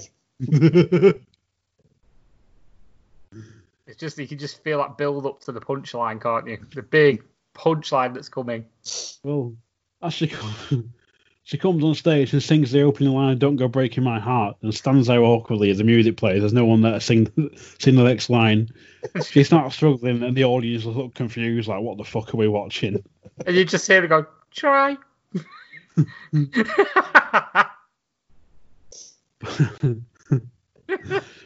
It's 3.87 3.97
just 3.97 4.17
you 4.17 4.27
can 4.27 4.39
just 4.39 4.63
feel 4.63 4.79
that 4.79 4.97
build 4.97 5.25
up 5.25 5.41
to 5.41 5.51
the 5.51 5.61
punchline, 5.61 6.19
can't 6.21 6.47
you? 6.47 6.57
The 6.73 6.81
big 6.81 7.23
punchline 7.55 8.13
that's 8.13 8.29
coming. 8.29 8.65
well, 9.23 9.55
as 10.01 10.13
she 10.13 10.27
com- 10.27 10.93
she 11.43 11.57
comes 11.57 11.83
on 11.83 11.93
stage 11.93 12.33
and 12.33 12.41
sings 12.41 12.71
the 12.71 12.81
opening 12.81 13.13
line, 13.13 13.37
"Don't 13.37 13.57
go 13.57 13.67
breaking 13.67 14.03
my 14.03 14.19
heart," 14.19 14.57
and 14.61 14.73
stands 14.73 15.07
there 15.07 15.21
awkwardly 15.21 15.69
as 15.69 15.77
the 15.77 15.83
music 15.83 16.17
plays. 16.17 16.41
There's 16.41 16.53
no 16.53 16.65
one 16.65 16.81
there 16.81 16.93
to 16.93 17.01
sing 17.01 17.27
sing 17.79 17.95
the 17.95 18.03
next 18.03 18.29
line. 18.29 18.69
She 19.23 19.43
starts 19.43 19.75
struggling, 19.75 20.23
and 20.23 20.35
the 20.35 20.45
audience 20.45 20.83
look 20.83 21.13
confused, 21.13 21.67
like, 21.67 21.81
"What 21.81 21.99
the 21.99 22.03
fuck 22.03 22.33
are 22.33 22.37
we 22.37 22.47
watching?" 22.47 23.03
And 23.45 23.55
you 23.55 23.63
just 23.63 23.85
hear 23.85 24.01
her 24.01 24.07
go, 24.07 24.25
try. 24.49 24.97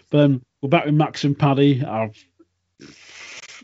But 0.09 0.19
then 0.21 0.41
we're 0.61 0.69
back 0.69 0.85
with 0.85 0.93
Max 0.93 1.23
and 1.23 1.37
Paddy. 1.37 1.83
I've 1.83 2.15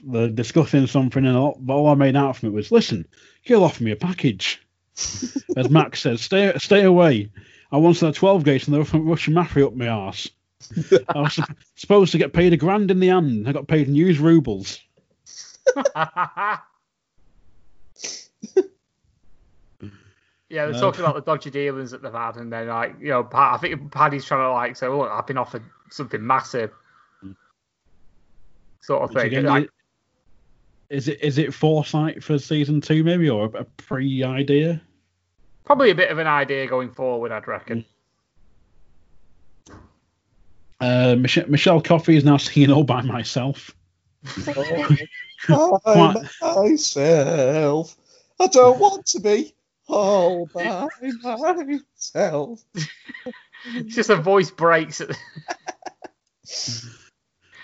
they're 0.05 0.29
discussing 0.29 0.87
something, 0.87 1.25
and 1.25 1.35
all, 1.35 1.57
but 1.59 1.73
all 1.73 1.87
I 1.87 1.95
made 1.95 2.15
out 2.15 2.37
from 2.37 2.49
it 2.49 2.53
was, 2.53 2.71
"Listen, 2.71 3.07
you'll 3.43 3.63
offer 3.63 3.83
me 3.83 3.91
a 3.91 3.95
package." 3.95 4.61
As 5.57 5.69
Max 5.69 6.01
says, 6.01 6.21
"Stay, 6.21 6.53
stay 6.57 6.83
away." 6.83 7.31
I 7.71 7.77
once 7.77 7.99
had 7.99 8.11
a 8.11 8.13
12 8.13 8.43
gauge 8.45 8.65
and 8.65 8.73
they 8.73 8.77
were 8.79 8.85
from 8.85 9.07
Russian 9.07 9.33
Mafia 9.33 9.67
up 9.67 9.75
my 9.75 9.87
arse. 9.89 10.29
I 11.09 11.21
was 11.21 11.33
sup- 11.33 11.49
supposed 11.75 12.11
to 12.13 12.17
get 12.17 12.31
paid 12.33 12.53
a 12.53 12.57
grand 12.57 12.89
in 12.91 12.99
the 12.99 13.09
end. 13.09 13.47
I 13.49 13.51
got 13.51 13.67
paid 13.67 13.87
in 13.87 13.95
used 13.95 14.19
rubles. 14.21 14.79
Yeah, 20.47 20.67
they're 20.67 20.75
Uh, 20.75 20.79
talking 20.79 21.01
about 21.01 21.15
the 21.15 21.21
dodgy 21.21 21.49
dealings 21.49 21.91
that 21.91 22.01
they've 22.03 22.13
had, 22.13 22.37
and 22.37 22.53
then 22.53 22.67
like 22.67 22.95
you 22.99 23.09
know, 23.09 23.23
Pa- 23.23 23.55
I 23.55 23.57
think 23.57 23.91
Paddy's 23.91 24.25
trying 24.25 24.41
to 24.47 24.51
like 24.53 24.75
say, 24.75 24.87
"Look, 24.87 25.09
I've 25.09 25.25
been 25.27 25.39
offered 25.39 25.63
something 25.89 26.25
massive," 26.25 26.71
sort 28.81 29.03
of 29.03 29.09
Which 29.09 29.23
thing. 29.23 29.27
again, 29.33 29.45
Like, 29.45 29.69
is 30.89 31.07
it 31.07 31.21
is 31.21 31.37
it 31.37 31.53
foresight 31.53 32.23
for 32.23 32.37
season 32.37 32.81
two 32.81 33.03
maybe 33.03 33.29
or 33.29 33.45
a, 33.45 33.61
a 33.61 33.63
pre 33.63 34.23
idea? 34.23 34.81
probably 35.65 35.89
a 35.89 35.95
bit 35.95 36.11
of 36.11 36.19
an 36.19 36.27
idea 36.27 36.67
going 36.67 36.91
forward, 36.91 37.31
I'd 37.31 37.47
reckon. 37.47 37.83
Uh, 40.79 41.15
Mich- 41.17 41.47
Michelle 41.47 41.81
Coffey 41.81 42.15
is 42.15 42.23
now 42.23 42.37
singing 42.37 42.71
all 42.71 42.83
by 42.83 43.01
myself. 43.01 43.71
by 44.45 44.95
myself. 46.41 47.97
I 48.39 48.47
don't 48.47 48.79
want 48.79 49.07
to 49.07 49.19
be 49.19 49.55
all 49.87 50.47
by 50.53 50.87
myself. 51.23 52.63
It's 53.67 53.95
just 53.95 54.11
a 54.11 54.15
voice 54.15 54.51
breaks. 54.51 55.01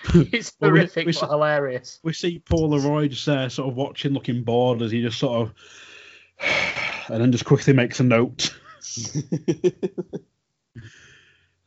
It's 0.32 0.52
Well, 0.60 0.70
we- 0.72 0.78
horrific 0.80 1.06
we 1.06 1.12
but 1.12 1.28
hilarious. 1.30 2.00
We 2.02 2.12
see 2.12 2.38
Paul 2.40 2.70
Leroy 2.70 3.08
just 3.08 3.28
uh, 3.28 3.48
sort 3.48 3.68
of 3.68 3.76
watching, 3.76 4.12
looking 4.12 4.42
bored 4.42 4.82
as 4.82 4.90
he 4.90 5.00
just 5.02 5.18
sort 5.18 5.42
of, 5.48 5.54
and 7.08 7.22
then 7.22 7.32
just 7.32 7.44
quickly 7.44 7.72
makes 7.72 8.00
a 8.00 8.04
note. 8.04 8.54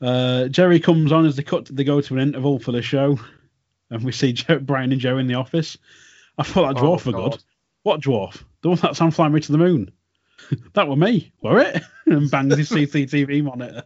Uh, 0.02 0.50
Jerry 0.50 0.80
comes 0.82 1.12
on 1.14 1.26
as 1.26 1.38
they 1.38 1.42
cut. 1.44 1.68
They 1.74 1.86
go 1.86 2.02
to 2.02 2.14
an 2.16 2.20
interval 2.20 2.60
for 2.60 2.74
the 2.74 2.82
show, 2.82 3.18
and 3.90 4.04
we 4.04 4.12
see 4.12 4.34
Jer- 4.34 4.60
Brian 4.60 4.92
and 4.92 5.00
Joe 5.00 5.18
in 5.18 5.28
the 5.28 5.36
office. 5.36 5.78
I 6.38 6.44
thought 6.44 6.76
that 6.76 6.82
Oh, 6.84 6.98
dwarf 6.98 7.06
were 7.06 7.14
God. 7.14 7.32
good. 7.32 7.44
What 7.84 8.02
dwarf? 8.02 8.44
The 8.62 8.70
one 8.70 8.78
that's 8.80 9.00
on 9.00 9.12
flying 9.12 9.32
me 9.32 9.40
to 9.40 9.52
the 9.54 9.58
moon. 9.58 9.92
that 10.74 10.88
were 10.90 10.98
me, 10.98 11.32
were 11.42 11.60
it? 11.60 11.82
and 12.08 12.30
bangs 12.30 12.58
his 12.58 12.70
CCTV 12.70 13.42
monitor. 13.44 13.84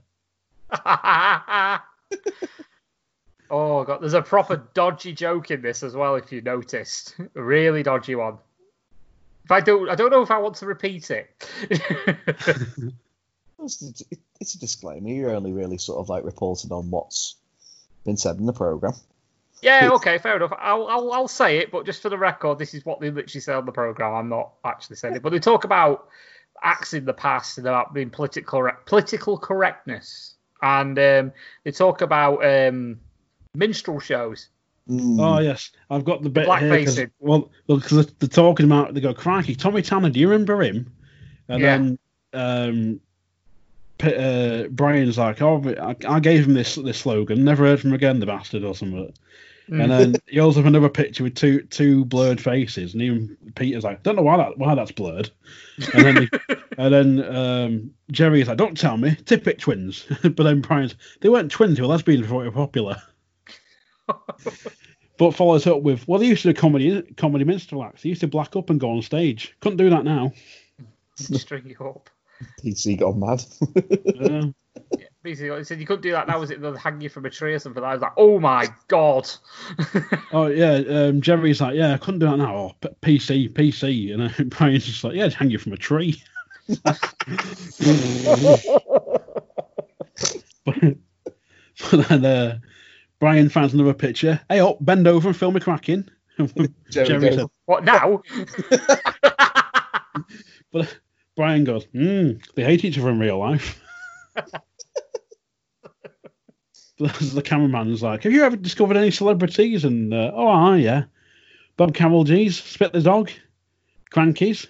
Oh 3.50 3.84
god, 3.84 4.02
there's 4.02 4.14
a 4.14 4.22
proper 4.22 4.58
dodgy 4.74 5.14
joke 5.14 5.52
in 5.52 5.62
this 5.62 5.84
as 5.84 5.96
well. 5.96 6.16
If 6.16 6.32
you 6.32 6.42
noticed, 6.42 7.16
a 7.36 7.42
really 7.42 7.84
dodgy 7.84 8.16
one. 8.16 8.38
If 9.46 9.52
I 9.52 9.62
don't, 9.62 9.90
I 9.90 9.96
don't 9.96 10.12
know 10.12 10.22
if 10.22 10.32
I 10.32 10.38
want 10.38 10.56
to 10.58 10.66
repeat 10.66 11.10
it. 11.12 11.30
It's 13.62 13.82
a- 13.82 14.16
it's 14.40 14.56
a 14.56 14.60
disclaimer. 14.60 15.10
You're 15.10 15.36
only 15.36 15.52
really 15.52 15.78
sort 15.78 16.00
of 16.00 16.08
like 16.08 16.24
reporting 16.24 16.72
on 16.72 16.90
what's 16.92 17.36
been 18.06 18.16
said 18.16 18.38
in 18.38 18.46
the 18.46 18.54
program. 18.54 18.94
yeah, 19.62 19.90
okay, 19.96 20.18
fair 20.18 20.38
enough. 20.38 20.54
I'll, 20.58 20.88
I'll, 20.88 21.12
I'll 21.12 21.28
say 21.28 21.58
it, 21.58 21.70
but 21.70 21.86
just 21.86 22.02
for 22.02 22.08
the 22.08 22.18
record, 22.18 22.58
this 22.58 22.74
is 22.74 22.86
what 22.86 23.02
they 23.02 23.10
literally 23.12 23.42
say 23.42 23.52
on 23.54 23.66
the 23.66 23.74
program. 23.74 24.14
I'm 24.16 24.30
not 24.30 24.54
actually 24.64 24.96
saying 24.96 25.18
it, 25.18 25.22
but 25.22 25.32
they 25.32 25.40
talk 25.40 25.66
about 25.66 26.08
acts 26.64 26.94
in 26.94 27.04
the 27.04 27.14
past 27.14 27.58
and 27.58 27.68
about 27.68 27.94
being 27.94 28.10
political 28.10 28.70
political 28.86 29.38
correctness, 29.38 30.36
and 30.62 30.98
um, 30.98 31.34
they 31.66 31.72
talk 31.72 32.00
about 32.02 32.46
um, 32.46 33.02
minstrel 33.56 34.00
shows. 34.00 34.50
Mm. 34.90 35.20
Oh 35.20 35.40
yes, 35.40 35.72
I've 35.90 36.04
got 36.06 36.24
the 36.24 36.30
bit 36.30 36.46
here. 36.46 36.56
'cause- 36.86 36.98
Blackfacing. 36.98 37.12
well, 37.20 37.52
because 37.68 37.92
they're, 38.06 38.16
they're 38.20 38.30
talking 38.30 38.66
about. 38.66 38.94
They 38.94 39.02
go, 39.02 39.14
"Crikey, 39.14 39.56
Tommy 39.56 39.82
Tanner, 39.82 40.10
do 40.10 40.20
you 40.20 40.30
remember 40.30 40.62
him?" 40.64 40.92
And 41.48 41.62
Yeah. 41.62 41.78
then 41.78 42.00
um, 42.34 43.00
P- 44.00 44.16
uh, 44.16 44.68
Brian's 44.70 45.18
like, 45.18 45.42
"Oh, 45.42 45.62
I, 45.80 45.96
I 46.08 46.20
gave 46.20 46.46
him 46.48 46.54
this 46.54 46.76
this 46.76 46.98
slogan. 47.00 47.44
Never 47.44 47.66
heard 47.66 47.80
from 47.80 47.92
him 47.92 47.96
again, 47.96 48.20
the 48.20 48.26
bastard, 48.26 48.64
or 48.64 48.74
something." 48.76 49.14
Mm. 49.70 49.84
And 49.84 49.92
then 49.92 50.16
he 50.28 50.40
holds 50.40 50.58
up 50.58 50.66
another 50.66 50.90
picture 50.90 51.24
with 51.24 51.36
two 51.36 51.62
two 51.64 52.06
blurred 52.06 52.42
faces, 52.42 52.94
and 52.94 53.04
even 53.04 53.38
Peter's 53.56 53.84
like, 53.84 54.02
"Don't 54.02 54.16
know 54.16 54.24
why 54.24 54.38
that 54.38 54.58
why 54.58 54.74
that's 54.74 54.92
blurred." 54.92 55.30
And 55.94 56.04
then 56.06 56.22
he, 56.24 56.56
and 56.80 56.92
then 56.94 57.36
um, 57.36 57.92
Jerry's 58.12 58.48
like, 58.48 58.58
"Don't 58.58 58.76
tell 58.76 58.98
me, 58.98 59.12
Tippett 59.12 59.60
twins." 59.60 60.08
but 60.24 60.38
then 60.38 60.62
Brian's, 60.62 60.96
"They 61.22 61.30
weren't 61.30 61.52
twins; 61.52 61.76
they 61.78 61.84
were 61.84 61.90
lesbians 61.90 62.22
before 62.24 62.42
they 62.42 62.50
were 62.50 62.56
popular." 62.56 62.96
but 65.18 65.32
follows 65.32 65.68
up 65.68 65.82
with, 65.82 66.08
"Well, 66.08 66.20
they 66.20 66.28
used 66.28 66.44
to 66.44 66.54
do 66.54 66.60
comedy 66.60 67.02
comedy 67.18 67.46
minstrel 67.46 67.84
acts. 67.84 68.04
They 68.04 68.10
used 68.10 68.22
to 68.22 68.28
black 68.28 68.56
up 68.56 68.70
and 68.70 68.80
go 68.80 68.92
on 68.92 69.02
stage. 69.02 69.56
Couldn't 69.60 69.78
do 69.78 69.90
that 69.90 70.04
now." 70.04 70.34
string 71.16 71.64
you 71.66 71.86
up. 71.86 72.10
PC 72.64 73.00
gone 73.00 73.20
mad. 73.20 73.44
Uh, 74.18 74.48
Basically, 75.22 75.58
he 75.58 75.64
said 75.66 75.82
you 75.82 75.86
couldn't 75.86 76.04
do 76.04 76.12
that 76.12 76.30
now. 76.30 76.40
Was 76.40 76.50
it 76.50 76.62
they'll 76.62 76.78
hang 76.78 77.02
you 77.02 77.10
from 77.10 77.26
a 77.26 77.30
tree 77.30 77.54
or 77.54 77.60
something? 77.60 77.84
I 77.84 77.92
was 77.94 78.02
like, 78.02 78.14
oh 78.16 78.40
my 78.40 78.70
god. 78.88 79.30
oh 80.32 80.48
yeah, 80.48 80.82
um, 80.88 81.20
Jerry's 81.20 81.60
like, 81.60 81.76
"Yeah, 81.76 81.94
I 81.94 81.98
couldn't 81.98 82.22
do 82.22 82.28
that 82.28 82.38
now." 82.38 82.56
Oh, 82.56 82.72
P- 82.80 83.18
PC, 83.18 83.54
PC, 83.54 84.14
and 84.14 84.30
then 84.30 84.48
Brian's 84.50 84.86
just 84.86 85.04
like, 85.04 85.16
"Yeah, 85.16 85.26
just 85.26 85.36
hang 85.36 85.50
you 85.50 85.58
from 85.58 85.74
a 85.74 85.78
tree." 85.78 86.24
but, 86.84 86.98
but 90.66 92.08
then 92.08 92.26
uh, 92.26 92.60
Brian 93.20 93.50
finds 93.50 93.74
another 93.74 93.94
picture. 93.94 94.40
Hey, 94.50 94.62
up, 94.62 94.78
bend 94.80 95.08
over 95.08 95.30
and 95.30 95.38
film 95.38 95.54
me 95.54 95.60
cracking. 95.60 96.10
Jerry 96.90 97.36
said, 97.36 97.48
what 97.66 97.84
now? 97.84 98.22
but 100.72 100.98
Brian 101.36 101.66
goes, 101.66 101.86
hmm, 101.94 102.32
they 102.56 102.64
hate 102.64 102.86
each 102.86 102.98
other 102.98 103.10
in 103.10 103.20
real 103.20 103.40
life. 103.40 103.82
the 106.98 107.42
cameraman's 107.44 108.02
like, 108.02 108.24
have 108.24 108.32
you 108.32 108.44
ever 108.44 108.56
discovered 108.56 108.96
any 108.96 109.12
celebrities? 109.12 109.84
And 109.84 110.14
uh, 110.14 110.32
oh, 110.34 110.48
aye, 110.48 110.78
yeah, 110.78 111.04
Bob 111.76 111.94
Carolgees, 111.94 112.54
Spit 112.54 112.94
the 112.94 113.02
Dog, 113.02 113.32
Crankies, 114.12 114.68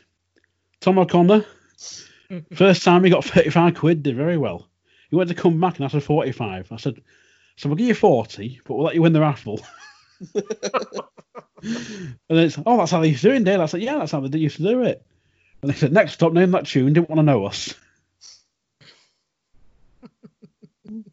Tom 0.80 0.98
O'Connor. 0.98 1.46
First 2.54 2.84
time 2.84 3.04
he 3.04 3.10
got 3.10 3.26
35 3.26 3.76
quid, 3.76 4.04
did 4.04 4.16
very 4.16 4.38
well. 4.38 4.70
He 5.10 5.16
went 5.16 5.30
to 5.30 5.36
come 5.36 5.60
back 5.60 5.78
and 5.78 5.86
asked 5.86 5.96
for 5.96 6.00
45. 6.00 6.72
I 6.72 6.78
said, 6.78 7.02
so 7.60 7.68
we'll 7.68 7.76
give 7.76 7.88
you 7.88 7.94
40, 7.94 8.62
but 8.64 8.74
we'll 8.74 8.86
let 8.86 8.96
you 8.96 9.02
win 9.02 9.12
the 9.12 9.20
raffle. 9.20 9.60
and 10.34 10.44
then 11.62 12.38
it's, 12.38 12.58
oh, 12.66 12.78
that's 12.78 12.92
how 12.92 13.02
they 13.02 13.10
used 13.10 13.22
to 13.24 13.32
do 13.32 13.36
it 13.36 13.44
Dale. 13.44 13.62
I 13.62 13.66
said, 13.66 13.82
yeah, 13.82 13.98
that's 13.98 14.14
how 14.14 14.22
they 14.22 14.38
used 14.38 14.56
to 14.56 14.64
do 14.64 14.84
it. 14.84 15.06
And 15.62 15.70
they 15.70 15.76
said, 15.76 15.92
next 15.92 16.14
stop, 16.14 16.32
name 16.32 16.52
that 16.52 16.68
tune, 16.68 16.94
didn't 16.94 17.10
want 17.10 17.20
to 17.20 17.24
know 17.24 17.44
us. 17.46 17.74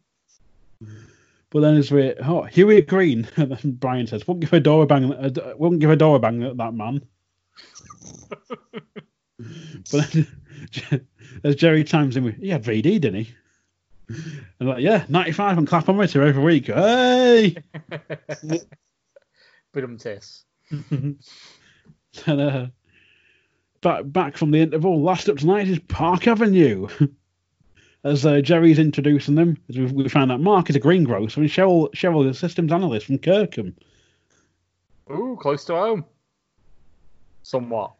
but 1.49 1.59
then 1.59 1.75
it's 1.75 1.91
with, 1.91 2.17
oh, 2.23 2.43
Hughie 2.43 2.81
Green. 2.83 3.27
And 3.35 3.51
then 3.51 3.71
Brian 3.73 4.07
says, 4.07 4.25
won't 4.25 4.39
give 4.39 4.53
a 4.53 4.61
door 4.61 4.83
a 4.83 4.87
bang, 4.87 5.11
uh, 5.11 5.53
won't 5.57 5.79
give 5.79 5.89
a 5.89 5.97
door 5.97 6.15
a 6.15 6.19
bang 6.19 6.43
at 6.43 6.55
that 6.55 6.73
man. 6.73 7.05
but 9.91 10.11
then, 10.13 10.27
as 11.43 11.57
Jerry 11.57 11.83
chimes 11.83 12.15
in 12.15 12.23
with, 12.23 12.37
he 12.37 12.47
had 12.47 12.63
VD, 12.63 13.01
didn't 13.01 13.25
he? 13.25 13.35
And 14.09 14.69
like, 14.69 14.81
yeah, 14.81 15.05
95 15.09 15.57
and 15.57 15.67
clap 15.67 15.89
on 15.89 15.97
her 15.97 16.23
every 16.23 16.43
week. 16.43 16.67
Hey! 16.67 17.57
But 19.73 19.83
um, 19.83 19.97
tis. 19.97 20.43
and 20.71 21.17
uh, 22.25 22.67
back 23.81 24.01
back 24.05 24.37
from 24.37 24.51
the 24.51 24.59
interval, 24.59 25.01
last 25.01 25.29
up 25.29 25.37
tonight 25.37 25.67
is 25.67 25.79
Park 25.79 26.27
Avenue. 26.27 26.87
As 28.03 28.25
uh, 28.25 28.41
Jerry's 28.41 28.79
introducing 28.79 29.35
them, 29.35 29.57
as 29.69 29.77
we, 29.77 29.85
we 29.85 30.07
found 30.09 30.31
out 30.31 30.39
Mark 30.39 30.69
is 30.69 30.75
a 30.75 30.79
greengrocer 30.79 31.41
and 31.41 31.49
Cheryl, 31.49 31.91
Cheryl 31.93 32.27
is 32.29 32.37
a 32.37 32.39
systems 32.39 32.71
analyst 32.71 33.07
from 33.07 33.17
Kirkham. 33.17 33.75
Ooh, 35.11 35.37
close 35.41 35.65
to 35.65 35.73
home. 35.73 36.05
Somewhat. 37.43 37.93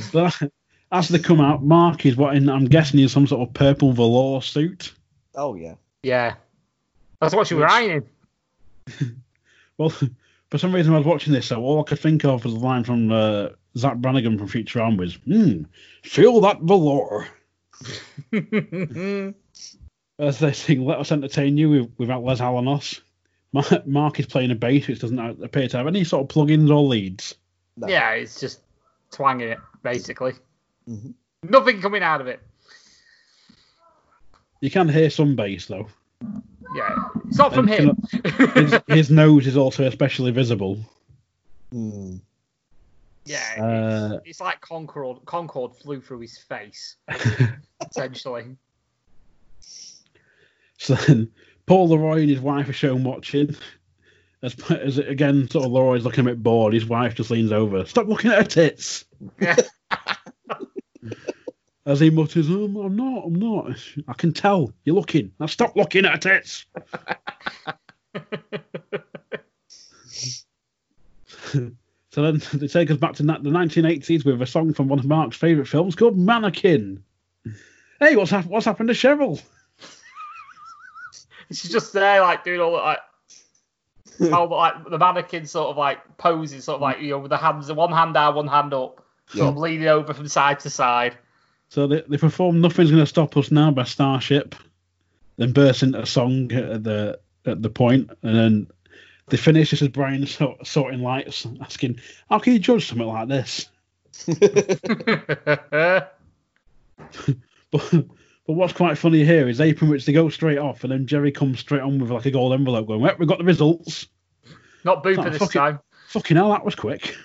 So 0.00 0.28
as 0.92 1.08
they 1.08 1.18
come 1.18 1.40
out, 1.40 1.62
Mark 1.62 2.06
is 2.06 2.16
what 2.16 2.34
in, 2.34 2.48
I'm 2.48 2.64
guessing 2.64 2.98
is 2.98 3.12
some 3.12 3.26
sort 3.26 3.46
of 3.46 3.54
purple 3.54 3.92
velour 3.92 4.42
suit. 4.42 4.92
Oh 5.34 5.54
yeah. 5.54 5.74
Yeah. 6.02 6.34
That's 7.20 7.34
what 7.34 7.46
she 7.46 7.54
was 7.54 7.70
eyeing. 7.70 8.04
Well, 9.78 9.90
for 9.90 10.58
some 10.58 10.74
reason, 10.74 10.94
I 10.94 10.98
was 10.98 11.06
watching 11.06 11.32
this, 11.32 11.46
so 11.46 11.60
all 11.62 11.80
I 11.80 11.84
could 11.84 11.98
think 11.98 12.24
of 12.24 12.44
was 12.44 12.54
the 12.54 12.60
line 12.60 12.84
from 12.84 13.10
uh, 13.10 13.48
Zapp 13.76 13.96
Brannigan 13.96 14.38
from 14.38 14.48
Futurama 14.48 14.98
was, 14.98 15.14
hmm, 15.16 15.62
feel 16.02 16.40
that 16.42 16.60
velour. 16.60 17.26
As 20.18 20.38
they 20.38 20.52
sing, 20.52 20.84
let 20.84 21.00
us 21.00 21.10
entertain 21.10 21.56
you 21.56 21.70
with, 21.70 21.90
without 21.98 22.22
Les 22.22 22.40
Alanos. 22.40 23.00
Mark, 23.52 23.86
Mark 23.86 24.20
is 24.20 24.26
playing 24.26 24.52
a 24.52 24.54
bass, 24.54 24.86
which 24.86 25.00
doesn't 25.00 25.18
appear 25.18 25.66
to 25.66 25.76
have 25.76 25.88
any 25.88 26.04
sort 26.04 26.22
of 26.22 26.28
plugins 26.28 26.70
or 26.70 26.82
leads. 26.82 27.34
No. 27.76 27.88
Yeah, 27.88 28.10
it's 28.10 28.38
just 28.38 28.60
twanging 29.10 29.48
it, 29.48 29.58
basically. 29.82 30.34
Mhm. 30.88 31.14
Nothing 31.42 31.80
coming 31.80 32.02
out 32.02 32.20
of 32.20 32.28
it. 32.28 32.40
You 34.64 34.70
can 34.70 34.88
hear 34.88 35.10
some 35.10 35.36
bass, 35.36 35.66
though. 35.66 35.88
Yeah. 36.74 37.08
It's 37.28 37.36
not 37.36 37.52
from 37.52 37.68
And 37.68 37.90
him. 37.90 38.32
His, 38.54 38.80
his 38.88 39.10
nose 39.10 39.46
is 39.46 39.58
also 39.58 39.84
especially 39.84 40.30
visible. 40.30 40.78
Mm. 41.70 42.22
yeah. 43.26 43.56
Uh, 43.58 44.14
it's, 44.14 44.30
it's 44.30 44.40
like 44.40 44.62
Concorde 44.62 45.22
Concorde 45.26 45.76
flew 45.76 46.00
through 46.00 46.20
his 46.20 46.38
face, 46.38 46.96
essentially. 47.90 48.56
So 50.78 50.94
then 50.94 51.30
Paul 51.66 51.90
Leroy 51.90 52.20
and 52.20 52.30
his 52.30 52.40
wife 52.40 52.66
are 52.70 52.72
shown 52.72 53.04
watching. 53.04 53.54
As, 54.42 54.56
as 54.70 54.96
again, 54.96 55.50
sort 55.50 55.66
of 55.66 55.72
Leroy's 55.72 56.04
looking 56.04 56.24
a 56.24 56.30
bit 56.30 56.42
bored. 56.42 56.72
His 56.72 56.86
wife 56.86 57.16
just 57.16 57.30
leans 57.30 57.52
over. 57.52 57.84
Stop 57.84 58.06
looking 58.06 58.30
at 58.30 58.38
her 58.38 58.44
tits. 58.44 59.04
Yeah. 59.38 59.56
As 61.86 62.00
he 62.00 62.08
mutters, 62.08 62.48
oh, 62.48 62.64
I'm 62.64 62.96
not, 62.96 63.24
I'm 63.26 63.34
not. 63.34 63.76
I 64.08 64.14
can 64.14 64.32
tell. 64.32 64.72
You're 64.84 64.96
looking. 64.96 65.32
Now 65.38 65.46
stop 65.46 65.76
looking 65.76 66.06
at 66.06 66.12
her 66.12 66.40
tits. 66.40 66.64
so 72.10 72.14
then 72.14 72.40
they 72.54 72.68
take 72.68 72.90
us 72.90 72.96
back 72.96 73.12
to 73.14 73.22
na- 73.22 73.38
the 73.38 73.50
1980s 73.50 74.24
with 74.24 74.40
a 74.40 74.46
song 74.46 74.72
from 74.72 74.88
one 74.88 74.98
of 74.98 75.04
Mark's 75.04 75.36
favourite 75.36 75.68
films 75.68 75.94
called 75.94 76.16
Mannequin. 76.16 77.02
Hey, 78.00 78.16
what's, 78.16 78.30
hap- 78.30 78.46
what's 78.46 78.64
happened 78.64 78.88
to 78.88 78.94
Cheryl? 78.94 79.42
She's 81.50 81.70
just 81.70 81.92
there, 81.92 82.22
like 82.22 82.44
doing 82.44 82.60
all 82.60 82.72
the, 82.72 82.78
like, 82.78 83.00
how 84.30 84.46
like 84.46 84.88
the 84.88 84.98
mannequin 84.98 85.46
sort 85.46 85.70
of 85.70 85.76
like 85.76 86.16
posing, 86.16 86.60
sort 86.60 86.76
of 86.76 86.82
like 86.82 87.00
you 87.00 87.10
know, 87.10 87.18
with 87.18 87.30
the 87.30 87.36
hands, 87.36 87.70
one 87.72 87.92
hand 87.92 88.14
down, 88.14 88.34
one 88.34 88.46
hand 88.46 88.72
up, 88.72 89.04
sort 89.28 89.48
of 89.48 89.56
leaning 89.56 89.88
over 89.88 90.14
from 90.14 90.28
side 90.28 90.60
to 90.60 90.70
side. 90.70 91.16
So 91.74 91.88
they, 91.88 92.04
they 92.06 92.18
perform 92.18 92.60
Nothing's 92.60 92.92
Gonna 92.92 93.04
Stop 93.04 93.36
Us 93.36 93.50
Now 93.50 93.72
by 93.72 93.82
Starship, 93.82 94.54
then 95.38 95.50
burst 95.50 95.82
into 95.82 96.00
a 96.00 96.06
song 96.06 96.52
at 96.52 96.84
the 96.84 97.18
at 97.46 97.62
the 97.62 97.68
point, 97.68 98.10
and 98.22 98.36
then 98.36 98.68
they 99.26 99.36
finish 99.36 99.72
this 99.72 99.82
as 99.82 99.88
Brian 99.88 100.24
sort, 100.24 100.64
sorting 100.64 101.02
lights, 101.02 101.48
asking, 101.60 101.98
How 102.30 102.38
can 102.38 102.52
you 102.52 102.60
judge 102.60 102.86
something 102.86 103.08
like 103.08 103.26
this? 103.26 103.68
But, 107.72 107.90
but 107.90 108.52
what's 108.52 108.72
quite 108.72 108.96
funny 108.96 109.24
here 109.24 109.48
is 109.48 109.58
they 109.58 109.72
pretty 109.74 109.94
much 109.94 110.06
they 110.06 110.12
go 110.12 110.28
straight 110.28 110.58
off, 110.58 110.84
and 110.84 110.92
then 110.92 111.08
Jerry 111.08 111.32
comes 111.32 111.58
straight 111.58 111.82
on 111.82 111.98
with 111.98 112.12
like 112.12 112.26
a 112.26 112.30
gold 112.30 112.52
envelope 112.52 112.86
going, 112.86 113.00
Well, 113.00 113.16
we 113.18 113.26
got 113.26 113.38
the 113.38 113.44
results. 113.44 114.06
Not 114.84 115.02
Booper 115.02 115.28
this 115.28 115.38
fuck 115.38 115.50
it. 115.50 115.58
time. 115.58 115.80
Fucking 116.10 116.36
hell, 116.36 116.50
that 116.50 116.64
was 116.64 116.76
quick. 116.76 117.16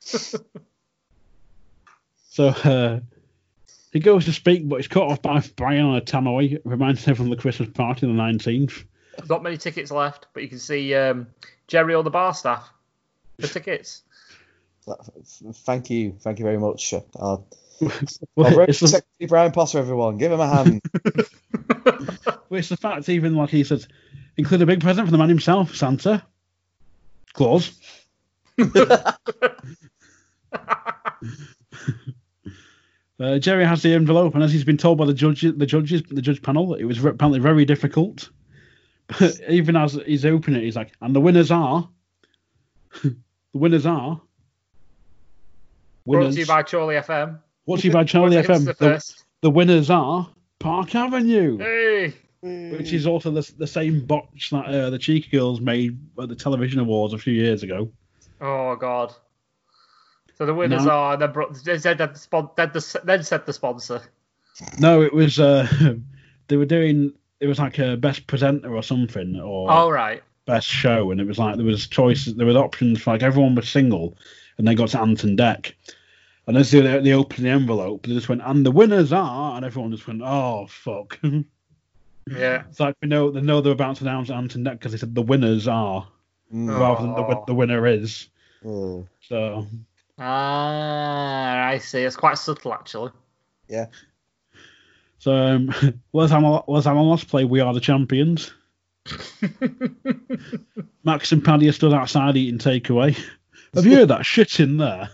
so 0.00 0.40
uh, 2.48 2.98
he 3.92 4.00
goes 4.00 4.24
to 4.24 4.32
speak, 4.32 4.68
but 4.68 4.76
he's 4.76 4.88
cut 4.88 5.04
off 5.04 5.22
by 5.22 5.42
Brian 5.56 5.84
on 5.84 5.96
a 5.96 6.00
tannoy. 6.00 6.60
Reminds 6.64 7.04
him 7.04 7.14
from 7.14 7.30
the 7.30 7.36
Christmas 7.36 7.68
party 7.70 8.06
on 8.06 8.16
the 8.16 8.22
19th. 8.22 8.84
Not 9.28 9.42
many 9.42 9.58
tickets 9.58 9.90
left, 9.90 10.26
but 10.32 10.42
you 10.42 10.48
can 10.48 10.58
see 10.58 10.94
um, 10.94 11.26
Jerry 11.66 11.94
or 11.94 12.02
the 12.02 12.10
bar 12.10 12.32
staff 12.34 12.68
for 13.38 13.46
tickets. 13.46 14.02
Thank 15.64 15.90
you, 15.90 16.16
thank 16.20 16.38
you 16.38 16.44
very 16.44 16.58
much. 16.58 16.94
Uh, 16.94 17.36
Well, 18.36 18.60
I'll 18.60 18.60
it's, 18.68 18.80
the, 18.80 19.02
Brian 19.26 19.52
Potter, 19.52 19.78
everyone, 19.78 20.18
give 20.18 20.32
him 20.32 20.40
a 20.40 20.48
hand. 20.48 20.82
well, 21.84 22.58
it's 22.58 22.68
the 22.68 22.76
fact, 22.76 23.08
even 23.08 23.34
like 23.34 23.50
he 23.50 23.64
says, 23.64 23.88
include 24.36 24.62
a 24.62 24.66
big 24.66 24.80
present 24.80 25.06
for 25.06 25.12
the 25.12 25.18
man 25.18 25.28
himself, 25.28 25.74
Santa. 25.74 26.22
Claus. 27.32 27.72
Uh, 33.22 33.38
Jerry 33.38 33.64
has 33.64 33.82
the 33.82 33.94
envelope, 33.94 34.34
and 34.34 34.42
as 34.42 34.52
he's 34.52 34.64
been 34.64 34.76
told 34.76 34.98
by 34.98 35.06
the 35.06 35.14
judges, 35.14 35.54
the 35.56 35.66
judges, 35.66 36.02
the 36.02 36.22
judge 36.22 36.42
panel, 36.42 36.74
it 36.74 36.84
was 36.84 36.98
re- 36.98 37.12
apparently 37.12 37.38
very 37.38 37.64
difficult. 37.64 38.30
But 39.06 39.38
even 39.48 39.76
as 39.76 39.92
he's 40.06 40.24
opening 40.24 40.60
it, 40.60 40.64
he's 40.64 40.74
like, 40.74 40.92
"And 41.00 41.14
the 41.14 41.20
winners 41.20 41.52
are, 41.52 41.88
the 43.02 43.14
winners 43.52 43.86
are, 43.86 44.20
Brought 46.04 46.18
winners." 46.18 46.34
to 46.34 46.40
you 46.40 46.46
by 46.46 46.62
Chorley 46.64 46.96
FM. 46.96 47.38
What's 47.64 47.84
you 47.84 47.92
by 47.92 48.02
Charlie 48.02 48.36
FM? 48.36 48.64
the 48.64 48.72
The, 48.72 49.14
the 49.42 49.50
winners 49.50 49.88
are 49.88 50.28
Park 50.58 50.96
Avenue, 50.96 51.58
Hey, 51.58 52.14
which 52.40 52.92
is 52.92 53.06
also 53.06 53.30
the, 53.30 53.52
the 53.56 53.68
same 53.68 54.04
botch 54.04 54.50
that 54.50 54.64
uh, 54.64 54.90
the 54.90 54.98
Cheeky 54.98 55.30
Girls 55.30 55.60
made 55.60 55.96
at 56.20 56.28
the 56.28 56.34
television 56.34 56.80
awards 56.80 57.14
a 57.14 57.18
few 57.18 57.34
years 57.34 57.62
ago. 57.62 57.92
oh 58.40 58.74
god. 58.74 59.14
So 60.42 60.46
the 60.46 60.54
winners 60.54 60.84
No. 60.84 60.90
are 60.90 61.16
then 61.16 61.30
brought, 61.30 61.54
then 61.62 61.78
said 61.78 61.98
the 61.98 62.12
spon- 62.14 62.50
then, 62.56 62.70
the, 62.72 63.00
then 63.04 63.22
said 63.22 63.46
the 63.46 63.52
sponsor. 63.52 64.02
No, 64.80 65.00
it 65.00 65.14
was 65.14 65.38
uh, 65.38 65.68
they 66.48 66.56
were 66.56 66.64
doing 66.66 67.12
it 67.38 67.46
was 67.46 67.60
like 67.60 67.78
a 67.78 67.96
best 67.96 68.26
presenter 68.26 68.74
or 68.74 68.82
something 68.82 69.38
or 69.38 69.70
All 69.70 69.92
right. 69.92 70.20
best 70.44 70.66
show, 70.66 71.12
and 71.12 71.20
it 71.20 71.28
was 71.28 71.38
like 71.38 71.54
there 71.58 71.64
was 71.64 71.86
choices, 71.86 72.34
there 72.34 72.46
was 72.46 72.56
options 72.56 73.00
for 73.00 73.12
like 73.12 73.22
everyone 73.22 73.54
was 73.54 73.68
single, 73.68 74.16
and 74.58 74.66
they 74.66 74.74
got 74.74 74.88
to 74.88 75.00
Ant 75.00 75.22
and 75.22 75.38
Dec, 75.38 75.74
and 76.48 76.56
as 76.56 76.72
they, 76.72 76.80
they 76.80 77.12
opened 77.12 77.46
the 77.46 77.50
envelope, 77.50 78.04
they 78.04 78.12
just 78.14 78.28
went 78.28 78.42
and 78.44 78.66
the 78.66 78.72
winners 78.72 79.12
are, 79.12 79.54
and 79.56 79.64
everyone 79.64 79.92
just 79.92 80.08
went 80.08 80.22
oh 80.24 80.66
fuck. 80.68 81.20
Yeah. 82.28 82.64
it's 82.68 82.80
like 82.80 82.96
we 83.00 83.06
know 83.06 83.30
they 83.30 83.42
know 83.42 83.60
they're 83.60 83.72
about 83.72 83.96
to 83.98 84.04
announce 84.04 84.28
Ant 84.28 84.56
and 84.56 84.66
Dec 84.66 84.72
because 84.72 84.90
they 84.90 84.98
said 84.98 85.14
the 85.14 85.22
winners 85.22 85.68
are 85.68 86.08
Mm. 86.52 86.78
rather 86.78 87.02
than 87.06 87.14
the, 87.14 87.22
Oh. 87.22 87.44
the 87.46 87.54
winner 87.54 87.86
is. 87.86 88.28
Oh, 88.66 89.06
So 89.20 89.66
Ah, 90.24 91.66
I 91.66 91.78
see. 91.78 92.02
It's 92.02 92.16
quite 92.16 92.38
subtle, 92.38 92.72
actually. 92.72 93.10
yeah. 93.68 93.86
so 95.18 95.32
um, 95.34 95.74
Les 96.12 96.30
Amal- 96.30 96.64
Les 96.68 96.84
Alanos 96.86 97.26
play 97.28 97.44
We 97.44 97.60
Are 97.60 97.74
the 97.74 97.80
Champions. 97.80 98.52
Max 101.04 101.32
and 101.32 101.44
Paddy 101.44 101.68
are 101.68 101.72
stood 101.72 101.92
outside 101.92 102.36
eating 102.36 102.58
takeaway. 102.58 103.18
Have 103.74 103.84
you 103.86 103.96
heard 103.96 104.08
that 104.08 104.24
shit 104.24 104.60
in 104.60 104.76
there? 104.76 105.10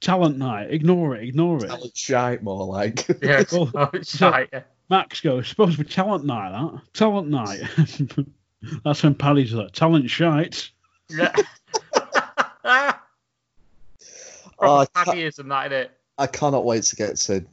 Talent 0.00 0.36
night. 0.36 0.70
Ignore 0.72 1.16
it. 1.16 1.28
Ignore 1.28 1.64
it. 1.64 1.68
Talent 1.68 1.96
shite, 1.96 2.42
more 2.42 2.66
like. 2.66 3.06
Yeah. 3.22 3.40
It's, 3.40 3.52
Well, 3.52 3.70
it's. 3.94 4.20
Yeah. 4.20 4.62
Max 4.90 5.20
goes, 5.20 5.48
supposed 5.48 5.78
to 5.78 5.84
be 5.84 5.88
talent 5.90 6.24
night, 6.26 6.50
that. 6.50 6.80
Talent 6.92 7.28
night. 7.28 7.62
That's 8.84 9.02
when 9.02 9.14
Paddy's 9.14 9.52
like, 9.54 9.72
talent 9.72 10.10
shite. 10.10 10.70
yeah. 11.08 11.34
Oh, 14.62 14.76
I, 14.78 14.86
Proper 14.86 15.10
ca- 15.12 15.16
Paddyism, 15.16 15.48
that 15.48 15.70
innit? 15.70 15.88
I 16.18 16.26
cannot 16.26 16.64
wait 16.64 16.82
to 16.84 16.96
get 16.96 17.16
to 17.16 17.44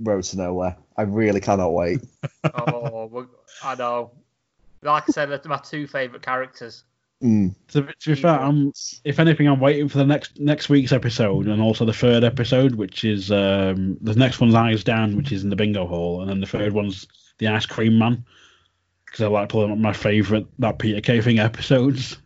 Road 0.00 0.24
to 0.24 0.36
Nowhere. 0.36 0.76
I 0.96 1.02
really 1.02 1.40
cannot 1.40 1.70
wait. 1.72 2.00
Oh, 2.54 3.26
I 3.62 3.74
know. 3.74 4.12
Like 4.82 5.04
I 5.08 5.12
said, 5.12 5.28
they're 5.30 5.40
my 5.44 5.58
two 5.58 5.86
favourite 5.86 6.22
characters. 6.22 6.84
Mm. 7.22 7.54
To, 7.68 7.82
be- 7.82 7.92
to 8.00 8.14
be 8.14 8.20
fair, 8.20 8.40
I'm, 8.40 8.72
if 9.04 9.18
anything, 9.18 9.46
I'm 9.46 9.60
waiting 9.60 9.88
for 9.88 9.98
the 9.98 10.06
next 10.06 10.40
next 10.40 10.70
week's 10.70 10.92
episode 10.92 11.48
and 11.48 11.60
also 11.60 11.84
the 11.84 11.92
third 11.92 12.24
episode, 12.24 12.76
which 12.76 13.04
is 13.04 13.30
um, 13.30 13.98
the 14.00 14.14
next 14.14 14.40
one's 14.40 14.54
Eyes 14.54 14.82
Down, 14.84 15.16
which 15.16 15.32
is 15.32 15.44
in 15.44 15.50
the 15.50 15.56
bingo 15.56 15.86
hall, 15.86 16.22
and 16.22 16.30
then 16.30 16.40
the 16.40 16.46
third 16.46 16.72
one's 16.72 17.06
the 17.38 17.48
Ice 17.48 17.66
Cream 17.66 17.98
Man, 17.98 18.24
because 19.04 19.20
I 19.20 19.26
like 19.26 19.50
pulling 19.50 19.70
up 19.72 19.78
my 19.78 19.92
favourite 19.92 20.46
that 20.60 20.78
Peter 20.78 21.02
Kay 21.02 21.20
thing 21.20 21.38
episodes. 21.38 22.16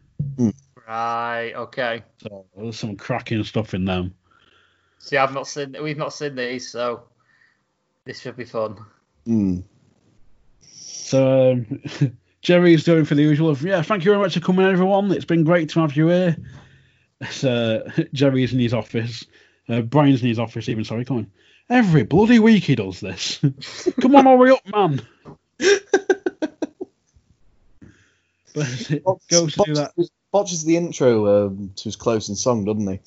Right. 0.87 1.53
Okay. 1.55 2.03
So 2.23 2.47
there's 2.57 2.79
some 2.79 2.97
cracking 2.97 3.45
stuff 3.45 3.75
in 3.75 3.85
them. 3.85 4.15
See, 4.99 5.17
I've 5.17 5.35
not 5.35 5.47
seen. 5.47 5.77
We've 5.83 5.97
not 5.97 6.13
seen 6.13 6.35
these, 6.35 6.71
so 6.71 7.05
this 8.05 8.21
should 8.21 8.37
be 8.37 8.45
fun. 8.45 8.77
Mm. 9.27 9.65
So 10.61 11.53
um, 11.53 11.83
Jerry's 12.43 12.85
doing 12.85 13.05
for 13.05 13.15
the 13.15 13.23
usual 13.23 13.51
of 13.51 13.63
yeah, 13.63 13.83
thank 13.83 14.05
you 14.05 14.11
very 14.11 14.23
much 14.23 14.35
for 14.35 14.41
coming, 14.41 14.67
everyone. 14.67 15.13
It's 15.13 15.25
been 15.25 15.45
great 15.45 15.69
to 15.71 15.81
have 15.81 15.97
you 15.97 16.09
here. 16.09 16.37
It's, 17.21 17.45
uh, 17.45 17.91
Jerry's 18.13 18.53
in 18.53 18.61
his 18.61 18.75
office. 18.75 19.25
Uh, 19.69 19.81
Brian's 19.81 20.23
in 20.23 20.29
his 20.29 20.39
office, 20.39 20.69
even 20.69 20.85
sorry, 20.85 21.05
come 21.05 21.19
on. 21.19 21.31
Every 21.71 22.03
bloody 22.03 22.39
week 22.39 22.65
he 22.65 22.75
does 22.75 23.01
this. 23.01 23.43
Come 24.03 24.17
on, 24.17 24.27
hurry 24.27 24.51
up, 24.51 24.61
man. 24.67 25.01
but 28.55 28.91
it 28.91 29.03
goes 29.31 29.55
to 29.55 29.63
do 29.65 29.75
that. 29.75 29.93
Botches 30.35 30.65
the 30.65 30.77
intro 30.77 31.47
um, 31.47 31.71
to 31.77 31.85
his 31.85 31.95
closing 31.95 32.35
song, 32.35 32.65
doesn't 32.65 32.89
he? 32.89 32.99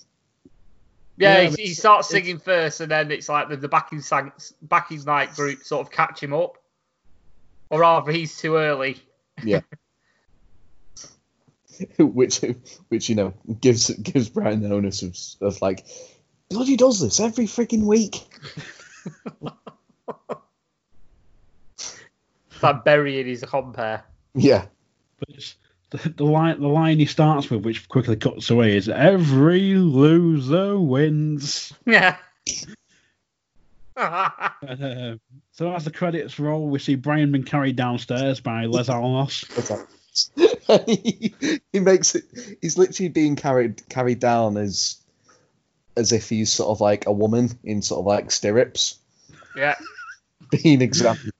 Yeah, 1.17 1.41
Yeah, 1.41 1.49
he, 1.49 1.63
he 1.63 1.73
starts 1.73 2.07
singing 2.07 2.39
first, 2.39 2.80
and 2.80 2.89
then 2.89 3.11
it's 3.11 3.28
like 3.28 3.49
the, 3.49 3.57
the 3.57 3.67
backing 3.67 3.99
sang, 3.99 4.32
backing 4.61 5.03
night 5.03 5.36
group 5.36 5.61
sort 5.61 5.86
of 5.86 5.91
catch 5.91 6.23
him 6.23 6.34
up, 6.34 6.57
or 7.69 7.82
rather, 7.82 8.13
he's 8.13 8.38
too 8.38 8.55
early. 8.55 8.95
Yeah. 9.43 9.59
which, 11.99 12.39
which 12.88 13.09
you 13.09 13.15
know, 13.15 13.34
gives 13.59 13.89
gives 13.89 14.30
Brian 14.30 14.61
the 14.61 14.73
onus 14.73 15.03
of, 15.03 15.17
of 15.45 15.61
like, 15.61 15.86
bloody 16.49 16.78
does 16.78 17.01
this 17.01 17.19
every 17.19 17.45
freaking 17.45 17.84
week. 17.84 18.23
It's 21.75 22.63
like 22.63 22.86
burying 22.86 23.28
his 23.28 23.43
compère. 23.43 24.03
Yeah. 24.34 24.67
But 25.19 25.30
it's, 25.36 25.55
the, 25.89 26.09
the 26.09 26.25
line 26.25 26.59
the 26.59 26.67
line 26.67 26.99
he 26.99 27.05
starts 27.05 27.49
with, 27.49 27.63
which 27.63 27.88
quickly 27.88 28.15
cuts 28.15 28.49
away, 28.49 28.75
is 28.75 28.89
every 28.89 29.75
loser 29.75 30.77
wins. 30.79 31.73
Yeah. 31.85 32.17
Uh, 33.95 34.49
so 35.51 35.73
as 35.73 35.85
the 35.85 35.91
credits 35.91 36.39
roll, 36.39 36.67
we 36.67 36.79
see 36.79 36.95
Brian 36.95 37.31
being 37.31 37.43
carried 37.43 37.75
downstairs 37.75 38.39
by 38.39 38.65
Les 38.65 38.89
Alanos. 38.89 39.45
he, 40.85 41.33
he 41.71 41.79
makes 41.79 42.15
it. 42.15 42.25
He's 42.61 42.77
literally 42.77 43.09
being 43.09 43.35
carried 43.35 43.88
carried 43.89 44.19
down 44.19 44.57
as 44.57 44.97
as 45.95 46.11
if 46.11 46.29
he's 46.29 46.51
sort 46.51 46.69
of 46.69 46.81
like 46.81 47.07
a 47.07 47.11
woman 47.11 47.57
in 47.63 47.81
sort 47.81 47.99
of 47.99 48.05
like 48.05 48.29
stirrups, 48.31 48.99
yeah. 49.55 49.75
being 50.51 50.81
examined. 50.81 51.31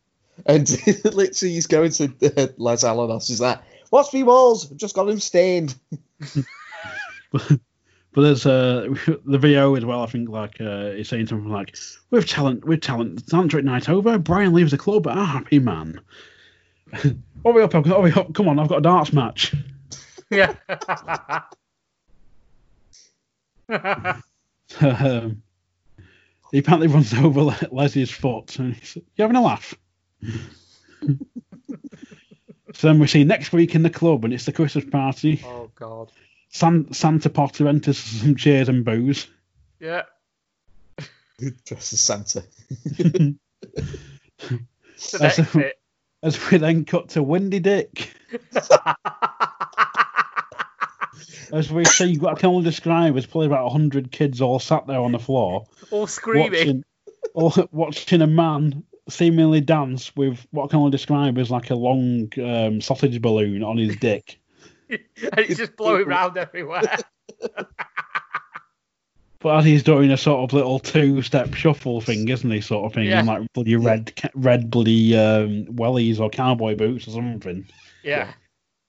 And 0.46 0.70
literally, 1.04 1.54
he's 1.54 1.68
going 1.68 1.92
to 1.92 2.06
uh, 2.06 2.48
Les 2.58 2.84
Alanos. 2.84 3.30
Is 3.30 3.40
that 3.40 3.64
watch 3.92 4.14
me 4.14 4.24
walls? 4.24 4.70
Just 4.72 4.96
got 4.96 5.10
him 5.10 5.20
stained. 5.20 5.76
But 8.18 8.24
there's 8.24 8.48
uh, 8.48 8.88
the 9.26 9.38
VO 9.38 9.76
as 9.76 9.86
well. 9.86 10.02
I 10.02 10.08
think 10.08 10.28
like 10.28 10.60
uh, 10.60 10.90
he's 10.90 11.08
saying 11.08 11.28
something 11.28 11.52
like, 11.52 11.78
"With 12.10 12.26
talent, 12.28 12.66
with 12.66 12.82
talent, 12.82 13.24
tantric 13.28 13.64
night 13.64 13.90
over. 13.90 14.18
Brian 14.18 14.54
leaves 14.54 14.72
the 14.72 14.78
club 14.80 15.04
but 15.04 15.16
a 15.16 15.24
happy 15.24 15.60
man." 15.60 16.02
hurry 16.92 17.62
up, 17.62 17.74
hurry 17.74 18.12
up! 18.14 18.34
Come 18.34 18.50
on, 18.50 18.58
I've 18.58 18.70
got 18.70 18.80
a 18.80 18.82
darts 18.82 19.14
match. 19.14 19.54
Yeah. 20.32 20.56
um, 24.82 25.44
he 26.52 26.58
apparently 26.58 26.88
runs 26.88 27.14
over 27.14 27.56
Leslie's 27.72 28.10
foot, 28.10 28.58
and 28.58 28.74
he's, 28.74 28.96
"You 28.96 29.04
having 29.20 29.38
a 29.38 29.44
laugh?" 29.44 29.76
So 32.78 32.88
then 32.88 33.00
we 33.00 33.08
see 33.08 33.24
next 33.24 33.52
week 33.52 33.74
in 33.76 33.82
the 33.84 33.90
club, 33.90 34.24
and 34.24 34.34
it's 34.34 34.46
the 34.46 34.54
Christmas 34.54 34.86
party. 34.86 35.42
oh 35.46 35.70
God. 35.76 36.12
San- 36.50 36.94
Santa 36.94 37.30
Potter 37.30 37.68
enters 37.68 37.98
some 37.98 38.36
cheers 38.36 38.70
and 38.70 38.86
booze. 38.86 39.28
Yeah. 39.80 40.04
Dressed 41.66 41.94
as 41.94 42.00
Santa. 42.00 42.44
The 42.98 43.36
That's 45.20 45.40
a- 45.40 45.72
As 46.24 46.50
we 46.52 46.58
then 46.58 46.86
cut 46.86 47.10
to 47.10 47.22
Windy 47.24 47.60
Dick, 47.60 48.12
as 51.52 51.72
we 51.72 51.86
see 51.86 52.18
what 52.18 52.38
I 52.38 52.40
can 52.40 52.50
only 52.50 52.64
describe 52.64 53.16
as 53.18 53.26
probably 53.26 53.48
about 53.48 53.70
hundred 53.72 54.12
kids 54.12 54.42
all 54.42 54.60
sat 54.60 54.88
there 54.88 55.00
on 55.00 55.12
the 55.12 55.20
floor 55.20 55.66
All 55.92 56.08
screaming. 56.08 56.52
watching, 56.52 56.84
all, 57.34 57.54
watching 57.72 58.22
a 58.22 58.28
man 58.28 58.84
seemingly 59.10 59.62
dance 59.62 60.16
with 60.16 60.46
what 60.52 60.66
I 60.66 60.68
can 60.68 60.80
only 60.80 60.92
describe 60.92 61.38
as 61.38 61.50
like 61.52 61.70
a 61.70 61.76
long 61.76 62.30
um, 62.44 62.82
sausage 62.82 63.22
balloon 63.22 63.64
on 63.64 63.78
his 63.78 63.96
dick. 63.98 64.40
and 64.90 65.00
it's 65.38 65.58
just 65.58 65.76
blowing 65.76 66.08
around 66.08 66.38
everywhere. 66.38 66.98
But 69.40 69.60
as 69.60 69.66
he's 69.66 69.84
doing 69.84 70.12
a 70.12 70.18
sort 70.18 70.40
of 70.50 70.54
little 70.54 70.80
two-step 70.80 71.54
shuffle 71.54 72.02
thing, 72.02 72.28
isn't 72.28 72.50
he? 72.50 72.60
Sort 72.60 72.86
of 72.86 72.94
thing, 72.94 73.06
Yeah. 73.06 73.20
in 73.20 73.28
like 73.28 73.54
bloody 73.54 73.76
red, 73.76 74.12
red 74.34 74.72
bloody 74.72 75.16
um, 75.16 75.66
wellies 75.68 76.20
or 76.20 76.30
cowboy 76.32 76.76
boots 76.76 77.08
or 77.08 77.12
something. 77.12 77.68
Yeah. 78.04 78.32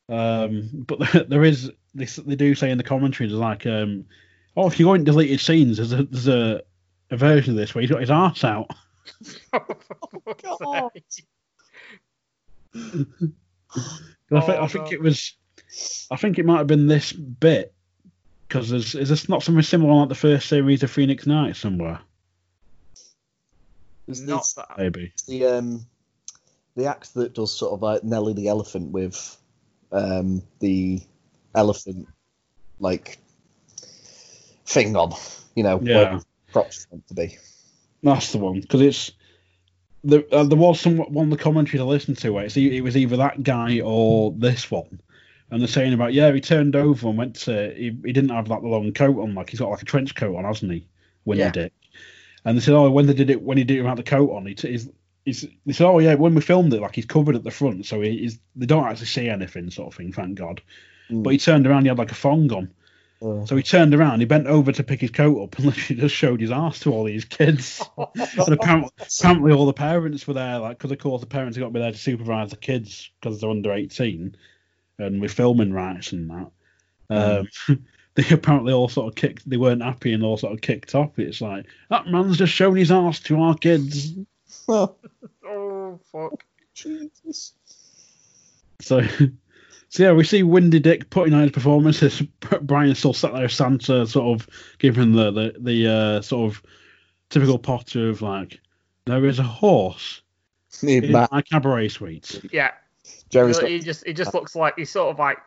Um, 0.09 0.71
but 0.73 1.01
there 1.29 1.45
is 1.45 1.71
this 1.95 2.17
they 2.17 2.35
do 2.35 2.55
say 2.55 2.71
in 2.71 2.79
the 2.79 2.85
commentary 2.85 3.29
there's 3.29 3.39
like 3.39 3.67
um, 3.67 4.07
oh 4.57 4.67
if 4.69 4.81
you 4.81 4.87
go 4.87 4.95
in 4.95 5.05
deleted 5.05 5.41
scenes 5.41 5.77
there's 5.77 5.93
a 5.93 6.05
there's 6.05 6.29
a, 6.29 6.63
a 7.11 7.17
version 7.17 7.51
of 7.53 7.57
this 7.59 7.75
where 7.75 7.83
he's 7.83 7.91
got 7.91 8.01
his 8.01 8.11
arse 8.11 8.43
out. 8.43 8.71
God. 10.43 10.91
I, 12.75 12.81
think, 12.81 13.35
Oh, 14.31 14.63
I 14.63 14.67
think 14.69 14.93
it 14.93 15.01
was 15.01 15.35
I 16.11 16.17
think 16.17 16.39
it 16.39 16.45
might 16.47 16.59
have 16.59 16.67
been 16.67 16.87
this 16.87 17.13
bit 17.13 17.73
because 18.47 18.69
there's 18.71 18.95
is 18.95 19.09
this 19.09 19.29
not 19.29 19.43
something 19.43 19.63
similar 19.63 19.95
like 20.01 20.09
the 20.09 20.15
first 20.15 20.49
series 20.49 20.83
of 20.83 20.91
Phoenix 20.91 21.27
Nights 21.27 21.59
somewhere 21.59 22.01
It's, 24.07 24.21
Not 24.21 24.41
it's 24.41 24.55
that. 24.55 24.79
maybe. 24.79 25.13
the 25.27 25.47
um, 25.47 25.87
the 26.77 26.87
act 26.87 27.15
that 27.15 27.35
does 27.35 27.57
sort 27.57 27.73
of 27.73 27.83
like 27.83 28.05
Nelly 28.05 28.33
the 28.35 28.49
elephant 28.49 28.91
with 28.93 29.37
um, 29.93 30.43
the 30.61 31.01
elephant 31.55 32.07
like 32.81 33.19
thing 34.67 34.95
on, 34.97 35.13
you 35.57 35.63
know, 35.65 35.81
Yeah. 35.83 36.13
where 36.13 36.21
props 36.53 36.87
meant 36.93 37.07
to 37.09 37.15
be. 37.15 37.37
That's 38.03 38.33
the 38.33 38.39
one 38.39 38.61
because 38.61 38.81
it's 38.81 39.13
there. 40.05 40.23
Uh, 40.33 40.45
there 40.45 40.59
was 40.59 40.81
some 40.81 40.99
one 40.99 41.27
of 41.33 41.37
the 41.37 41.43
commentaries 41.43 41.81
I 41.81 41.85
listened 41.85 42.19
to 42.19 42.31
where 42.31 42.45
it's, 42.45 42.57
it 42.57 42.81
was 42.83 42.97
either 42.97 43.17
that 43.17 43.43
guy 43.43 43.81
or 43.81 44.33
this 44.37 44.71
one, 44.71 45.01
and 45.51 45.61
they're 45.61 45.69
saying 45.69 45.93
about 45.95 46.13
yeah 46.15 46.31
he 46.33 46.41
turned 46.41 46.77
over 46.77 47.09
and 47.09 47.19
went 47.19 47.35
to 47.37 47.75
he, 47.77 47.97
he 48.05 48.13
didn't 48.13 48.29
have 48.31 48.49
that 48.49 48.63
long 48.63 48.93
coat 48.93 49.21
on 49.21 49.35
like 49.35 49.51
he's 49.51 49.61
got 49.61 49.71
like 49.71 49.83
a 49.83 49.87
trench 49.87 50.15
coat 50.15 50.37
on 50.37 50.45
hasn't 50.45 50.73
he 50.73 50.87
when 51.25 51.39
Yeah. 51.39 51.47
he 51.47 51.51
did, 51.53 51.73
and 52.45 52.57
they 52.57 52.61
said 52.63 52.75
oh 52.75 52.91
when 52.91 53.07
they 53.07 53.15
did 53.15 53.31
it 53.31 53.43
when 53.43 53.59
he 53.59 53.65
didn't 53.65 53.87
have 53.87 53.97
the 53.97 54.03
coat 54.05 54.31
on 54.31 54.47
he 54.47 54.55
t- 54.55 54.71
he's, 54.71 54.89
he's 55.25 55.47
they 55.67 55.73
said 55.73 55.87
oh 55.89 55.99
yeah 55.99 56.15
when 56.15 56.35
we 56.35 56.41
filmed 56.41 56.73
it 56.73 56.81
like 56.81 56.95
he's 56.95 57.05
covered 57.07 57.35
at 57.35 57.43
the 57.43 57.51
front 57.51 57.85
so 57.85 58.01
he, 58.01 58.19
he's 58.19 58.39
they 58.55 58.67
don't 58.67 58.87
actually 58.87 59.07
see 59.07 59.29
anything 59.29 59.71
sort 59.71 59.89
of 59.89 59.95
thing 59.97 60.13
thank 60.13 60.37
God, 60.39 60.61
Mm. 61.11 61.23
but 61.23 61.31
he 61.31 61.39
turned 61.39 61.67
around 61.67 61.83
he 61.83 61.89
had 61.89 61.97
like 61.99 62.13
a 62.13 62.15
thong 62.15 62.53
on. 62.53 62.71
So 63.21 63.57
he 63.57 63.63
turned 63.63 63.95
around, 63.95 64.21
he 64.21 64.27
bent 64.27 64.47
over 64.47 64.71
to 64.71 64.85
pick 64.85 65.01
his 65.01 65.11
coat 65.11 65.43
up, 65.43 65.57
and 65.57 65.67
literally 65.67 66.01
just 66.01 66.15
showed 66.15 66.41
his 66.41 66.53
ass 66.53 66.81
to 66.81 66.93
all 66.93 67.05
these 67.05 67.25
kids. 67.25 67.83
and 68.15 68.49
apparently, 68.49 68.91
apparently, 69.01 69.53
all 69.53 69.67
the 69.67 69.73
parents 69.73 70.27
were 70.27 70.35
there, 70.35 70.59
like, 70.59 70.79
because 70.79 70.93
of 70.93 70.99
course 70.99 71.21
the 71.21 71.27
parents 71.27 71.57
have 71.57 71.63
got 71.63 71.69
to 71.69 71.75
be 71.75 71.81
there 71.81 71.93
to 71.93 71.99
supervise 71.99 72.51
the 72.51 72.57
kids 72.57 73.11
because 73.21 73.41
they're 73.41 73.51
under 73.51 73.73
18 73.73 74.37
and 74.99 75.21
with 75.21 75.33
filming 75.33 75.73
rights 75.73 76.13
and 76.13 76.31
that. 76.31 76.51
Um, 77.11 77.49
they 78.15 78.25
apparently 78.31 78.73
all 78.73 78.89
sort 78.89 79.09
of 79.09 79.15
kicked, 79.17 79.49
they 79.49 79.57
weren't 79.57 79.83
happy 79.83 80.13
and 80.13 80.23
all 80.23 80.37
sort 80.37 80.53
of 80.53 80.61
kicked 80.61 80.95
off. 80.95 81.19
It's 81.19 81.41
like, 81.41 81.67
that 81.91 82.07
man's 82.07 82.39
just 82.39 82.53
shown 82.53 82.77
his 82.77 82.93
ass 82.93 83.21
to 83.21 83.41
our 83.41 83.57
kids. 83.57 84.15
Oh 84.69 85.99
fuck. 86.13 86.45
Jesus. 86.75 87.55
So, 88.81 89.03
so 89.89 90.03
yeah, 90.03 90.13
we 90.13 90.25
see 90.25 90.43
Windy 90.43 90.81
Dick 90.81 91.11
putting 91.11 91.35
on 91.35 91.43
his 91.43 91.53
performances. 91.53 92.21
Brian 92.63 92.95
still 92.95 93.15
sat 93.15 93.33
there, 93.33 93.45
as 93.45 93.55
Santa, 93.55 94.07
sort 94.07 94.41
of 94.41 94.49
giving 94.79 95.13
the 95.13 95.31
the, 95.31 95.55
the 95.59 95.87
uh, 95.93 96.23
sort 96.23 96.53
of 96.53 96.63
typical 97.31 97.59
Potter 97.59 98.11
of 98.11 98.23
like, 98.23 98.61
there 99.07 99.25
is 99.25 99.39
a 99.39 99.45
horse 99.45 100.23
Me, 100.83 100.99
in 100.99 101.13
Matt, 101.13 101.33
my 101.33 101.43
cabaret 101.43 101.89
suite. 101.89 102.41
Yeah. 102.53 102.73
Jerry's 103.31 103.59
he 103.59 103.79
just 103.81 104.07
he 104.07 104.13
just 104.13 104.35
looks 104.35 104.55
like 104.55 104.75
he's 104.77 104.91
sort 104.91 105.11
of 105.11 105.19
like 105.19 105.39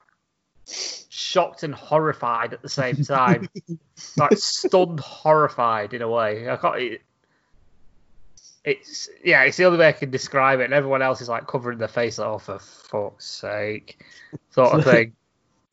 shocked 1.09 1.63
and 1.63 1.73
horrified 1.73 2.53
at 2.53 2.61
the 2.61 2.69
same 2.69 3.03
time. 3.03 3.49
like 4.17 4.37
stunned, 4.37 4.99
horrified 4.99 5.93
in 5.93 6.01
a 6.01 6.09
way. 6.09 6.49
I 6.49 6.55
can't. 6.57 7.01
It, 8.63 8.77
it's 8.79 9.09
yeah, 9.23 9.43
it's 9.43 9.57
the 9.57 9.65
only 9.65 9.79
way 9.79 9.87
I 9.87 9.91
can 9.91 10.11
describe 10.11 10.59
it. 10.59 10.65
And 10.65 10.73
everyone 10.73 11.01
else 11.01 11.21
is 11.21 11.29
like 11.29 11.47
covering 11.47 11.77
their 11.79 11.87
face, 11.87 12.17
like, 12.17 12.27
oh 12.27 12.37
for 12.37 12.59
fuck's 12.59 13.25
sake, 13.25 14.03
sort 14.51 14.73
of 14.73 14.83
thing. 14.91 15.13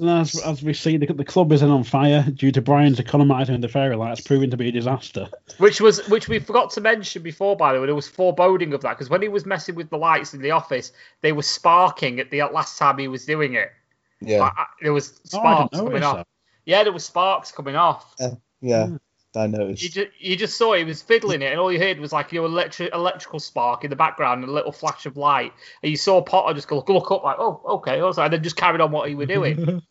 And 0.00 0.08
as, 0.10 0.40
as 0.42 0.62
we 0.62 0.74
see, 0.74 0.96
the, 0.96 1.12
the 1.12 1.24
club 1.24 1.50
is 1.52 1.60
in 1.60 1.70
on 1.70 1.82
fire 1.82 2.24
due 2.32 2.52
to 2.52 2.62
Brian's 2.62 3.00
economising 3.00 3.60
the 3.60 3.66
fairy 3.68 3.96
lights, 3.96 4.20
proving 4.20 4.48
to 4.50 4.56
be 4.56 4.68
a 4.68 4.72
disaster. 4.72 5.28
Which 5.58 5.80
was 5.80 6.06
which 6.08 6.28
we 6.28 6.38
forgot 6.38 6.70
to 6.72 6.80
mention 6.80 7.22
before, 7.22 7.56
by 7.56 7.72
the 7.72 7.80
way. 7.80 7.86
There 7.86 7.96
was 7.96 8.06
foreboding 8.06 8.72
of 8.74 8.80
that 8.82 8.90
because 8.90 9.10
when 9.10 9.22
he 9.22 9.28
was 9.28 9.44
messing 9.44 9.74
with 9.74 9.90
the 9.90 9.98
lights 9.98 10.34
in 10.34 10.40
the 10.40 10.52
office, 10.52 10.92
they 11.20 11.32
were 11.32 11.42
sparking 11.42 12.20
at 12.20 12.30
the 12.30 12.42
last 12.44 12.78
time 12.78 12.96
he 12.98 13.08
was 13.08 13.26
doing 13.26 13.54
it. 13.54 13.72
yeah, 14.20 14.38
Like, 14.38 14.52
I- 14.56 14.66
there 14.82 14.92
was 14.92 15.20
Oh, 15.34 15.38
sparks 15.40 15.70
didn't 15.72 15.86
coming 15.88 16.02
off. 16.04 16.16
that. 16.18 16.26
Yeah, 16.64 16.84
there 16.84 16.92
was 16.92 17.04
sparks 17.04 17.50
coming 17.50 17.74
off. 17.74 18.14
yeah. 18.60 18.86
Hmm. 18.86 18.96
I 19.36 19.46
noticed. 19.46 19.82
You 19.82 19.90
just, 19.90 20.08
you 20.18 20.36
just 20.36 20.56
saw 20.56 20.74
he 20.74 20.84
was 20.84 21.02
fiddling 21.02 21.42
it, 21.42 21.52
and 21.52 21.60
all 21.60 21.70
you 21.70 21.78
heard 21.78 22.00
was 22.00 22.12
like 22.12 22.32
your 22.32 22.46
electric 22.46 22.94
electrical 22.94 23.40
spark 23.40 23.84
in 23.84 23.90
the 23.90 23.96
background 23.96 24.42
and 24.42 24.50
a 24.50 24.54
little 24.54 24.72
flash 24.72 25.06
of 25.06 25.16
light. 25.16 25.52
And 25.82 25.90
you 25.90 25.96
saw 25.96 26.22
Potter 26.22 26.54
just 26.54 26.68
go 26.68 26.76
look, 26.76 26.88
look 26.88 27.10
up 27.10 27.24
like, 27.24 27.36
oh, 27.38 27.60
okay, 27.66 28.00
also, 28.00 28.22
and 28.22 28.32
then 28.32 28.42
just 28.42 28.56
carried 28.56 28.80
on 28.80 28.90
what 28.90 29.08
he 29.08 29.14
were 29.14 29.26
doing. 29.26 29.82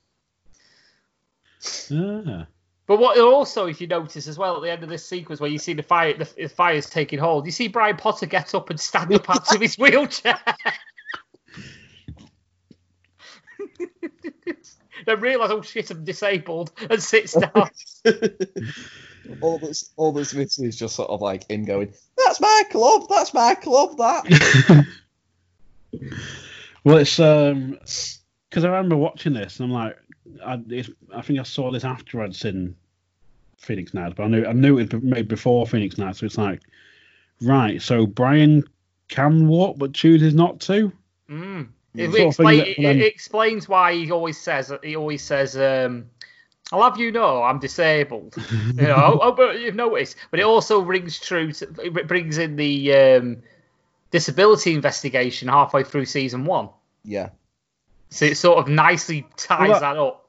yeah. 1.89 2.45
but 2.88 2.97
what 2.97 3.19
also, 3.19 3.67
if 3.67 3.79
you 3.79 3.88
notice 3.88 4.27
as 4.27 4.39
well, 4.39 4.55
at 4.55 4.63
the 4.63 4.71
end 4.71 4.83
of 4.83 4.89
this 4.89 5.05
sequence 5.05 5.39
where 5.39 5.51
you 5.51 5.59
see 5.59 5.73
the 5.73 5.83
fire, 5.83 6.17
the, 6.17 6.27
the 6.35 6.47
fire's 6.47 6.89
taking 6.89 7.19
hold, 7.19 7.45
you 7.45 7.51
see 7.51 7.67
Brian 7.67 7.97
Potter 7.97 8.25
get 8.25 8.55
up 8.55 8.71
and 8.71 8.79
stand 8.79 9.13
up 9.13 9.29
out 9.29 9.53
of 9.53 9.61
his 9.61 9.75
wheelchair. 9.77 10.39
then 15.05 15.19
realise, 15.19 15.51
oh 15.51 15.61
shit, 15.61 15.91
I'm 15.91 16.03
disabled, 16.03 16.71
and 16.89 17.03
sits 17.03 17.33
down. 17.33 17.69
All 19.41 19.59
that's 19.59 19.91
all 19.95 20.11
that's 20.11 20.34
missing 20.34 20.65
is 20.65 20.75
just 20.75 20.95
sort 20.95 21.09
of 21.09 21.21
like 21.21 21.49
him 21.49 21.65
going, 21.65 21.93
"That's 22.17 22.39
my 22.39 22.63
club. 22.69 23.07
That's 23.09 23.34
my 23.34 23.55
club. 23.55 23.97
That." 23.97 24.86
well, 26.84 26.97
it's 26.97 27.19
um 27.19 27.80
because 28.49 28.63
I 28.63 28.69
remember 28.69 28.97
watching 28.97 29.34
this 29.34 29.59
and 29.59 29.69
I'm 29.69 29.73
like, 29.73 29.97
I, 30.45 30.59
it's, 30.69 30.89
I 31.13 31.21
think 31.21 31.39
I 31.39 31.43
saw 31.43 31.71
this 31.71 31.84
after 31.84 32.21
I'd 32.21 32.36
seen 32.36 32.75
Phoenix 33.57 33.93
Nights, 33.93 34.15
but 34.15 34.23
I 34.23 34.28
knew 34.28 34.45
I 34.45 34.53
knew 34.53 34.78
it 34.78 34.93
was 34.93 35.03
made 35.03 35.28
before 35.28 35.67
Phoenix 35.67 35.97
Nights. 35.97 36.19
So 36.19 36.25
it's 36.25 36.38
like, 36.38 36.61
right, 37.41 37.82
so 37.82 38.05
Brian 38.05 38.63
can 39.09 39.47
walk 39.47 39.78
but 39.78 39.93
chooses 39.93 40.34
not 40.34 40.59
to. 40.61 40.91
Mm. 41.30 41.67
Mm. 41.95 42.13
It, 42.13 42.28
explain, 42.28 42.59
it, 42.61 42.78
it 42.78 43.01
explains 43.01 43.67
why 43.67 43.93
he 43.93 44.11
always 44.11 44.39
says 44.39 44.71
he 44.84 44.95
always 44.95 45.23
says 45.23 45.57
um, 45.57 46.09
I'll 46.72 46.84
have 46.84 46.99
you 46.99 47.11
know 47.11 47.43
I'm 47.43 47.59
disabled. 47.59 48.36
you 48.51 48.74
know, 48.74 48.95
oh, 48.97 49.20
oh, 49.22 49.32
but 49.32 49.59
you've 49.59 49.76
noticed. 49.76 50.18
But 50.32 50.39
it 50.39 50.43
also 50.43 50.82
rings 50.82 51.20
true. 51.20 51.51
To, 51.53 51.68
it 51.82 52.07
brings 52.07 52.38
in 52.38 52.55
the 52.57 52.93
um, 52.93 53.38
disability 54.11 54.74
investigation 54.74 55.47
halfway 55.47 55.84
through 55.84 56.05
season 56.05 56.45
one. 56.45 56.70
Yeah, 57.03 57.30
So 58.09 58.26
it 58.26 58.36
sort 58.36 58.57
of 58.57 58.68
nicely 58.68 59.26
ties 59.38 59.70
Well, 59.70 59.80
that 59.80 59.97
up. 59.97 60.24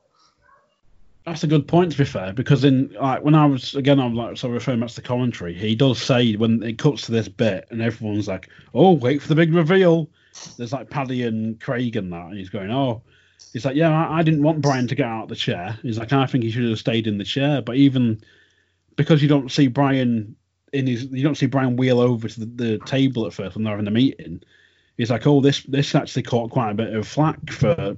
That's 1.25 1.43
a 1.43 1.49
good 1.49 1.67
point 1.67 1.93
to 1.93 1.99
be 1.99 2.05
fair, 2.05 2.33
because 2.33 2.65
in 2.65 2.95
like 2.99 3.23
when 3.23 3.35
I 3.35 3.45
was 3.45 3.75
again 3.75 3.99
I'm 3.99 4.15
like 4.15 4.39
so 4.39 4.49
referring 4.49 4.81
back 4.81 4.91
to 4.91 4.97
the 4.97 5.03
commentary, 5.03 5.55
he 5.55 5.75
does 5.75 6.01
say 6.01 6.37
when 6.37 6.63
it 6.63 6.79
cuts 6.79 7.03
to 7.07 7.13
this 7.13 7.29
bit 7.29 7.67
and 7.71 7.83
everyone's 7.83 8.29
like, 8.29 8.49
Oh, 8.73 8.93
wait 8.93 9.21
for 9.21 9.29
the 9.29 9.35
big 9.35 9.53
reveal. 9.53 10.09
There's 10.57 10.73
like 10.73 10.89
Paddy 10.89 11.25
and 11.25 11.61
Craig 11.61 11.97
and 11.97 12.13
that, 12.13 12.27
and 12.27 12.39
he's 12.39 12.49
going, 12.49 12.71
Oh 12.71 13.03
he's 13.53 13.65
like, 13.65 13.77
Yeah, 13.77 13.91
I, 13.91 14.19
I 14.19 14.23
didn't 14.23 14.43
want 14.43 14.61
Brian 14.61 14.89
to 14.89 14.95
get 14.95 15.07
out 15.07 15.25
of 15.25 15.29
the 15.29 15.37
chair. 15.37 15.79
He's 15.83 15.99
like, 15.99 16.13
I 16.13 16.27
think 16.27 16.45
he 16.45 16.51
should 16.51 16.69
have 16.69 16.79
stayed 16.79 17.07
in 17.07 17.19
the 17.19 17.25
chair. 17.25 17.63
But 17.63 17.77
even 17.77 18.21
because 18.97 19.23
you 19.23 19.29
don't 19.29 19.51
see 19.51 19.69
Brian 19.69 20.37
in 20.73 20.87
his 20.87 21.05
you 21.05 21.23
don't 21.23 21.37
see 21.37 21.47
Brian 21.47 21.77
wheel 21.77 22.01
over 22.01 22.29
to 22.29 22.41
the, 22.41 22.47
the 22.47 22.79
table 22.85 23.27
at 23.27 23.33
first 23.33 23.55
when 23.57 23.65
they're 23.65 23.73
having 23.75 23.87
a 23.89 23.91
meeting. 23.93 24.43
He's 24.97 25.11
like, 25.11 25.27
Oh, 25.27 25.41
this 25.41 25.63
this 25.63 25.95
actually 25.95 26.25
caught 26.25 26.51
quite 26.51 26.71
a 26.71 26.75
bit 26.75 26.93
of 26.95 27.07
flack 27.07 27.51
for 27.51 27.97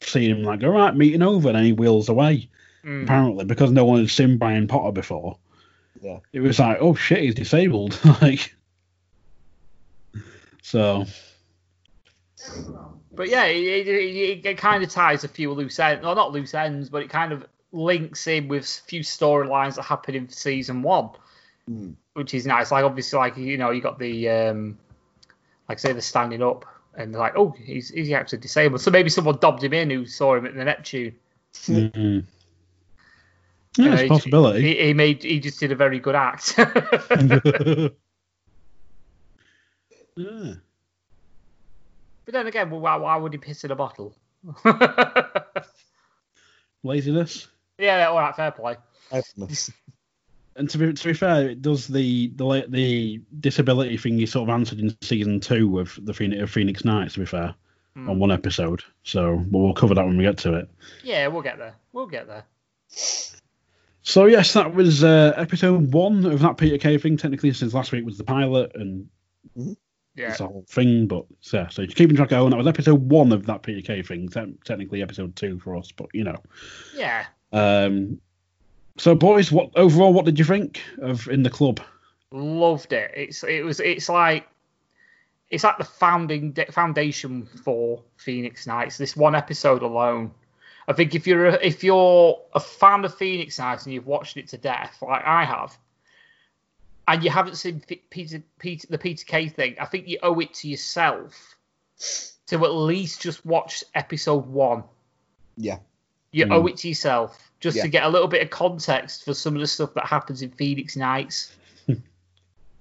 seeing 0.00 0.30
him 0.30 0.42
like, 0.42 0.62
all 0.64 0.70
right, 0.70 0.96
meeting 0.96 1.22
over, 1.22 1.48
and 1.48 1.56
then 1.58 1.64
he 1.64 1.72
wheels 1.72 2.08
away 2.08 2.48
Mm. 2.84 3.02
apparently 3.02 3.44
because 3.44 3.70
no 3.70 3.84
one 3.84 3.98
had 4.00 4.08
seen 4.08 4.38
Brian 4.38 4.66
Potter 4.66 4.90
before. 4.90 5.36
Yeah. 6.00 6.20
It 6.32 6.40
was 6.40 6.58
like, 6.58 6.78
oh 6.80 6.94
shit, 6.94 7.18
he's 7.20 7.34
disabled. 7.34 8.00
like, 8.22 8.54
so 10.62 11.04
But 13.20 13.28
yeah, 13.28 13.44
it, 13.44 13.86
it, 13.86 14.46
it, 14.46 14.56
kind 14.56 14.82
of 14.82 14.88
ties 14.88 15.24
a 15.24 15.28
few 15.28 15.52
loose 15.52 15.78
ends, 15.78 16.02
well, 16.02 16.14
not 16.14 16.32
loose 16.32 16.54
ends, 16.54 16.88
but 16.88 17.02
it 17.02 17.10
kind 17.10 17.34
of 17.34 17.44
links 17.70 18.26
in 18.26 18.48
with 18.48 18.64
a 18.64 18.88
few 18.88 19.00
storylines 19.00 19.74
that 19.74 19.82
happened 19.82 20.16
in 20.16 20.30
season 20.30 20.80
one, 20.80 21.10
Mm. 21.70 21.96
which 22.14 22.32
is 22.32 22.46
nice. 22.46 22.72
Like 22.72 22.82
obviously, 22.82 23.18
like 23.18 23.36
you 23.36 23.58
know, 23.58 23.72
you 23.72 23.82
got 23.82 23.98
the 23.98 24.26
um, 24.30 24.78
like 25.68 25.78
say 25.78 25.92
the 25.92 26.00
standing 26.00 26.42
up, 26.42 26.64
and 26.94 27.12
they're 27.12 27.20
like, 27.20 27.34
oh, 27.36 27.54
he's 27.62 27.90
he's 27.90 28.10
actually 28.10 28.38
disabled. 28.38 28.80
So 28.80 28.90
maybe 28.90 29.10
someone 29.10 29.36
dobbed 29.38 29.62
him 29.62 29.74
in 29.74 29.90
who 29.90 30.06
saw 30.06 30.36
him 30.36 30.46
at 30.46 30.54
the 30.54 30.64
Neptune. 30.64 31.14
mm. 31.52 32.24
yeah, 33.76 33.90
Uh, 33.90 33.94
it's 33.96 34.02
a 34.04 34.08
possibility. 34.08 34.62
He, 34.62 34.86
he 34.86 34.94
made 34.94 35.22
he 35.22 35.40
just 35.40 35.60
did 35.60 35.72
a 35.72 35.76
very 35.76 35.98
good 35.98 36.14
act. 36.14 36.54
yeah. 40.16 40.54
But 42.24 42.34
then 42.34 42.46
again, 42.46 42.70
well, 42.70 42.80
why, 42.80 42.96
why 42.96 43.16
would 43.16 43.32
he 43.32 43.38
piss 43.38 43.64
in 43.64 43.70
a 43.70 43.76
bottle? 43.76 44.14
Laziness. 46.82 47.48
yeah, 47.78 48.06
all 48.08 48.18
right, 48.18 48.34
fair 48.34 48.50
play. 48.50 48.76
Definitely. 49.10 49.56
And 50.56 50.68
to 50.70 50.78
be 50.78 50.92
to 50.92 51.08
be 51.08 51.14
fair, 51.14 51.48
it 51.50 51.62
does 51.62 51.86
the 51.86 52.26
the 52.34 52.66
the 52.68 53.22
disability 53.38 53.96
thing 53.96 54.18
you 54.18 54.26
sort 54.26 54.48
of 54.48 54.52
answered 54.52 54.80
in 54.80 54.94
season 55.00 55.38
two 55.38 55.78
of 55.78 55.96
the 56.02 56.12
Phoenix, 56.12 56.42
of 56.42 56.50
Phoenix 56.50 56.84
Nights. 56.84 57.14
To 57.14 57.20
be 57.20 57.24
fair, 57.26 57.54
Hmm. 57.94 58.10
on 58.10 58.18
one 58.18 58.32
episode, 58.32 58.82
so 59.04 59.36
but 59.36 59.58
we'll 59.58 59.72
cover 59.72 59.94
that 59.94 60.04
when 60.04 60.16
we 60.18 60.24
get 60.24 60.38
to 60.38 60.54
it. 60.54 60.68
Yeah, 61.04 61.28
we'll 61.28 61.42
get 61.42 61.56
there. 61.58 61.74
We'll 61.92 62.08
get 62.08 62.26
there. 62.26 62.44
So 64.02 64.26
yes, 64.26 64.52
that 64.54 64.74
was 64.74 65.04
uh, 65.04 65.32
episode 65.36 65.92
one 65.94 66.26
of 66.26 66.40
that 66.40 66.56
Peter 66.58 66.78
Kay 66.78 66.98
thing. 66.98 67.16
Technically, 67.16 67.52
since 67.52 67.72
last 67.72 67.92
week 67.92 68.04
was 68.04 68.18
the 68.18 68.24
pilot, 68.24 68.72
and 68.74 69.08
Yeah, 70.16 70.30
it's 70.30 70.40
a 70.40 70.46
whole 70.46 70.64
thing. 70.68 71.06
But 71.06 71.24
yeah, 71.52 71.68
so 71.68 71.82
you're 71.82 71.90
keeping 71.90 72.16
track 72.16 72.32
of 72.32 72.50
that 72.50 72.56
was 72.56 72.66
episode 72.66 73.08
one 73.10 73.32
of 73.32 73.46
that 73.46 73.62
Peter 73.62 73.86
Kay 73.86 74.02
thing. 74.02 74.28
Te- 74.28 74.54
technically, 74.64 75.02
episode 75.02 75.36
two 75.36 75.58
for 75.58 75.76
us, 75.76 75.92
but 75.92 76.06
you 76.12 76.24
know. 76.24 76.40
yeah. 76.94 77.26
Um, 77.52 78.20
so 78.98 79.14
boys, 79.14 79.50
what 79.50 79.70
overall, 79.76 80.12
what 80.12 80.24
did 80.24 80.38
you 80.38 80.44
think 80.44 80.80
of 80.98 81.28
in 81.28 81.42
the 81.42 81.50
club? 81.50 81.80
loved 82.32 82.92
it. 82.92 83.10
It's 83.14 83.44
it 83.44 83.64
was 83.64 83.80
it's 83.80 84.08
like 84.08 84.48
it's 85.50 85.64
like 85.64 85.78
the 85.78 85.84
founding 85.84 86.54
foundation 86.70 87.46
for 87.64 88.02
Phoenix 88.16 88.66
Nights. 88.66 88.98
This 88.98 89.16
one 89.16 89.34
episode 89.34 89.82
alone. 89.82 90.32
I 90.86 90.92
think 90.92 91.14
if 91.14 91.26
you're 91.26 91.46
a, 91.46 91.58
if 91.62 91.84
you're 91.84 92.40
a 92.52 92.60
fan 92.60 93.04
of 93.04 93.14
Phoenix 93.14 93.58
Nights 93.58 93.84
and 93.84 93.94
you've 93.94 94.06
watched 94.06 94.36
it 94.36 94.48
to 94.48 94.58
death, 94.58 94.98
like 95.02 95.24
I 95.24 95.44
have, 95.44 95.76
and 97.10 97.24
you 97.24 97.30
haven't 97.30 97.56
seen 97.56 97.82
Peter, 98.10 98.40
Peter 98.60 98.86
the 98.88 98.96
Peter 98.98 99.24
Kay 99.24 99.48
thing, 99.48 99.74
I 99.80 99.84
think 99.84 100.06
you 100.06 100.18
owe 100.22 100.38
it 100.38 100.54
to 100.54 100.68
yourself 100.68 101.56
to 102.46 102.64
at 102.64 102.72
least 102.72 103.20
just 103.20 103.44
watch 103.44 103.82
episode 103.96 104.46
one. 104.46 104.84
Yeah. 105.56 105.78
You 106.30 106.46
Mm. 106.46 106.52
owe 106.54 106.66
it 106.68 106.76
to 106.78 106.88
yourself 106.88 107.50
just 107.58 107.76
Yeah. 107.76 107.82
to 107.82 107.88
get 107.88 108.04
a 108.04 108.08
little 108.08 108.28
bit 108.28 108.42
of 108.42 108.50
context 108.50 109.24
for 109.24 109.34
some 109.34 109.56
of 109.56 109.60
the 109.60 109.66
stuff 109.66 109.92
that 109.94 110.06
happens 110.06 110.40
in 110.42 110.50
Phoenix 110.52 110.96
Nights. 110.96 111.52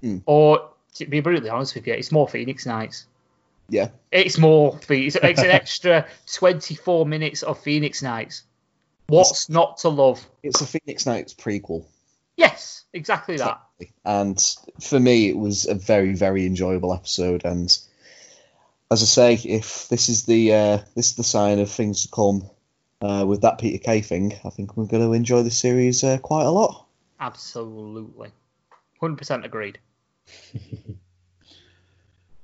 Mm. 0.01 0.21
Or 0.27 0.69
to 0.93 1.05
be 1.07 1.19
brutally 1.19 1.49
honest 1.49 1.75
with 1.75 1.85
you, 1.85 1.93
it's 1.93 2.11
more 2.11 2.25
Phoenix 2.27 2.65
Nights. 2.65 3.05
Yeah. 3.67 3.89
It's 4.11 4.37
more 4.37 4.77
Phoenix. 4.77 5.15
It's 5.21 5.41
an 5.41 5.49
extra 5.49 6.07
24 6.33 7.05
minutes 7.05 7.43
of 7.43 7.59
Phoenix 7.59 8.01
Nights. 8.01 8.43
What's 9.07 9.49
not 9.49 9.77
to 9.79 9.89
love? 9.89 10.25
It's 10.41 10.61
a 10.61 10.65
Phoenix 10.67 11.05
Nights 11.05 11.33
prequel. 11.33 11.83
Yes, 12.37 12.85
exactly 12.93 13.35
that. 13.37 13.59
And 14.05 14.39
for 14.81 14.99
me, 14.99 15.29
it 15.29 15.37
was 15.37 15.67
a 15.67 15.75
very, 15.75 16.13
very 16.13 16.45
enjoyable 16.45 16.93
episode. 16.93 17.45
And 17.45 17.65
as 18.91 19.01
I 19.01 19.05
say, 19.05 19.33
if 19.33 19.87
this 19.89 20.09
is 20.09 20.25
the 20.25 20.53
uh, 20.53 20.77
this 20.95 21.11
is 21.11 21.15
the 21.15 21.23
sign 21.23 21.59
of 21.59 21.69
things 21.71 22.03
to 22.03 22.09
come 22.09 22.49
uh, 23.01 23.25
with 23.27 23.41
that 23.41 23.59
Peter 23.59 23.77
Kay 23.83 24.01
thing, 24.01 24.33
I 24.45 24.49
think 24.49 24.75
we're 24.75 24.85
going 24.85 25.03
to 25.03 25.13
enjoy 25.13 25.43
the 25.43 25.51
series 25.51 26.03
uh, 26.03 26.17
quite 26.17 26.45
a 26.45 26.51
lot. 26.51 26.85
Absolutely. 27.19 28.31
100% 29.01 29.45
agreed. 29.45 29.79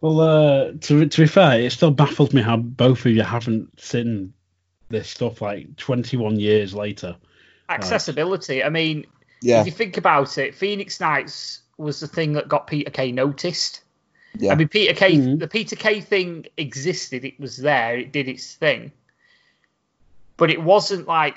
Well, 0.05 0.19
uh, 0.21 0.71
to 0.81 1.07
to 1.07 1.21
be 1.21 1.27
fair, 1.27 1.61
it 1.61 1.71
still 1.71 1.89
baffles 1.89 2.31
me 2.31 2.43
how 2.43 2.57
both 2.57 2.99
of 2.99 3.11
you 3.11 3.23
haven't 3.23 3.79
seen 3.79 4.33
this 4.89 5.09
stuff 5.09 5.41
like 5.41 5.77
21 5.77 6.39
years 6.39 6.75
later. 6.75 7.15
Accessibility. 7.69 8.63
I 8.63 8.69
mean, 8.69 9.07
Yeah, 9.45 9.61
if 9.61 9.65
you 9.67 9.71
think 9.71 9.97
about 9.97 10.37
it, 10.37 10.55
Phoenix 10.55 10.99
Nights 10.99 11.61
was 11.77 11.99
the 11.99 12.07
thing 12.07 12.33
that 12.33 12.47
got 12.49 12.67
Peter 12.67 12.89
Kay 12.89 13.11
noticed. 13.11 13.81
yeah, 14.37 14.51
I 14.51 14.55
mean, 14.55 14.67
Peter 14.67 14.93
Kay, 14.93 15.13
Mhm. 15.17 15.39
the 15.39 15.47
Peter 15.47 15.75
Kay 15.75 16.01
thing 16.01 16.45
existed. 16.57 17.23
It 17.25 17.39
was 17.39 17.57
there. 17.57 17.97
It 17.97 18.11
did 18.11 18.27
its 18.27 18.55
thing, 18.55 18.91
but 20.37 20.49
it 20.49 20.61
wasn't 20.61 21.07
like 21.07 21.35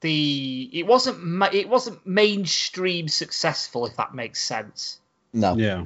the. 0.00 0.70
It 0.72 0.86
wasn't. 0.86 1.22
ma- 1.22 1.50
It 1.52 1.68
wasn't 1.68 2.06
mainstream 2.06 3.08
successful. 3.08 3.86
If 3.86 3.96
that 3.96 4.14
makes 4.14 4.42
sense. 4.42 4.98
no, 5.32 5.54
Yeah. 5.56 5.84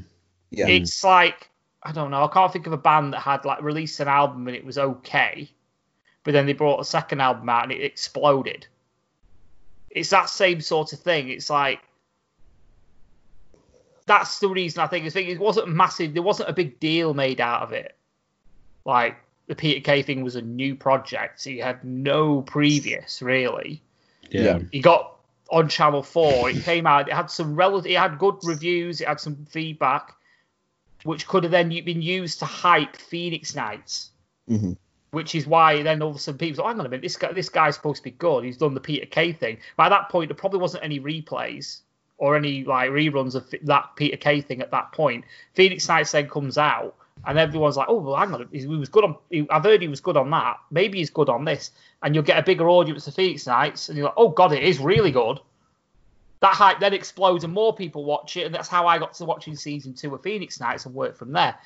yeah, 0.50 0.68
It's 0.68 1.02
like 1.04 1.50
I 1.82 1.92
don't 1.92 2.10
know. 2.10 2.24
I 2.24 2.28
can't 2.28 2.50
think 2.52 2.66
of 2.66 2.72
a 2.72 2.78
band 2.78 3.12
that 3.12 3.20
had 3.20 3.44
like 3.44 3.60
released 3.62 4.00
an 4.00 4.08
album 4.08 4.46
and 4.48 4.56
it 4.56 4.64
was 4.64 4.78
okay, 4.78 5.50
but 6.22 6.32
then 6.32 6.46
they 6.46 6.54
brought 6.54 6.80
a 6.80 6.84
second 6.84 7.20
album 7.20 7.48
out 7.48 7.64
and 7.64 7.72
it 7.72 7.82
exploded. 7.82 8.66
It's 9.94 10.10
that 10.10 10.28
same 10.28 10.60
sort 10.60 10.92
of 10.92 11.00
thing. 11.00 11.28
It's 11.28 11.48
like 11.48 11.80
that's 14.06 14.40
the 14.40 14.48
reason 14.48 14.82
I 14.82 14.86
think. 14.86 15.06
I 15.06 15.10
think 15.10 15.28
it 15.28 15.38
wasn't 15.38 15.68
massive. 15.68 16.12
There 16.12 16.22
wasn't 16.22 16.50
a 16.50 16.52
big 16.52 16.78
deal 16.80 17.14
made 17.14 17.40
out 17.40 17.62
of 17.62 17.72
it. 17.72 17.96
Like 18.84 19.16
the 19.46 19.54
Peter 19.54 19.80
Kay 19.80 20.02
thing 20.02 20.22
was 20.22 20.36
a 20.36 20.42
new 20.42 20.74
project, 20.74 21.40
so 21.40 21.50
you 21.50 21.62
had 21.62 21.84
no 21.84 22.42
previous 22.42 23.22
really 23.22 23.82
Yeah. 24.28 24.42
Yeah. 24.42 24.58
he 24.72 24.80
got 24.80 25.16
on 25.50 25.68
Channel 25.68 26.02
Four. 26.02 26.50
It 26.50 26.62
came 26.64 26.86
out. 26.86 27.08
It 27.08 27.14
had 27.14 27.30
some 27.30 27.54
relative. 27.54 27.90
It 27.90 27.98
had 27.98 28.18
good 28.18 28.36
reviews. 28.42 29.00
It 29.00 29.08
had 29.08 29.20
some 29.20 29.46
feedback, 29.48 30.14
which 31.04 31.26
could 31.28 31.44
have 31.44 31.52
then 31.52 31.68
been 31.68 32.02
used 32.02 32.40
to 32.40 32.46
hype 32.46 32.96
Phoenix 32.96 33.54
Nights. 33.54 34.10
Mhm. 34.50 34.76
Which 35.14 35.34
is 35.34 35.46
why 35.46 35.82
then 35.82 36.02
all 36.02 36.10
of 36.10 36.16
a 36.16 36.18
sudden 36.18 36.38
people 36.38 36.56
thought, 36.56 36.70
hang 36.70 36.80
on 36.80 36.86
a 36.86 36.88
minute, 36.88 37.02
this 37.02 37.16
guy, 37.16 37.32
this 37.32 37.48
guy's 37.48 37.76
supposed 37.76 37.98
to 37.98 38.04
be 38.04 38.10
good. 38.10 38.44
He's 38.44 38.56
done 38.58 38.74
the 38.74 38.80
Peter 38.80 39.06
Kay 39.06 39.32
thing. 39.32 39.58
By 39.76 39.88
that 39.88 40.08
point, 40.08 40.28
there 40.28 40.36
probably 40.36 40.60
wasn't 40.60 40.84
any 40.84 41.00
replays 41.00 41.80
or 42.18 42.36
any 42.36 42.64
like 42.64 42.90
reruns 42.90 43.34
of 43.34 43.52
that 43.62 43.90
Peter 43.96 44.16
Kay 44.16 44.40
thing 44.40 44.60
at 44.60 44.70
that 44.70 44.92
point. 44.92 45.24
Phoenix 45.54 45.88
Nights 45.88 46.12
then 46.12 46.28
comes 46.28 46.58
out, 46.58 46.94
and 47.26 47.38
everyone's 47.38 47.76
like, 47.76 47.88
"Oh, 47.88 48.00
well, 48.00 48.16
hang 48.16 48.34
on, 48.34 48.48
he 48.52 48.66
was 48.66 48.88
good 48.88 49.04
on. 49.04 49.16
I've 49.50 49.64
heard 49.64 49.82
he 49.82 49.88
was 49.88 50.00
good 50.00 50.16
on 50.16 50.30
that. 50.30 50.58
Maybe 50.70 50.98
he's 50.98 51.10
good 51.10 51.28
on 51.28 51.44
this." 51.44 51.70
And 52.02 52.14
you'll 52.14 52.24
get 52.24 52.38
a 52.38 52.42
bigger 52.42 52.68
audience 52.68 53.06
of 53.06 53.14
Phoenix 53.14 53.46
Nights, 53.46 53.88
and 53.88 53.96
you're 53.96 54.06
like, 54.06 54.14
"Oh 54.16 54.28
God, 54.28 54.52
it 54.52 54.62
is 54.62 54.78
really 54.78 55.10
good." 55.10 55.40
That 56.40 56.54
hype 56.54 56.80
then 56.80 56.92
explodes, 56.92 57.44
and 57.44 57.54
more 57.54 57.74
people 57.74 58.04
watch 58.04 58.36
it, 58.36 58.46
and 58.46 58.54
that's 58.54 58.68
how 58.68 58.86
I 58.86 58.98
got 58.98 59.14
to 59.14 59.24
watching 59.24 59.56
season 59.56 59.94
two 59.94 60.14
of 60.14 60.22
Phoenix 60.22 60.60
Nights 60.60 60.86
and 60.86 60.94
work 60.94 61.16
from 61.16 61.32
there. 61.32 61.56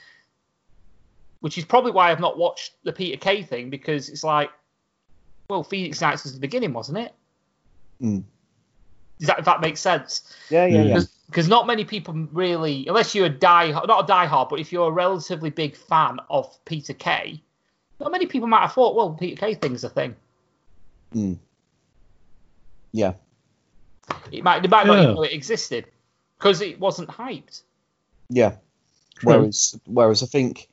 Which 1.41 1.57
is 1.59 1.65
probably 1.65 1.93
why 1.93 2.11
I've 2.11 2.21
not 2.21 2.37
watched 2.37 2.75
the 2.83 2.93
Peter 2.93 3.17
Kay 3.17 3.43
thing 3.43 3.71
because 3.71 4.09
it's 4.09 4.25
like, 4.25 4.51
well, 5.49 5.63
Phoenix 5.63 6.01
Nights 6.01 6.25
was 6.25 6.35
the 6.35 6.41
beginning, 6.41 6.73
wasn't 6.73 6.99
it? 6.99 7.15
Mm. 8.03 8.25
Does 9.19 9.29
that, 9.29 9.39
if 9.41 9.45
that 9.45 9.61
makes 9.61 9.81
sense? 9.81 10.35
yeah, 10.51 10.67
yeah, 10.67 10.83
yeah. 10.83 11.01
Because 11.27 11.49
not 11.49 11.67
many 11.67 11.85
people 11.85 12.15
really, 12.33 12.87
unless 12.87 13.15
you're 13.15 13.27
a 13.27 13.31
die, 13.31 13.71
not 13.71 14.09
a 14.09 14.13
diehard, 14.13 14.49
but 14.49 14.61
if 14.61 14.73
you're 14.73 14.89
a 14.89 14.93
relatively 14.93 15.51
big 15.51 15.77
fan 15.77 16.19
of 16.31 16.57
Peter 16.65 16.95
Kay, 16.95 17.43
not 18.01 18.13
many 18.13 18.27
people 18.27 18.49
might 18.49 18.63
have 18.63 18.73
thought, 18.73 18.95
well, 18.95 19.11
Peter 19.11 19.37
Kay 19.37 19.55
thing's 19.55 19.85
a 19.85 19.89
thing. 19.91 20.17
Mm. 21.15 21.39
Yeah, 22.93 23.13
It 24.33 24.43
might, 24.43 24.63
they 24.63 24.69
might 24.69 24.87
not 24.87 24.99
even 25.03 25.15
know 25.15 25.23
it 25.23 25.33
existed 25.33 25.87
because 26.39 26.61
it 26.63 26.81
wasn't 26.81 27.09
hyped. 27.09 27.63
yeah. 28.31 28.57
True. 29.17 29.33
Whereas, 29.33 29.79
whereas 29.85 30.23
I 30.23 30.27
think, 30.27 30.69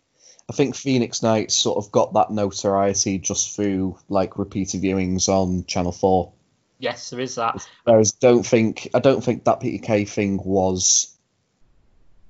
I 0.49 0.53
think 0.53 0.75
Phoenix 0.75 1.23
Nights 1.23 1.55
sort 1.55 1.77
of 1.77 1.91
got 1.91 2.13
that 2.13 2.31
notoriety 2.31 3.17
just 3.17 3.55
through 3.55 3.97
like 4.09 4.37
repeated 4.37 4.81
viewings 4.81 5.27
on 5.27 5.65
Channel 5.65 5.91
Four. 5.91 6.33
Yes, 6.77 7.09
there 7.09 7.19
is 7.19 7.35
that. 7.35 7.67
Whereas 7.83 8.11
don't 8.11 8.45
think 8.45 8.89
I 8.93 8.99
don't 8.99 9.23
think 9.23 9.45
that 9.45 9.59
Peter 9.59 9.83
Kay 9.83 10.05
thing 10.05 10.39
was 10.43 11.15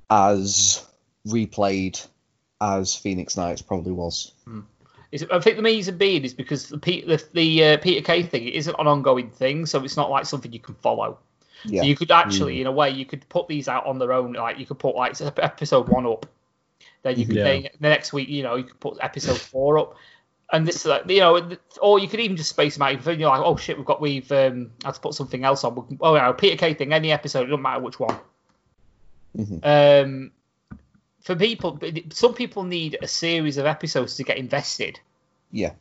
as 0.09 0.86
replayed 1.28 2.05
as 2.61 2.95
Phoenix 2.95 3.36
Nights 3.36 3.61
probably 3.61 3.91
was. 3.91 4.32
Is 5.11 5.26
I 5.32 5.39
think 5.39 5.57
the 5.57 5.63
reason 5.63 5.97
being 5.97 6.24
is 6.24 6.34
because 6.34 6.70
the 6.70 6.78
Pe- 6.78 7.05
the, 7.05 7.24
the 7.34 7.63
uh, 7.63 7.78
Peter 7.78 8.01
Kay 8.01 8.24
thing 8.24 8.47
isn't 8.47 8.76
an 8.78 8.88
ongoing 8.88 9.30
thing, 9.30 9.66
so 9.66 9.84
it's 9.84 9.97
not 9.97 10.09
like 10.09 10.26
something 10.26 10.51
you 10.51 10.59
can 10.59 10.76
follow. 10.76 11.20
Yeah. 11.63 11.82
So 11.82 11.88
you 11.88 11.95
could 11.95 12.11
actually, 12.11 12.61
in 12.61 12.68
a 12.68 12.72
way, 12.72 12.91
you 12.91 13.05
could 13.05 13.28
put 13.30 13.47
these 13.47 13.68
out 13.68 13.86
on 13.86 13.97
their 13.97 14.13
own. 14.13 14.34
Like 14.34 14.59
you 14.59 14.66
could 14.66 14.80
put 14.80 14.95
like 14.95 15.20
episode 15.22 15.89
one 15.89 16.05
up, 16.05 16.26
then 17.04 17.20
you 17.20 17.26
could 17.26 17.36
Yeah. 17.36 17.44
then 17.44 17.64
the 17.80 17.90
next 17.90 18.14
week, 18.14 18.30
you 18.30 18.44
know, 18.44 18.56
you 18.56 18.64
could 18.64 18.80
put 18.80 18.98
episode 19.02 19.38
four 19.40 19.80
up, 19.80 19.96
and 20.52 20.68
this, 20.68 20.78
is 20.78 20.86
like, 20.86 21.10
you 21.10 21.20
know, 21.22 21.58
or 21.82 22.00
you 22.00 22.08
could 22.08 22.20
even 22.20 22.38
just 22.38 22.50
space 22.52 22.76
them 22.78 22.84
out. 22.84 23.06
You're 23.18 23.30
like, 23.30 23.42
oh 23.44 23.56
shit, 23.58 23.78
we've 23.78 23.86
got 23.86 24.02
we've 24.02 24.32
um, 24.32 24.72
had 24.84 24.94
to 24.94 25.00
put 25.00 25.14
something 25.14 25.44
else 25.44 25.64
on. 25.64 25.76
Can, 25.88 25.98
oh 26.02 26.16
yeah, 26.16 26.32
Peter 26.34 26.56
Kay 26.58 26.74
thing, 26.74 26.94
any 26.94 27.12
episode, 27.12 27.42
it 27.44 27.48
doesn't 27.48 27.62
matter 27.62 27.82
which 27.82 28.00
one. 28.00 28.18
Mhm. 29.38 30.04
Um, 30.06 30.32
for 31.22 31.36
people, 31.36 31.80
some 32.12 32.34
people 32.34 32.64
need 32.64 32.98
a 33.02 33.08
series 33.08 33.58
of 33.58 33.66
episodes 33.66 34.16
to 34.18 34.24
get 34.24 34.38
invested. 34.38 35.00
Yeah. 35.52 35.72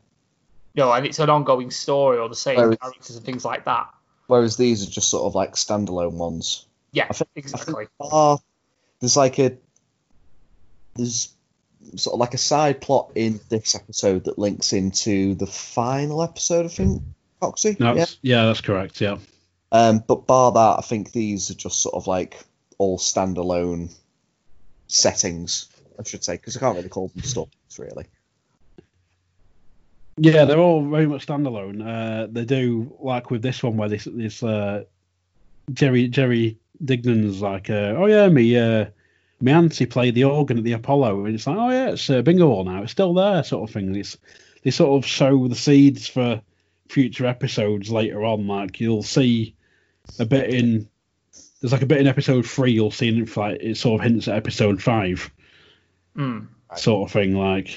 You 0.74 0.82
know, 0.82 0.92
and 0.92 1.06
it's 1.06 1.18
an 1.18 1.30
ongoing 1.30 1.70
story 1.70 2.18
or 2.18 2.28
the 2.28 2.34
same 2.34 2.56
Whereas- 2.56 2.78
characters 2.78 3.16
and 3.16 3.24
things 3.24 3.44
like 3.44 3.64
that. 3.66 3.88
Whereas 4.26 4.56
these 4.56 4.82
are 4.86 4.90
just 4.90 5.10
sort 5.10 5.24
of 5.26 5.34
like 5.34 5.52
standalone 5.54 6.14
ones. 6.14 6.64
Yeah, 6.92 7.06
I 7.10 7.12
think- 7.12 7.28
exactly. 7.36 7.86
Ah, 8.00 8.38
there's 9.00 9.16
like 9.16 9.38
a 9.38 9.56
there's 10.96 11.32
sort 11.96 12.14
of 12.14 12.20
like 12.20 12.34
a 12.34 12.38
side 12.38 12.80
plot 12.80 13.12
in 13.14 13.40
this 13.50 13.74
episode 13.74 14.24
that 14.24 14.38
links 14.38 14.72
into 14.72 15.34
the 15.34 15.46
final 15.46 16.22
episode. 16.22 16.64
I 16.64 16.68
think 16.68 17.02
Coxy. 17.40 17.76
No, 17.78 17.88
Yeah. 17.88 17.94
that's, 17.94 18.18
yeah, 18.22 18.46
that's 18.46 18.60
correct. 18.60 19.00
Yeah. 19.00 19.18
Um, 19.72 20.02
but 20.06 20.26
bar 20.26 20.52
that, 20.52 20.76
I 20.78 20.82
think 20.82 21.12
these 21.12 21.50
are 21.50 21.54
just 21.54 21.80
sort 21.80 21.94
of 21.94 22.06
like 22.06 22.42
all 22.78 22.98
standalone 22.98 23.92
settings. 24.86 25.68
I 25.98 26.02
should 26.04 26.24
say 26.24 26.34
because 26.34 26.56
I 26.56 26.60
can't 26.60 26.76
really 26.76 26.88
call 26.88 27.08
them 27.08 27.22
stories 27.22 27.52
really. 27.78 28.06
Yeah, 30.16 30.44
they're 30.44 30.58
all 30.58 30.88
very 30.88 31.06
much 31.06 31.26
standalone. 31.26 31.82
Uh, 31.84 32.28
they 32.30 32.44
do 32.44 32.96
like 33.00 33.30
with 33.30 33.42
this 33.42 33.62
one 33.62 33.76
where 33.76 33.88
this 33.88 34.04
this 34.04 34.42
uh, 34.42 34.84
Jerry 35.72 36.08
Jerry 36.08 36.56
Dignan's 36.84 37.40
like, 37.42 37.68
uh, 37.68 37.94
oh 37.96 38.06
yeah, 38.06 38.28
me 38.28 38.56
uh, 38.56 38.86
my 39.44 39.52
auntie 39.52 39.86
played 39.86 40.14
the 40.14 40.24
organ 40.24 40.58
at 40.58 40.64
the 40.64 40.72
Apollo, 40.72 41.26
and 41.26 41.34
it's 41.34 41.46
like, 41.46 41.56
oh 41.56 41.70
yeah, 41.70 41.90
it's 41.90 42.08
uh, 42.08 42.22
bingo 42.22 42.46
hall 42.48 42.64
now, 42.64 42.82
it's 42.82 42.92
still 42.92 43.12
there, 43.14 43.44
sort 43.44 43.68
of 43.68 43.74
thing. 43.74 43.88
And 43.88 43.96
It's 43.96 44.16
they 44.62 44.70
sort 44.70 45.02
of 45.04 45.08
sow 45.08 45.46
the 45.46 45.54
seeds 45.54 46.06
for 46.06 46.40
future 46.88 47.26
episodes 47.26 47.90
later 47.90 48.24
on. 48.24 48.46
Like 48.46 48.80
you'll 48.80 49.02
see 49.02 49.54
a 50.18 50.24
bit 50.24 50.50
in 50.50 50.88
there's 51.60 51.72
like 51.72 51.82
a 51.82 51.86
bit 51.86 52.00
in 52.00 52.06
episode 52.06 52.46
three, 52.46 52.72
you'll 52.72 52.90
see 52.90 53.08
in 53.08 53.24
like 53.36 53.60
it 53.60 53.76
sort 53.76 54.00
of 54.00 54.06
hints 54.06 54.28
at 54.28 54.36
episode 54.36 54.82
five, 54.82 55.30
Mm. 56.16 56.46
sort 56.76 57.08
of 57.08 57.12
thing. 57.12 57.34
Like 57.36 57.76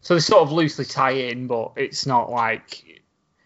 So 0.00 0.14
they 0.14 0.20
sort 0.20 0.42
of 0.42 0.52
loosely 0.52 0.84
tie 0.84 1.12
in, 1.12 1.46
but 1.46 1.72
it's 1.76 2.06
not 2.06 2.30
like 2.30 2.84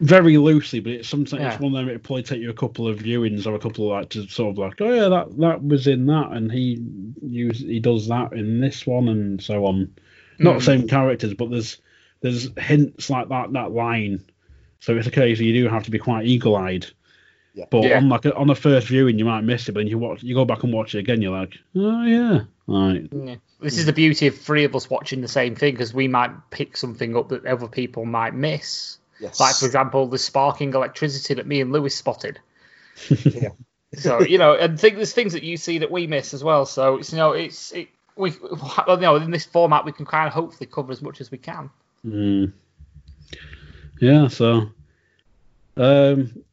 very 0.03 0.37
loosely, 0.37 0.79
but 0.79 0.91
it's 0.91 1.07
sometimes 1.09 1.41
Yeah. 1.41 1.53
it's 1.53 1.61
one 1.61 1.73
of 1.75 1.85
them. 1.85 1.93
It 1.93 2.03
probably 2.03 2.23
take 2.23 2.41
you 2.41 2.49
a 2.49 2.53
couple 2.53 2.87
of 2.87 2.99
viewings 2.99 3.47
or 3.47 3.55
a 3.55 3.59
couple 3.59 3.85
of 3.85 3.91
like 3.97 4.09
to 4.09 4.27
sort 4.27 4.51
of 4.51 4.57
like, 4.57 4.81
oh 4.81 4.93
yeah, 4.93 5.09
that 5.09 5.37
that 5.39 5.63
was 5.63 5.87
in 5.87 6.05
that, 6.07 6.31
and 6.31 6.51
he 6.51 6.79
use 7.21 7.59
he 7.59 7.79
does 7.79 8.07
that 8.09 8.33
in 8.33 8.59
this 8.59 8.85
one, 8.85 9.07
and 9.09 9.41
so 9.41 9.65
on. 9.65 9.93
Not 10.39 10.53
the 10.53 10.59
Mm. 10.59 10.65
same 10.65 10.87
characters, 10.87 11.33
but 11.33 11.49
there's 11.49 11.77
there's 12.21 12.49
hints 12.57 13.09
like 13.09 13.29
that 13.29 13.53
that 13.53 13.71
line. 13.71 14.23
So 14.79 14.97
it's 14.97 15.07
a 15.07 15.11
case 15.11 15.39
you 15.39 15.53
do 15.53 15.69
have 15.69 15.83
to 15.83 15.91
be 15.91 15.99
quite 15.99 16.25
eagle 16.25 16.55
eyed. 16.55 16.85
Yeah. 17.53 17.65
But 17.69 17.83
Yeah. 17.83 17.97
on 17.97 18.09
like 18.09 18.25
a, 18.25 18.33
on 18.35 18.47
the 18.47 18.55
first 18.55 18.87
viewing, 18.87 19.19
you 19.19 19.25
might 19.25 19.41
miss 19.41 19.69
it, 19.69 19.73
but 19.73 19.81
then 19.81 19.87
you 19.87 19.97
watch, 19.97 20.23
you 20.23 20.33
go 20.35 20.43
back 20.43 20.63
and 20.63 20.73
watch 20.73 20.95
it 20.95 20.99
again, 20.99 21.21
you're 21.21 21.37
like, 21.37 21.57
oh 21.75 22.03
yeah, 22.05 22.41
right, 22.67 23.07
Yeah. 23.13 23.35
This 23.61 23.77
is 23.77 23.85
the 23.85 23.93
beauty 23.93 24.27
of 24.27 24.37
three 24.37 24.65
of 24.65 24.75
us 24.75 24.89
watching 24.89 25.21
the 25.21 25.27
same 25.29 25.55
thing 25.55 25.73
because 25.73 25.93
we 25.93 26.07
might 26.09 26.31
pick 26.49 26.75
something 26.75 27.15
up 27.15 27.29
that 27.29 27.45
other 27.45 27.67
people 27.69 28.03
might 28.05 28.33
miss. 28.33 28.97
Yes. 29.23 29.39
Like, 29.39 29.55
for 29.55 29.65
example, 29.65 30.07
the 30.07 30.17
sparking 30.17 30.73
electricity 30.73 31.35
that 31.35 31.47
me 31.47 31.61
and 31.61 31.71
Lewis 31.71 31.95
spotted. 31.95 32.39
Yeah. 33.25 33.49
So 33.95 34.21
you 34.21 34.39
know, 34.39 34.55
and 34.55 34.79
think 34.79 34.95
there's 34.95 35.13
things 35.13 35.33
that 35.33 35.43
you 35.43 35.55
see 35.55 35.77
that 35.77 35.91
we 35.91 36.07
miss 36.07 36.33
as 36.33 36.43
well. 36.43 36.65
So 36.65 36.97
it's 36.97 37.11
you 37.11 37.19
know, 37.19 37.33
it's 37.33 37.71
it, 37.73 37.89
we 38.15 38.31
you 38.31 38.97
know 38.97 39.17
in 39.17 39.29
this 39.29 39.45
format 39.45 39.85
we 39.85 39.91
can 39.91 40.07
kind 40.07 40.25
of 40.25 40.33
hopefully 40.33 40.65
cover 40.65 40.91
as 40.91 41.03
much 41.03 41.21
as 41.21 41.29
we 41.29 41.37
can. 41.37 41.69
Mm. 42.03 42.53
Yeah, 44.01 44.29
so 44.29 44.71
um, 45.77 46.43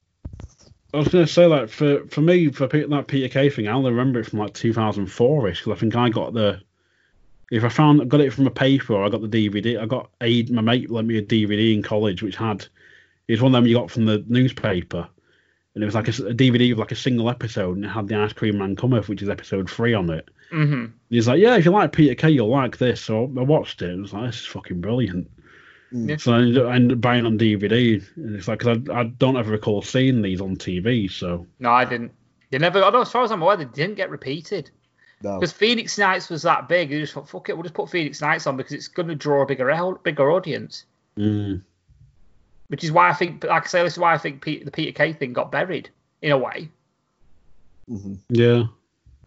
I 0.92 0.98
was 0.98 1.08
going 1.08 1.24
to 1.24 1.32
say 1.32 1.46
like 1.46 1.70
for 1.70 2.04
for 2.08 2.20
me 2.20 2.50
for 2.50 2.66
that 2.66 3.04
Peter 3.08 3.28
Kay 3.28 3.48
thing, 3.48 3.68
I'll 3.68 3.84
remember 3.84 4.20
it 4.20 4.26
from 4.26 4.40
like 4.40 4.52
2004ish 4.52 5.64
because 5.64 5.72
I 5.72 5.80
think 5.80 5.96
I 5.96 6.10
got 6.10 6.34
the 6.34 6.60
if 7.50 7.64
I 7.64 7.68
found 7.68 8.08
got 8.08 8.20
it 8.20 8.32
from 8.32 8.46
a 8.46 8.50
paper 8.50 8.94
or 8.94 9.04
I 9.04 9.08
got 9.08 9.20
the 9.22 9.28
DVD, 9.28 9.80
I 9.80 9.86
got 9.86 10.10
a 10.20 10.44
my 10.44 10.62
mate 10.62 10.90
lent 10.90 11.08
me 11.08 11.18
a 11.18 11.22
DVD 11.22 11.74
in 11.74 11.82
college 11.82 12.22
which 12.22 12.36
had 12.36 12.66
it 13.28 13.32
was 13.32 13.42
one 13.42 13.54
of 13.54 13.62
them 13.62 13.66
you 13.68 13.76
got 13.76 13.90
from 13.90 14.06
the 14.06 14.24
newspaper. 14.28 15.08
And 15.74 15.84
it 15.84 15.86
was 15.86 15.94
like 15.94 16.08
a 16.08 16.12
DVD 16.12 16.72
of 16.72 16.78
like 16.78 16.90
a 16.90 16.96
single 16.96 17.30
episode, 17.30 17.76
and 17.76 17.84
it 17.84 17.88
had 17.90 18.08
the 18.08 18.16
Ice 18.16 18.32
Cream 18.32 18.58
Man 18.58 18.74
cometh, 18.74 19.08
which 19.08 19.22
is 19.22 19.28
episode 19.28 19.70
three 19.70 19.94
on 19.94 20.10
it. 20.10 20.28
hmm 20.50 20.86
He's 21.10 21.28
like, 21.28 21.38
yeah, 21.40 21.56
if 21.56 21.64
you 21.64 21.70
like 21.70 21.92
Peter 21.92 22.16
Kay, 22.16 22.30
you'll 22.30 22.48
like 22.48 22.76
this. 22.78 23.00
So 23.00 23.24
I 23.38 23.42
watched 23.42 23.80
it. 23.82 23.90
and 23.90 24.02
was 24.02 24.12
like, 24.12 24.26
this 24.26 24.40
is 24.40 24.46
fucking 24.46 24.80
brilliant. 24.80 25.30
Yeah. 25.92 26.16
So 26.16 26.32
I 26.32 26.38
ended 26.38 26.58
up, 26.58 26.66
I 26.66 26.74
ended 26.74 26.92
up 26.98 27.00
buying 27.00 27.24
it 27.24 27.28
on 27.28 27.38
DVD. 27.38 28.02
And 28.16 28.34
it's 28.34 28.48
like, 28.48 28.58
because 28.58 28.78
I, 28.90 29.00
I 29.00 29.04
don't 29.04 29.36
ever 29.36 29.52
recall 29.52 29.80
seeing 29.80 30.22
these 30.22 30.40
on 30.40 30.56
TV. 30.56 31.08
So 31.08 31.46
No, 31.60 31.70
I 31.70 31.84
didn't. 31.84 32.12
They 32.50 32.58
never. 32.58 32.82
I 32.82 32.90
know, 32.90 33.02
as 33.02 33.12
far 33.12 33.22
as 33.22 33.30
I'm 33.30 33.40
aware, 33.42 33.56
they 33.56 33.64
didn't 33.64 33.94
get 33.94 34.10
repeated. 34.10 34.72
No. 35.22 35.38
Because 35.38 35.52
Phoenix 35.52 35.98
Nights 35.98 36.28
was 36.30 36.42
that 36.42 36.68
big, 36.68 36.90
they 36.90 37.00
just 37.00 37.12
thought, 37.12 37.28
fuck 37.28 37.48
it, 37.48 37.54
we'll 37.54 37.62
just 37.62 37.74
put 37.74 37.90
Phoenix 37.90 38.20
Nights 38.20 38.46
on 38.46 38.56
because 38.56 38.72
it's 38.72 38.88
going 38.88 39.08
to 39.08 39.14
draw 39.14 39.42
a 39.42 39.46
bigger 39.46 39.94
bigger 40.02 40.30
audience. 40.30 40.84
mm, 41.16 41.60
Which 42.68 42.84
is 42.84 42.92
why 42.92 43.08
I 43.10 43.12
think, 43.12 43.44
like 43.44 43.64
I 43.64 43.66
say, 43.66 43.82
this 43.82 43.94
is 43.94 43.98
why 43.98 44.14
I 44.14 44.18
think 44.18 44.42
Pete, 44.42 44.64
the 44.64 44.70
Peter 44.70 44.92
Kay 44.92 45.12
thing 45.12 45.32
got 45.32 45.50
buried 45.52 45.90
in 46.22 46.32
a 46.32 46.38
way, 46.38 46.68
Mhm. 47.90 48.18
yeah. 48.28 48.64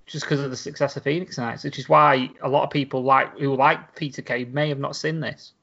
just 0.06 0.26
because 0.26 0.40
of 0.40 0.50
the 0.52 0.58
success 0.58 0.96
of 0.98 1.04
Phoenix 1.04 1.38
Nights. 1.38 1.64
Which 1.64 1.78
is 1.80 1.88
why 1.90 2.30
a 2.42 2.50
lot 2.50 2.64
of 2.64 2.70
people 2.70 3.04
like 3.04 3.38
who 3.40 3.56
like 3.56 3.96
Peter 3.96 4.22
Kay 4.22 4.46
may 4.46 4.70
have 4.70 4.80
not 4.80 4.96
seen 4.96 5.20
this. 5.20 5.54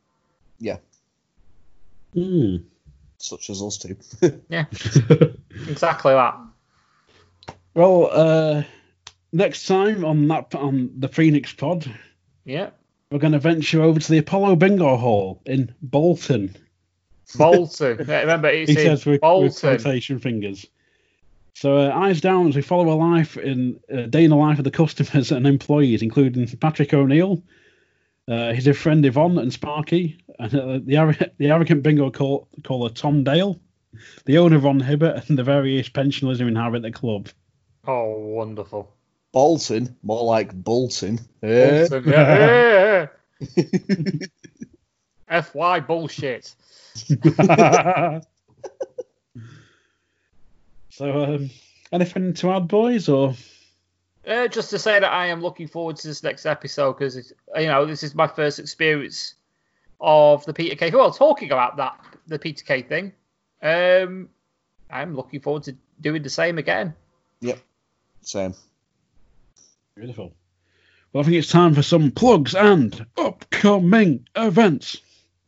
Yeah. 0.59 0.79
Mm. 2.15 2.65
Such 3.19 3.51
as 3.51 3.63
us 3.63 3.79
two. 3.79 3.97
Yeah, 4.49 4.65
exactly 5.69 6.13
that. 6.13 6.37
well, 7.75 8.09
uh, 8.13 8.63
next 9.33 9.67
time 9.67 10.05
on 10.05 10.29
that 10.29 10.55
on 10.55 10.91
the 10.99 11.09
Phoenix 11.09 11.53
Pod, 11.53 11.91
Yeah, 12.45 12.71
we're 13.11 13.19
going 13.19 13.33
to 13.33 13.39
venture 13.39 13.83
over 13.83 14.01
to 14.01 14.11
the 14.13 14.19
Apollo 14.19 14.57
Bingo 14.57 14.97
Hall 14.97 15.43
in 15.47 15.75
Bolton. 15.83 16.57
Bolton. 17.37 18.05
Yeah, 18.09 18.21
Remember, 18.21 18.49
it's 18.49 18.71
he 18.71 18.77
says 18.77 19.07
with, 19.07 19.15
with 19.15 19.21
Bolton. 19.21 19.53
quotation 19.79 20.19
fingers. 20.19 20.67
So 21.55 21.77
uh, 21.79 21.91
eyes 21.95 22.21
down 22.21 22.49
as 22.49 22.57
we 22.57 22.63
follow 22.63 22.91
a 22.93 22.95
life 22.97 23.37
in 23.37 23.81
a 23.89 24.07
day 24.07 24.25
in 24.25 24.31
the 24.31 24.37
life 24.37 24.59
of 24.59 24.65
the 24.65 24.71
customers 24.71 25.31
and 25.31 25.47
employees, 25.47 26.03
including 26.03 26.47
Patrick 26.59 26.95
O'Neill, 26.95 27.43
uh, 28.29 28.53
his 28.53 28.69
friend 28.79 29.05
Yvonne 29.05 29.39
and 29.39 29.53
Sparky, 29.53 30.19
and 30.39 30.55
uh, 30.55 30.79
the 30.85 31.31
the 31.39 31.49
arrogant 31.51 31.83
bingo 31.83 32.11
call- 32.11 32.49
caller 32.65 32.89
Tom 32.89 33.25
Dale, 33.25 33.61
the 34.25 34.39
owner 34.39 34.57
of 34.57 34.65
Ron 34.65 34.81
Hibbert, 34.81 35.29
and 35.29 35.39
the 35.39 35.45
various 35.45 35.89
pensioners 35.89 36.39
who 36.39 36.47
inhabit 36.47 36.83
the 36.83 36.93
club. 36.93 37.29
Oh, 37.87 38.17
wonderful. 38.19 38.93
Bolton, 39.33 39.97
more 40.03 40.25
like 40.25 40.53
Bolton. 40.53 41.21
Bolton, 41.41 42.05
yeah. 42.07 43.07
FY 45.41 45.81
bullshit. 45.81 46.55
so, 50.91 51.23
um, 51.23 51.51
anything 51.93 52.35
to 52.35 52.51
add, 52.51 52.67
boys? 52.67 53.09
Or 53.09 53.35
Uh, 54.27 54.49
just 54.49 54.71
to 54.71 54.79
say 54.79 54.99
that 54.99 55.13
I 55.13 55.27
am 55.27 55.41
looking 55.41 55.69
forward 55.69 55.97
to 55.97 56.09
this 56.09 56.23
next 56.25 56.47
episode 56.47 56.95
because 56.95 57.33
you 57.57 57.67
know 57.67 57.87
this 57.87 58.03
is 58.03 58.15
my 58.15 58.27
first 58.27 58.59
experience 58.59 59.35
of 60.01 60.45
the 60.45 60.53
Peter 60.53 60.75
Kay. 60.75 60.91
Well, 60.91 61.13
talking 61.13 61.53
about 61.53 61.77
that, 61.77 61.99
the 62.27 62.39
Peter 62.39 62.65
Kay 62.65 62.83
thing. 62.83 63.13
Um, 63.63 64.29
I'm 64.91 65.15
looking 65.15 65.41
forward 65.41 65.63
to 65.65 65.77
doing 66.01 66.23
the 66.23 66.31
same 66.31 66.59
again. 66.59 66.95
Yep, 67.41 67.61
same. 68.23 68.55
Beautiful. 70.01 70.33
Well, 71.13 71.21
I 71.21 71.25
think 71.25 71.37
it's 71.37 71.51
time 71.51 71.75
for 71.75 71.83
some 71.83 72.11
plugs 72.11 72.55
and 72.55 73.05
upcoming 73.19 74.27
events. 74.35 74.97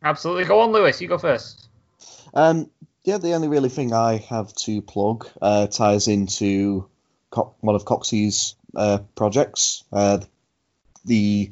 Absolutely. 0.03 0.45
Go 0.45 0.59
on, 0.59 0.71
Lewis. 0.71 1.01
You 1.01 1.07
go 1.07 1.17
first. 1.17 1.67
Um, 2.35 2.69
yeah, 3.03 3.17
the 3.17 3.33
only 3.33 3.47
really 3.47 3.69
thing 3.69 3.93
I 3.93 4.17
have 4.29 4.53
to 4.57 4.83
plug 4.83 5.27
uh, 5.41 5.65
ties 5.65 6.07
into 6.07 6.87
Co- 7.31 7.55
one 7.61 7.73
of 7.73 7.85
Coxy's 7.85 8.53
uh, 8.75 8.99
projects. 9.15 9.85
Uh, 9.91 10.19
the 11.03 11.49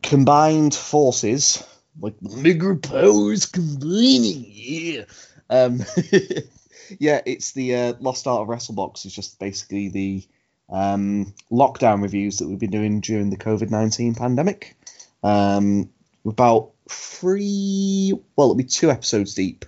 combined 0.00 0.76
forces, 0.76 1.66
like 2.00 2.14
the 2.20 2.40
bigger 2.40 2.76
powers 2.76 3.46
combining, 3.46 4.44
yeah. 4.46 5.02
Um, 5.50 5.82
yeah, 7.00 7.20
it's 7.26 7.50
the 7.50 7.74
uh, 7.74 7.92
Lost 7.98 8.28
Art 8.28 8.42
of 8.42 8.46
WrestleBox. 8.46 9.06
It's 9.06 9.14
just 9.16 9.40
basically 9.40 9.88
the 9.88 10.24
um, 10.70 11.34
lockdown 11.50 12.02
reviews 12.02 12.38
that 12.38 12.48
we've 12.48 12.58
been 12.58 12.70
doing 12.70 13.00
during 13.00 13.30
the 13.30 13.36
COVID 13.36 13.70
nineteen 13.70 14.14
pandemic. 14.14 14.76
Um, 15.22 15.90
about 16.24 16.70
three, 16.88 18.12
well, 18.36 18.46
it'll 18.48 18.54
be 18.56 18.64
two 18.64 18.90
episodes 18.90 19.34
deep 19.34 19.64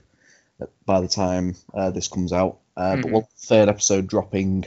by 0.86 1.00
the 1.00 1.08
time 1.08 1.56
uh, 1.74 1.90
this 1.90 2.08
comes 2.08 2.32
out. 2.32 2.58
Uh, 2.76 2.96
But 2.96 3.04
Mhm. 3.06 3.10
one 3.12 3.24
third 3.36 3.68
episode 3.68 4.06
dropping 4.06 4.66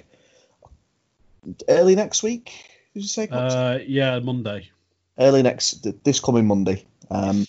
early 1.67 1.95
next 1.95 2.23
week. 2.23 2.51
Did 2.93 3.01
you 3.01 3.07
say? 3.07 3.27
Uh, 3.29 3.79
yeah, 3.85 4.19
Monday. 4.19 4.69
early 5.17 5.41
next 5.43 5.87
this 6.03 6.19
coming 6.19 6.45
Monday. 6.45 6.85
Um, 7.09 7.47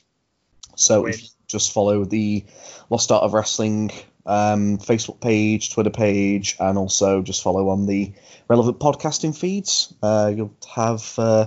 so 0.76 1.02
Weird. 1.02 1.14
if 1.14 1.22
you 1.22 1.28
just 1.48 1.72
follow 1.72 2.04
the 2.04 2.44
Lost 2.90 3.10
Art 3.10 3.22
of 3.24 3.32
Wrestling 3.34 3.90
um, 4.26 4.78
Facebook 4.78 5.20
page, 5.20 5.72
Twitter 5.72 5.90
page, 5.90 6.56
and 6.58 6.76
also 6.76 7.22
just 7.22 7.42
follow 7.42 7.68
on 7.70 7.86
the 7.86 8.12
relevant 8.48 8.78
podcasting 8.80 9.36
feeds. 9.36 9.94
Uh, 10.02 10.32
you'll 10.34 10.54
have 10.74 11.14
uh, 11.18 11.46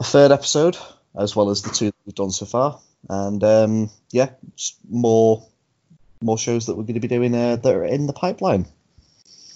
a 0.00 0.04
third 0.04 0.32
episode 0.32 0.76
as 1.16 1.36
well 1.36 1.50
as 1.50 1.62
the 1.62 1.70
two 1.70 1.86
that 1.86 1.94
we've 2.06 2.14
done 2.14 2.30
so 2.30 2.46
far, 2.46 2.80
and 3.08 3.44
um, 3.44 3.90
yeah, 4.10 4.30
just 4.56 4.78
more 4.88 5.46
more 6.22 6.38
shows 6.38 6.66
that 6.66 6.76
we're 6.76 6.84
going 6.84 6.94
to 6.94 7.00
be 7.00 7.08
doing 7.08 7.34
uh, 7.34 7.56
that 7.56 7.74
are 7.74 7.84
in 7.84 8.06
the 8.06 8.12
pipeline. 8.12 8.66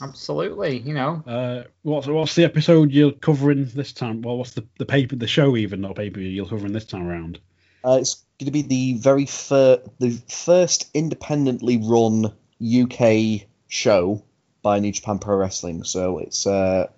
Absolutely, 0.00 0.78
you 0.78 0.94
know. 0.94 1.22
Uh, 1.26 1.64
what's 1.82 2.06
what's 2.06 2.34
the 2.34 2.44
episode 2.44 2.92
you're 2.92 3.12
covering 3.12 3.64
this 3.64 3.92
time? 3.92 4.22
Well, 4.22 4.38
what's 4.38 4.52
the 4.52 4.64
the 4.78 4.86
paper, 4.86 5.16
the 5.16 5.26
show 5.26 5.56
even, 5.56 5.80
not 5.80 5.96
paper 5.96 6.20
you're 6.20 6.46
covering 6.46 6.72
this 6.72 6.84
time 6.84 7.08
around? 7.08 7.40
Uh, 7.84 7.98
it's 8.00 8.22
going 8.38 8.46
to 8.46 8.50
be 8.52 8.62
the 8.62 8.94
very 8.94 9.26
fir- 9.26 9.82
the 9.98 10.10
first 10.28 10.90
independently 10.94 11.76
run 11.78 12.32
UK 12.62 13.46
show 13.68 14.22
by 14.62 14.78
New 14.78 14.92
Japan 14.92 15.18
Pro 15.18 15.36
Wrestling. 15.36 15.84
So 15.84 16.18
it's 16.18 16.46
uh, 16.46 16.88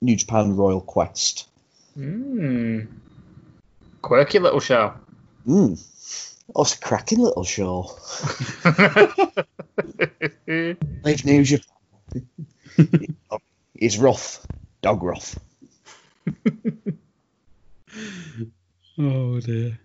New 0.00 0.16
Japan 0.16 0.56
Royal 0.56 0.80
Quest. 0.80 1.48
Hmm. 1.94 2.80
Quirky 4.02 4.38
little 4.38 4.60
show. 4.60 4.94
Mm. 5.46 5.82
Oh, 6.54 6.62
it's 6.62 6.74
a 6.74 6.78
cracking 6.80 7.20
little 7.20 7.44
show. 7.44 7.90
Leave 10.46 11.24
New 11.24 11.44
Japan. 11.44 12.28
it's 13.74 13.96
rough, 13.96 14.46
dog 14.82 15.02
rough. 15.02 15.38
Oh 18.96 19.40
dear. 19.40 19.80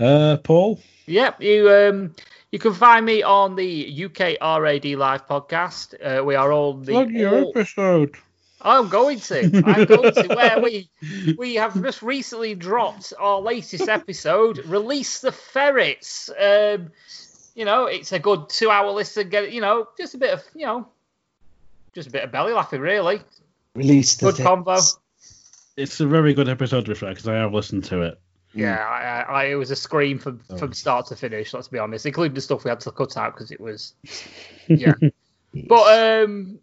Uh, 0.00 0.38
Paul. 0.38 0.80
Yep, 1.06 1.42
you 1.42 1.70
um 1.70 2.14
you 2.50 2.58
can 2.58 2.72
find 2.74 3.04
me 3.06 3.22
on 3.22 3.54
the 3.54 4.04
UK 4.06 4.38
RAD 4.40 4.84
Live 4.86 5.26
podcast. 5.28 5.94
Uh, 6.02 6.24
we 6.24 6.34
are 6.34 6.50
all 6.52 6.74
the 6.74 6.92
Plug 6.92 7.14
all- 7.16 7.50
episode. 7.50 8.16
I'm 8.62 8.88
going 8.88 9.20
to. 9.20 9.62
I'm 9.64 9.84
going 9.86 10.12
to. 10.14 10.34
Where 10.34 10.60
we 10.60 10.90
we 11.38 11.54
have 11.54 11.80
just 11.82 12.02
recently 12.02 12.54
dropped 12.54 13.12
our 13.18 13.40
latest 13.40 13.88
episode, 13.88 14.58
release 14.66 15.20
the 15.20 15.32
ferrets. 15.32 16.28
Um, 16.38 16.92
you 17.54 17.64
know, 17.64 17.86
it's 17.86 18.12
a 18.12 18.18
good 18.18 18.48
two-hour 18.48 18.90
listen. 18.92 19.28
Get 19.30 19.44
it, 19.44 19.52
you 19.52 19.60
know, 19.60 19.88
just 19.98 20.14
a 20.14 20.18
bit 20.18 20.32
of 20.34 20.42
you 20.54 20.66
know, 20.66 20.88
just 21.94 22.08
a 22.08 22.10
bit 22.10 22.24
of 22.24 22.32
belly 22.32 22.52
laughing, 22.52 22.80
really. 22.80 23.20
Release 23.74 24.16
the 24.16 24.26
Good 24.26 24.36
things. 24.36 24.46
combo. 24.46 24.76
It's 25.76 26.00
a 26.00 26.06
very 26.06 26.34
good 26.34 26.48
episode 26.48 26.84
to 26.84 26.90
be 26.90 26.94
fair 26.94 27.10
because 27.10 27.28
I 27.28 27.36
have 27.36 27.54
listened 27.54 27.84
to 27.84 28.02
it. 28.02 28.20
Yeah, 28.52 28.76
I, 28.76 29.00
I, 29.00 29.20
I, 29.20 29.44
it 29.46 29.54
was 29.54 29.70
a 29.70 29.76
scream 29.76 30.18
from 30.18 30.38
from 30.58 30.72
start 30.72 31.06
to 31.06 31.16
finish. 31.16 31.54
Let's 31.54 31.68
be 31.68 31.78
honest, 31.78 32.06
including 32.06 32.34
the 32.34 32.40
stuff 32.40 32.64
we 32.64 32.70
had 32.70 32.80
to 32.80 32.90
cut 32.90 33.16
out 33.16 33.34
because 33.34 33.52
it 33.52 33.60
was, 33.60 33.94
yeah. 34.68 34.94
but 35.68 36.24
um, 36.24 36.58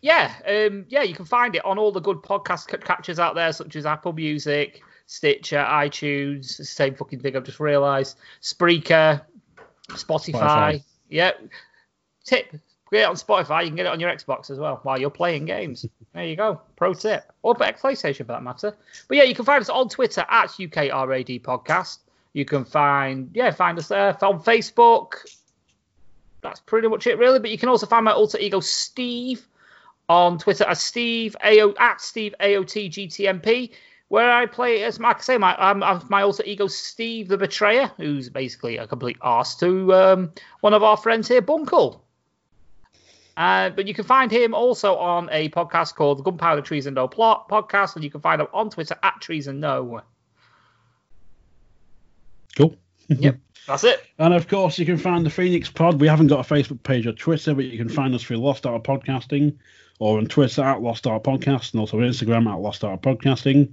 yeah, 0.00 0.32
um, 0.46 0.86
yeah, 0.88 1.02
you 1.02 1.14
can 1.14 1.24
find 1.24 1.56
it 1.56 1.64
on 1.64 1.78
all 1.78 1.90
the 1.90 2.00
good 2.00 2.18
podcast 2.18 2.68
catchers 2.84 3.18
out 3.18 3.34
there, 3.34 3.52
such 3.52 3.74
as 3.74 3.84
Apple 3.84 4.12
Music, 4.12 4.80
Stitcher, 5.06 5.64
iTunes. 5.68 6.44
Same 6.44 6.94
fucking 6.94 7.20
thing. 7.20 7.36
I've 7.36 7.44
just 7.44 7.60
realised. 7.60 8.16
Spreaker, 8.40 9.22
Spotify. 9.90 10.32
Spotify. 10.32 10.84
Yeah. 11.08 11.32
Tip: 12.24 12.54
get 12.90 13.02
it 13.02 13.08
on 13.08 13.16
Spotify. 13.16 13.62
You 13.62 13.68
can 13.68 13.76
get 13.76 13.86
it 13.86 13.92
on 13.92 14.00
your 14.00 14.10
Xbox 14.10 14.50
as 14.50 14.58
well 14.58 14.80
while 14.82 14.98
you're 14.98 15.10
playing 15.10 15.44
games. 15.44 15.86
There 16.14 16.24
you 16.24 16.36
go. 16.36 16.60
Pro 16.74 16.94
tip. 16.94 17.30
Or 17.42 17.54
back 17.54 17.78
PlayStation 17.78 18.18
for 18.18 18.32
that 18.32 18.42
matter. 18.42 18.74
But 19.06 19.18
yeah, 19.18 19.24
you 19.24 19.34
can 19.34 19.44
find 19.44 19.60
us 19.60 19.68
on 19.68 19.88
Twitter 19.88 20.24
at 20.28 20.48
UKRAD 20.48 21.42
Podcast. 21.42 21.98
You 22.32 22.44
can 22.44 22.64
find 22.64 23.30
yeah, 23.34 23.50
find 23.50 23.78
us 23.78 23.88
there 23.88 24.16
on 24.24 24.42
Facebook. 24.42 25.12
That's 26.40 26.60
pretty 26.60 26.88
much 26.88 27.06
it 27.06 27.18
really. 27.18 27.38
But 27.38 27.50
you 27.50 27.58
can 27.58 27.68
also 27.68 27.86
find 27.86 28.04
my 28.04 28.12
alter 28.12 28.38
ego 28.38 28.60
Steve 28.60 29.46
on 30.08 30.38
Twitter 30.38 30.64
as 30.64 30.80
Steve 30.80 31.36
AO 31.44 31.74
at 31.78 32.00
Steve 32.00 32.34
AOT 32.40 32.90
GTNP, 32.90 33.70
where 34.08 34.30
I 34.30 34.46
play 34.46 34.82
as 34.82 34.98
like 34.98 35.18
I 35.18 35.20
say, 35.20 35.38
my 35.38 35.74
my 35.74 36.22
alter 36.22 36.42
ego 36.44 36.66
Steve 36.66 37.28
the 37.28 37.36
Betrayer, 37.36 37.92
who's 37.96 38.28
basically 38.28 38.78
a 38.78 38.86
complete 38.86 39.18
arse 39.20 39.54
to 39.56 39.94
um, 39.94 40.32
one 40.60 40.74
of 40.74 40.82
our 40.82 40.96
friends 40.96 41.28
here, 41.28 41.42
Bunkle. 41.42 42.00
Uh, 43.38 43.70
but 43.70 43.86
you 43.86 43.94
can 43.94 44.04
find 44.04 44.32
him 44.32 44.52
also 44.52 44.96
on 44.96 45.28
a 45.30 45.48
podcast 45.50 45.94
called 45.94 46.18
the 46.18 46.24
Gunpowder 46.24 46.60
Treason 46.60 46.94
No 46.94 47.06
Plot 47.06 47.48
podcast, 47.48 47.94
and 47.94 48.02
you 48.02 48.10
can 48.10 48.20
find 48.20 48.40
him 48.40 48.48
on 48.52 48.68
Twitter 48.68 48.96
at 49.00 49.20
Trees 49.20 49.46
and 49.46 49.60
No. 49.60 50.02
Cool. 52.56 52.76
Yep, 53.08 53.38
that's 53.66 53.84
it. 53.84 54.04
And 54.18 54.34
of 54.34 54.48
course, 54.48 54.78
you 54.78 54.84
can 54.84 54.98
find 54.98 55.24
the 55.24 55.30
Phoenix 55.30 55.70
Pod. 55.70 55.98
We 55.98 56.08
haven't 56.08 56.26
got 56.26 56.44
a 56.44 56.54
Facebook 56.54 56.82
page 56.82 57.06
or 57.06 57.12
Twitter, 57.12 57.54
but 57.54 57.64
you 57.64 57.78
can 57.78 57.88
find 57.88 58.14
us 58.14 58.22
through 58.22 58.36
Lost 58.36 58.66
Art 58.66 58.84
Podcasting 58.84 59.56
or 59.98 60.18
on 60.18 60.26
Twitter 60.26 60.62
at 60.62 60.82
Lost 60.82 61.06
Art 61.06 61.22
Podcast 61.22 61.72
and 61.72 61.80
also 61.80 61.96
on 61.96 62.02
Instagram 62.02 62.52
at 62.52 62.60
Lost 62.60 62.84
Art 62.84 63.00
Podcasting. 63.00 63.72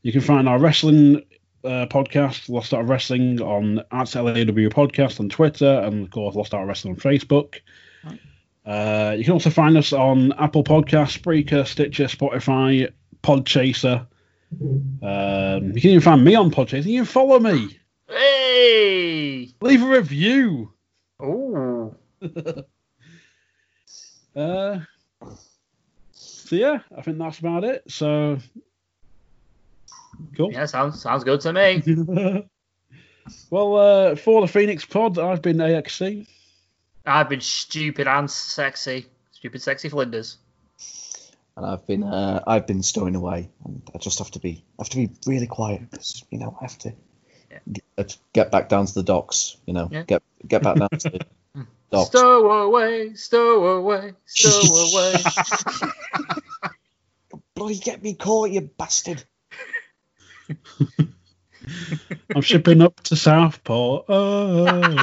You 0.00 0.12
can 0.12 0.22
find 0.22 0.48
our 0.48 0.58
wrestling 0.58 1.16
uh, 1.62 1.86
podcast, 1.90 2.48
Lost 2.48 2.72
Art 2.72 2.86
Wrestling, 2.86 3.42
on 3.42 3.80
at 3.90 4.14
LAW 4.14 4.70
Podcast 4.70 5.20
on 5.20 5.28
Twitter 5.28 5.80
and 5.80 6.04
of 6.04 6.10
course 6.10 6.36
Lost 6.36 6.54
Art 6.54 6.66
Wrestling 6.66 6.94
on 6.94 7.00
Facebook. 7.00 7.56
Uh, 8.64 9.14
you 9.16 9.24
can 9.24 9.34
also 9.34 9.50
find 9.50 9.76
us 9.76 9.92
on 9.92 10.32
Apple 10.32 10.64
Podcasts, 10.64 11.20
Spreaker, 11.20 11.66
Stitcher, 11.66 12.04
Spotify, 12.04 12.90
Podchaser. 13.22 14.06
Um, 14.60 15.72
you 15.72 15.80
can 15.80 15.90
even 15.90 16.00
find 16.00 16.24
me 16.24 16.34
on 16.34 16.50
Podchaser. 16.50 16.86
You 16.86 17.00
can 17.00 17.06
follow 17.06 17.38
me. 17.38 17.78
Hey. 18.08 19.52
Leave 19.60 19.82
a 19.82 19.86
review. 19.86 20.72
Ooh. 21.22 21.94
Uh, 24.36 24.80
so 26.12 26.56
yeah, 26.56 26.80
I 26.96 27.02
think 27.02 27.18
that's 27.18 27.38
about 27.38 27.62
it. 27.62 27.84
So 27.88 28.38
cool. 30.36 30.52
Yeah, 30.52 30.66
sounds 30.66 31.00
sounds 31.00 31.22
good 31.22 31.40
to 31.42 31.52
me. 31.52 31.82
well, 33.50 33.76
uh, 33.76 34.16
for 34.16 34.40
the 34.40 34.48
Phoenix 34.48 34.84
Pod, 34.84 35.18
I've 35.18 35.40
been 35.40 35.58
AXC. 35.58 36.26
I've 37.06 37.28
been 37.28 37.40
stupid 37.40 38.06
and 38.08 38.30
sexy. 38.30 39.06
Stupid 39.32 39.62
sexy 39.62 39.88
Flanders. 39.88 40.38
and 41.56 41.66
I've 41.66 41.86
been 41.86 42.02
uh, 42.02 42.42
I've 42.46 42.66
been 42.66 42.82
stowing 42.82 43.14
away, 43.14 43.50
and 43.64 43.82
I 43.94 43.98
just 43.98 44.18
have 44.18 44.30
to 44.32 44.38
be 44.38 44.64
I 44.78 44.82
have 44.82 44.88
to 44.90 44.96
be 44.96 45.10
really 45.26 45.46
quiet 45.46 45.90
because 45.90 46.24
you 46.30 46.38
know 46.38 46.56
I 46.60 46.64
have 46.64 46.78
to 46.78 46.94
get, 47.96 48.16
get 48.32 48.50
back 48.50 48.68
down 48.68 48.86
to 48.86 48.94
the 48.94 49.02
docks. 49.02 49.56
You 49.66 49.74
know, 49.74 49.88
Yeah. 49.92 50.02
get 50.04 50.22
get 50.48 50.62
back 50.62 50.76
down 50.76 50.88
to 50.90 51.10
the 51.10 51.20
docks. 51.90 52.08
Stow 52.08 52.50
away, 52.64 53.14
stow 53.14 53.64
away, 53.66 54.12
stow 54.24 54.50
away. 54.98 55.12
Bloody 57.54 57.78
get 57.78 58.02
me 58.02 58.14
caught, 58.14 58.50
you 58.50 58.62
bastard! 58.62 59.22
I'm 62.34 62.42
shipping 62.42 62.82
up 62.82 63.00
to 63.04 63.16
Southport. 63.16 64.06
Oh. 64.08 64.94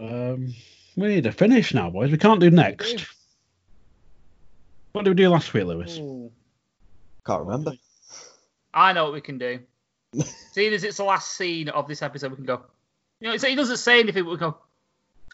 Um, 0.00 0.54
we 0.96 1.08
need 1.08 1.24
to 1.24 1.32
finish 1.32 1.74
now, 1.74 1.90
boys. 1.90 2.10
We 2.10 2.18
can't 2.18 2.40
do 2.40 2.50
next. 2.50 3.06
What 4.92 5.04
did 5.04 5.10
we 5.10 5.16
do 5.16 5.28
last 5.28 5.52
week, 5.52 5.64
Lewis? 5.64 5.96
Can't 7.26 7.44
remember. 7.44 7.72
I 8.72 8.92
know 8.92 9.04
what 9.04 9.12
we 9.14 9.20
can 9.20 9.38
do. 9.38 9.60
Seeing 10.52 10.72
as 10.72 10.84
it's 10.84 10.98
the 10.98 11.04
last 11.04 11.36
scene 11.36 11.68
of 11.68 11.88
this 11.88 12.02
episode, 12.02 12.30
we 12.30 12.36
can 12.36 12.44
go. 12.44 12.62
You 13.20 13.28
know, 13.30 13.36
he 13.36 13.54
doesn't 13.54 13.78
say 13.78 14.00
anything, 14.00 14.24
but 14.24 14.30
we 14.30 14.36
go. 14.36 14.56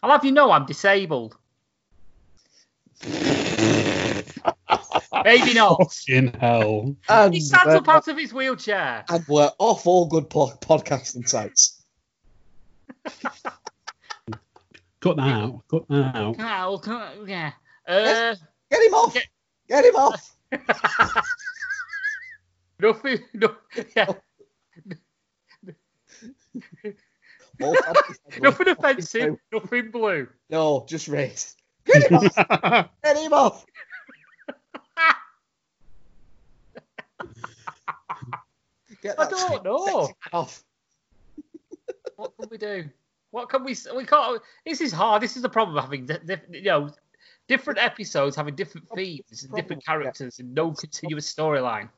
I'll 0.01 0.11
have 0.11 0.25
you 0.25 0.31
know 0.31 0.51
I'm 0.51 0.65
disabled. 0.65 1.37
Maybe 5.23 5.53
not. 5.53 5.95
In 6.07 6.33
hell. 6.33 6.95
And, 7.07 7.33
He 7.33 7.41
stands 7.41 7.73
up 7.75 7.87
out 7.87 8.07
of 8.07 8.17
his 8.17 8.33
wheelchair. 8.33 9.05
and 9.09 9.23
we're 9.27 9.51
off 9.59 9.85
all 9.85 10.07
good 10.07 10.29
po- 10.29 10.57
podcasting 10.61 11.27
sites. 11.27 11.80
Cut 14.99 15.17
that 15.17 15.27
out. 15.27 15.63
Cut 15.69 15.87
that 15.89 16.15
out. 16.15 16.39
Ow, 16.39 16.77
can 16.77 16.93
I- 16.93 17.15
yeah. 17.25 17.51
Uh, 17.87 18.35
Get 18.69 18.81
him 18.83 18.93
off! 18.93 19.13
Get- 19.13 19.27
Get 19.67 19.85
him 19.85 19.95
off! 19.95 20.35
nothing. 22.79 23.19
No, 23.33 23.55
yeah. 23.95 24.05
All 27.61 27.75
family 27.75 28.01
friendly. 28.29 28.41
Nothing 28.41 28.67
offensive, 28.69 29.37
nothing 29.51 29.91
blue. 29.91 30.27
No, 30.49 30.85
just 30.87 31.07
race. 31.07 31.55
Get 31.85 32.09
him 32.11 32.17
off! 32.17 32.35
Get 33.03 33.17
him 33.17 33.33
off! 33.33 33.65
Get 39.01 39.19
I 39.19 39.27
don't 39.29 39.63
know. 39.63 40.09
off. 40.33 40.63
What 42.21 42.37
can 42.37 42.49
we 42.51 42.57
do? 42.59 42.85
What 43.31 43.49
can 43.49 43.63
we? 43.63 43.75
We 43.95 44.05
can't. 44.05 44.41
This 44.63 44.79
is 44.79 44.91
hard. 44.91 45.23
This 45.23 45.35
is 45.37 45.41
the 45.41 45.49
problem 45.49 45.75
of 45.75 45.83
having, 45.83 46.05
di- 46.05 46.19
di- 46.23 46.41
you 46.51 46.63
know, 46.63 46.91
different 47.47 47.79
episodes 47.79 48.35
having 48.35 48.55
different 48.55 48.87
themes 48.95 49.43
and 49.43 49.55
different 49.55 49.83
characters 49.83 50.37
and 50.37 50.53
no 50.53 50.71
continuous 50.71 51.33
storyline. 51.33 51.89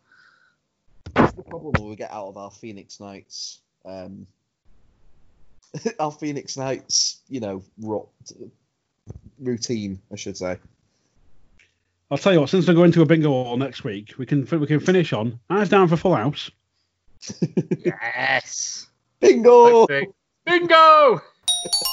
That's 1.13 1.33
the 1.33 1.43
problem 1.43 1.73
when 1.77 1.89
we 1.89 1.97
get 1.97 2.09
out 2.11 2.27
of 2.27 2.37
our 2.37 2.51
Phoenix 2.51 3.01
Nights. 3.01 3.59
Um, 3.83 4.25
our 5.99 6.11
Phoenix 6.11 6.55
Nights, 6.55 7.19
you 7.27 7.41
know, 7.41 7.61
rot, 7.81 8.07
routine, 9.39 9.99
I 10.09 10.15
should 10.15 10.37
say. 10.37 10.57
I'll 12.09 12.17
tell 12.17 12.31
you 12.31 12.39
what. 12.39 12.49
Since 12.49 12.65
we're 12.65 12.75
going 12.75 12.93
to 12.93 13.01
a 13.01 13.05
bingo 13.05 13.27
hall 13.27 13.57
next 13.57 13.83
week, 13.83 14.13
we 14.17 14.25
can 14.25 14.47
we 14.57 14.67
can 14.67 14.79
finish 14.79 15.11
on 15.11 15.37
eyes 15.49 15.67
down 15.67 15.89
for 15.89 15.97
Full 15.97 16.15
House. 16.15 16.49
Yes. 17.85 18.87
Bingo! 19.23 19.87
Bingo. 20.45 21.21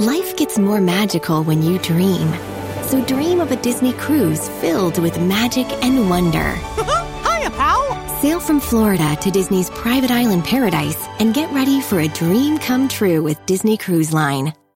Life 0.00 0.38
gets 0.38 0.58
more 0.58 0.80
magical 0.80 1.44
when 1.44 1.62
you 1.62 1.78
dream. 1.78 2.32
So 2.84 3.04
dream 3.04 3.38
of 3.38 3.52
a 3.52 3.56
Disney 3.56 3.92
cruise 3.92 4.48
filled 4.48 4.96
with 4.96 5.20
magic 5.20 5.66
and 5.84 6.08
wonder. 6.08 6.54
Hiya, 7.26 7.50
pal. 7.50 8.18
Sail 8.22 8.40
from 8.40 8.60
Florida 8.60 9.14
to 9.20 9.30
Disney's 9.30 9.68
private 9.68 10.10
island 10.10 10.44
paradise 10.44 11.06
and 11.18 11.34
get 11.34 11.52
ready 11.52 11.82
for 11.82 12.00
a 12.00 12.08
dream 12.08 12.56
come 12.56 12.88
true 12.88 13.22
with 13.22 13.44
Disney 13.44 13.76
Cruise 13.76 14.10
Line. 14.10 14.54